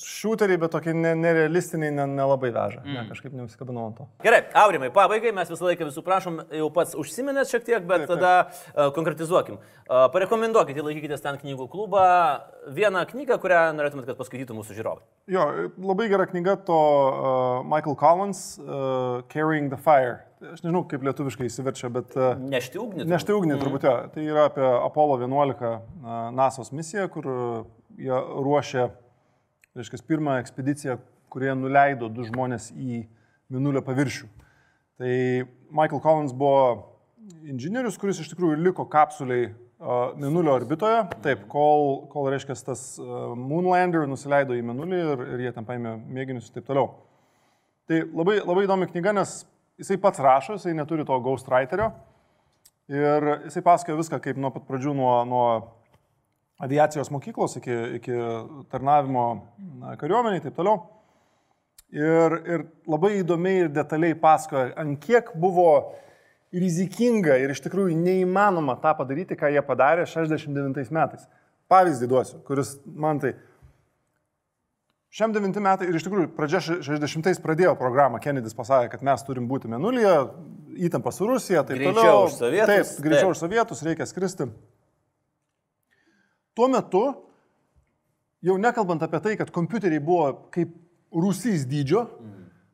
šūteriai, 0.00 0.58
bet 0.60 0.72
tokie 0.72 0.94
ne- 0.96 1.14
nerealistiniai 1.18 1.92
ne- 1.92 2.06
nelabai 2.08 2.50
veža. 2.54 2.80
Mm. 2.84 2.94
Ne, 2.96 3.02
kažkaip 3.10 3.34
neužkabinau 3.36 3.86
ant 3.90 3.96
to. 4.00 4.06
Gerai, 4.24 4.42
Aurimai, 4.62 4.88
pabaigai 4.94 5.32
mes 5.36 5.50
visą 5.52 5.66
laiką 5.68 5.88
visų 5.90 6.04
prašom, 6.06 6.40
jau 6.56 6.70
pats 6.72 6.96
užsiminėt 6.98 7.50
šiek 7.52 7.66
tiek, 7.66 7.84
bet 7.86 8.06
Taip, 8.06 8.08
taip. 8.08 8.18
tada 8.18 8.32
uh, 8.48 8.92
konkretizuokim. 8.96 9.58
Uh, 9.58 10.08
parekomenduokit, 10.14 10.80
laikykitės 10.80 11.20
ten 11.24 11.36
knygų 11.42 11.68
klubą, 11.72 12.06
vieną 12.72 13.04
knygą, 13.12 13.38
kurią 13.42 13.62
norėtumėt, 13.76 14.06
kad 14.08 14.16
paskaitytų 14.20 14.56
mūsų 14.56 14.78
žiūrovai. 14.78 15.04
Jo, 15.28 15.46
labai 15.78 16.08
gera 16.08 16.26
knyga 16.30 16.56
to 16.64 16.78
uh, 16.78 17.62
Michael 17.68 17.96
Collins, 18.00 18.58
uh, 18.58 19.20
Carrying 19.32 19.68
the 19.70 19.76
Fire. 19.80 20.22
Aš 20.42 20.64
nežinau, 20.64 20.82
kaip 20.90 21.04
lietuviškai 21.06 21.46
įsiverčia, 21.46 21.86
bet... 21.92 22.16
Uh, 22.18 22.32
Nešti 22.40 22.80
ugnį. 22.82 23.04
Nešti 23.06 23.30
ugnį 23.36 23.60
turbūt, 23.62 23.84
jo. 23.86 23.92
Tai 24.10 24.24
yra 24.26 24.48
apie 24.48 24.64
Apollo 24.64 25.20
11 25.22 25.62
a, 25.62 25.76
NASA's 26.34 26.72
misiją, 26.74 27.04
kur 27.14 27.28
a, 27.30 27.36
jie 28.00 28.16
ruošė, 28.42 28.88
reiškia, 29.78 30.02
pirmą 30.08 30.36
ekspediciją, 30.42 30.98
kurie 31.32 31.52
nuleido 31.56 32.10
du 32.12 32.26
žmonės 32.28 32.70
į 32.76 33.04
Minulio 33.52 33.82
paviršių. 33.84 34.28
Tai 35.00 35.12
Michael 35.72 36.00
Collins 36.04 36.32
buvo 36.36 36.92
inžinierius, 37.48 37.98
kuris 38.00 38.20
iš 38.22 38.30
tikrųjų 38.32 38.60
liko 38.60 38.86
kapsuliai 38.88 39.50
a, 39.50 39.96
Minulio 40.20 40.54
orbitoje, 40.56 41.02
taip, 41.24 41.46
kol, 41.52 42.04
kol 42.12 42.30
reiškia, 42.32 42.56
tas 42.68 42.84
a, 43.00 43.22
Moonlander 43.36 44.06
nusileido 44.08 44.56
į 44.56 44.64
Minulį 44.68 45.00
ir, 45.02 45.24
ir 45.34 45.44
jie 45.46 45.54
ten 45.56 45.68
paėmė 45.68 45.96
mėginius 46.04 46.48
ir 46.48 46.58
taip 46.58 46.68
toliau. 46.68 46.92
Tai 47.90 48.04
labai, 48.12 48.38
labai 48.44 48.66
įdomi 48.68 48.88
knyga, 48.92 49.14
nes 49.16 49.42
jisai 49.80 49.98
pats 50.00 50.22
rašo, 50.22 50.56
jisai 50.56 50.76
neturi 50.78 51.06
to 51.08 51.18
ghostwriterio. 51.24 51.90
Ir 52.92 53.28
jisai 53.48 53.62
pasakoja 53.64 53.98
viską, 53.98 54.20
kaip 54.22 54.40
nuo 54.40 54.52
pat 54.54 54.64
pradžių, 54.68 54.92
nuo, 54.96 55.12
nuo 55.28 55.46
aviacijos 56.62 57.10
mokyklos 57.10 57.56
iki, 57.58 57.74
iki 57.98 58.14
tarnavimo 58.70 59.24
na, 59.80 59.96
kariuomeniai 60.00 60.40
ir 60.40 60.46
taip 60.46 60.56
toliau. 60.60 60.78
Ir, 61.92 62.36
ir 62.48 62.62
labai 62.88 63.18
įdomiai 63.20 63.66
ir 63.66 63.72
detaliai 63.74 64.14
pasakoja, 64.16 64.70
ant 64.80 64.96
kiek 65.02 65.34
buvo 65.36 65.66
rizikinga 66.52 67.36
ir 67.42 67.52
iš 67.52 67.60
tikrųjų 67.66 67.96
neįmanoma 68.00 68.78
tą 68.80 68.94
padaryti, 68.96 69.36
ką 69.36 69.50
jie 69.52 69.60
padarė 69.66 70.06
69 70.08 70.92
metais. 70.92 71.26
Pavyzdį 71.72 72.08
duosiu, 72.08 72.40
kuris 72.48 72.74
man 72.84 73.20
tai... 73.22 73.34
Šiam 75.12 75.34
9 75.36 75.60
metai 75.60 75.90
ir 75.90 75.96
iš 75.98 76.06
tikrųjų 76.06 76.30
pradžia 76.32 76.62
60-ais 76.64 77.40
pradėjo 77.44 77.74
programą, 77.76 78.16
Kennedys 78.24 78.56
pasakė, 78.56 78.88
kad 78.94 79.02
mes 79.04 79.24
turim 79.26 79.44
būti 79.50 79.68
Menulyje, 79.68 80.12
įtampa 80.88 81.12
su 81.12 81.28
Rusija, 81.28 81.66
taip 81.68 81.76
Greičiau 81.82 81.98
toliau. 81.98 82.22
už 82.30 82.38
sovietus, 82.38 82.70
Taip, 82.72 83.02
greičiau 83.04 83.26
taip. 83.28 83.34
už 83.34 83.42
sovietus, 83.42 83.82
reikia 83.84 84.06
skristi. 84.08 84.46
Tuo 86.56 86.68
metu 86.68 87.02
jau 88.44 88.58
nekalbant 88.60 89.02
apie 89.04 89.20
tai, 89.24 89.34
kad 89.40 89.52
kompiuteriai 89.54 90.02
buvo 90.02 90.26
kaip 90.54 90.74
rusys 91.12 91.64
dydžio, 91.68 92.06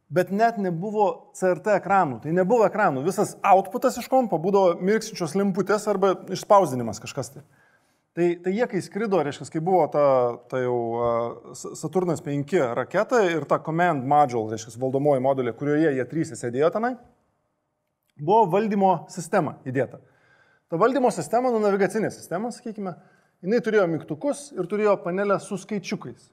bet 0.09 0.33
net 0.33 0.59
nebuvo 0.63 1.33
CRT 1.37 1.77
ekranų. 1.79 2.23
Tai 2.25 2.35
nebuvo 2.35 2.67
ekranų. 2.69 3.05
Visas 3.07 3.35
outputas 3.45 3.99
iš 4.01 4.09
kompo 4.11 4.41
būdavo 4.41 4.79
mirksinčios 4.85 5.37
lemputės 5.37 5.85
arba 5.91 6.15
išspausdinimas 6.33 7.03
kažkas 7.05 7.35
tai. 7.35 7.45
Tai, 8.19 8.25
tai 8.43 8.51
jie, 8.51 8.65
kai 8.67 8.81
skrido, 8.83 9.21
reiškia, 9.23 9.45
kai 9.53 9.61
buvo 9.63 9.85
ta, 9.93 10.05
ta 10.51 10.59
jau 10.59 10.79
uh, 10.99 11.53
Saturnas 11.55 12.19
5 12.25 12.55
raketa 12.75 13.21
ir 13.31 13.45
ta 13.47 13.61
command 13.63 14.03
module, 14.11 14.49
reiškia, 14.51 14.75
valdomoji 14.83 15.23
modulė, 15.23 15.53
kurioje 15.55 15.93
jie 15.95 16.07
trys 16.11 16.33
sėdėjo 16.41 16.73
tenai, 16.75 16.97
buvo 18.19 18.49
valdymo 18.57 18.91
sistema 19.15 19.55
įdėta. 19.69 20.01
Ta 20.67 20.81
valdymo 20.83 21.13
sistema, 21.15 21.53
nu 21.55 21.61
navigacinė 21.63 22.11
sistema, 22.11 22.51
sakykime, 22.51 22.97
jinai 23.45 23.61
turėjo 23.65 23.87
mygtukus 23.91 24.49
ir 24.57 24.67
turėjo 24.71 24.97
panelę 25.05 25.39
su 25.43 25.59
skaičiukais. 25.61 26.29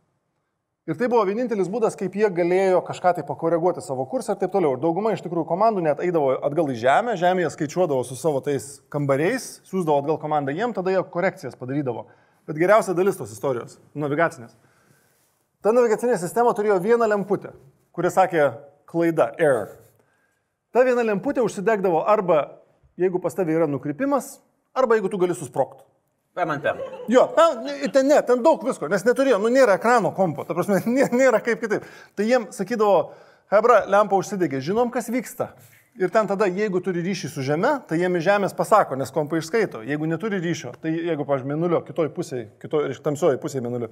Ir 0.86 0.98
tai 1.00 1.08
buvo 1.10 1.24
vienintelis 1.26 1.70
būdas, 1.72 1.96
kaip 1.98 2.14
jie 2.14 2.28
galėjo 2.30 2.84
kažką 2.86 3.16
tai 3.18 3.24
pakoreguoti 3.26 3.82
savo 3.82 4.04
kursą 4.06 4.36
ir 4.36 4.42
taip 4.44 4.52
toliau. 4.54 4.76
Ir 4.76 4.84
dauguma 4.84 5.16
iš 5.16 5.24
tikrųjų 5.26 5.48
komandų 5.50 5.82
net 5.82 6.04
eidavo 6.06 6.36
atgal 6.46 6.70
į 6.70 6.76
žemę, 6.84 7.16
žemėje 7.18 7.50
skaičiuodavo 7.56 8.04
su 8.06 8.18
savo 8.20 8.38
tais 8.46 8.68
kambariais, 8.94 9.48
siūsdavo 9.66 10.04
atgal 10.04 10.20
komandą 10.22 10.54
jiem, 10.54 10.76
tada 10.78 10.94
jie 10.94 11.02
korekcijas 11.10 11.58
padarydavo. 11.58 12.06
Bet 12.46 12.60
geriausia 12.62 12.94
dalis 12.94 13.18
tos 13.18 13.34
istorijos- 13.34 13.80
navigacinės. 14.06 14.54
Ta 15.66 15.74
navigacinė 15.74 16.20
sistema 16.22 16.54
turėjo 16.54 16.78
vieną 16.78 17.10
lemputę, 17.10 17.56
kuri 17.92 18.10
sakė 18.14 18.54
klaida, 18.86 19.34
error. 19.40 19.70
Ta 20.72 20.84
viena 20.84 21.02
lemputė 21.02 21.42
užsidegdavo 21.42 22.06
arba 22.06 22.60
jeigu 22.96 23.20
pas 23.20 23.34
tavai 23.34 23.58
yra 23.58 23.66
nukrypimas, 23.66 24.40
arba 24.76 25.00
jeigu 25.00 25.10
tu 25.10 25.18
gali 25.18 25.34
susprokti. 26.36 26.66
PMNP. 26.76 27.12
Jo, 27.16 27.26
na, 27.38 27.90
ten 27.96 28.08
ne, 28.12 28.22
ten 28.28 28.44
daug 28.44 28.64
visko, 28.68 28.90
nes 28.92 29.06
neturėjo, 29.08 29.40
nu 29.40 29.50
nėra 29.54 29.78
ekrano 29.80 30.12
kompo, 30.16 30.44
ta 30.46 30.54
prasme, 30.54 30.82
nė- 30.98 31.12
nėra 31.16 31.40
kaip 31.44 31.64
kitaip. 31.64 31.88
Tai 32.16 32.28
jiem 32.28 32.50
sakydavo, 32.52 33.14
Hebra, 33.54 33.84
lempa 33.88 34.18
užsidegė, 34.18 34.58
žinom, 34.66 34.90
kas 34.92 35.08
vyksta. 35.14 35.52
Ir 35.96 36.10
ten 36.12 36.28
tada, 36.28 36.48
jeigu 36.52 36.82
turi 36.84 37.00
ryšį 37.06 37.30
su 37.32 37.44
žeme, 37.46 37.70
tai 37.88 38.00
jiem 38.02 38.18
iš 38.18 38.24
žemės 38.26 38.56
pasako, 38.58 38.98
nes 39.00 39.14
kompai 39.16 39.38
išskaito. 39.40 39.80
Jeigu 39.88 40.10
neturi 40.12 40.42
ryšio, 40.44 40.74
tai 40.82 40.92
jeigu, 40.92 41.24
pavyzdžiui, 41.24 41.52
minulio 41.54 41.80
kitoj 41.88 42.10
pusėje, 42.18 42.50
kitoj, 42.60 42.90
tamsioji 43.06 43.40
pusėje 43.40 43.62
minulio, 43.64 43.88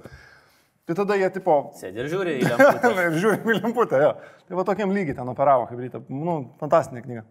tai 0.84 0.98
tada 0.98 1.16
jie 1.16 1.30
tipo... 1.32 1.54
Sėdi 1.80 2.02
ir 2.02 2.10
žiūri 2.12 2.34
į 2.42 2.44
lemputę. 2.50 2.90
ir 3.06 3.16
žiūri 3.22 3.38
į 3.40 3.56
lemputę, 3.62 4.02
jo. 4.04 4.10
Tai 4.50 4.58
va 4.58 4.66
tokiam 4.68 4.92
lygiai 4.92 5.16
ten 5.16 5.30
operavo, 5.32 5.64
kaip 5.70 5.80
ryte. 5.80 6.02
Nu, 6.12 6.34
fantastinė 6.60 7.06
knyga. 7.06 7.24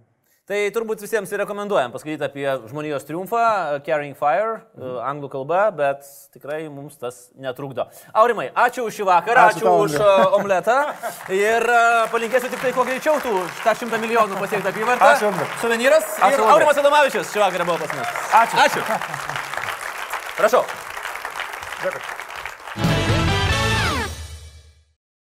Tai 0.43 0.57
turbūt 0.75 0.99
visiems 0.99 1.31
ir 1.31 1.39
rekomenduojam 1.39 1.93
paskaityti 1.93 2.25
apie 2.25 2.43
žmonijos 2.67 3.05
triumfą, 3.07 3.39
uh, 3.39 3.75
Carrying 3.85 4.17
Fire, 4.19 4.57
uh, 4.75 4.97
anglų 5.07 5.29
kalba, 5.31 5.61
bet 5.71 6.03
tikrai 6.35 6.65
mums 6.67 6.97
tas 6.99 7.29
netrukdo. 7.39 7.85
Aurimai, 8.11 8.49
ačiū 8.51 8.83
už 8.89 8.97
šį 8.97 9.05
vakarą, 9.07 9.45
Ačiū 9.53 9.63
ačiū, 9.63 9.75
už 9.85 9.95
uh, 10.01 10.35
omletą 10.35 10.75
ir 11.31 11.63
uh, 11.63 12.11
palinkėsiu 12.11 12.51
tik 12.51 12.59
tai 12.59 12.73
kuo 12.75 12.83
greičiau 12.89 13.21
tų 13.23 13.31
tą 13.63 13.75
šimtą 13.79 14.01
milijonų 14.03 14.41
pasiekti 14.41 14.67
apyvartą. 14.73 15.13
Ačiū. 15.13 15.31
Suvenyras. 15.61 16.09
Ačiū. 16.27 16.43
Aurimas 16.43 16.81
Adomavičius 16.83 17.31
šį 17.31 17.45
vakarą 17.45 17.69
buvo 17.71 17.79
pas 17.85 17.95
mus. 17.95 18.19
Ačiū. 18.41 18.59
Ačiū. 18.65 18.83
Prašau. 20.41 20.65
Dėkui. 21.85 22.03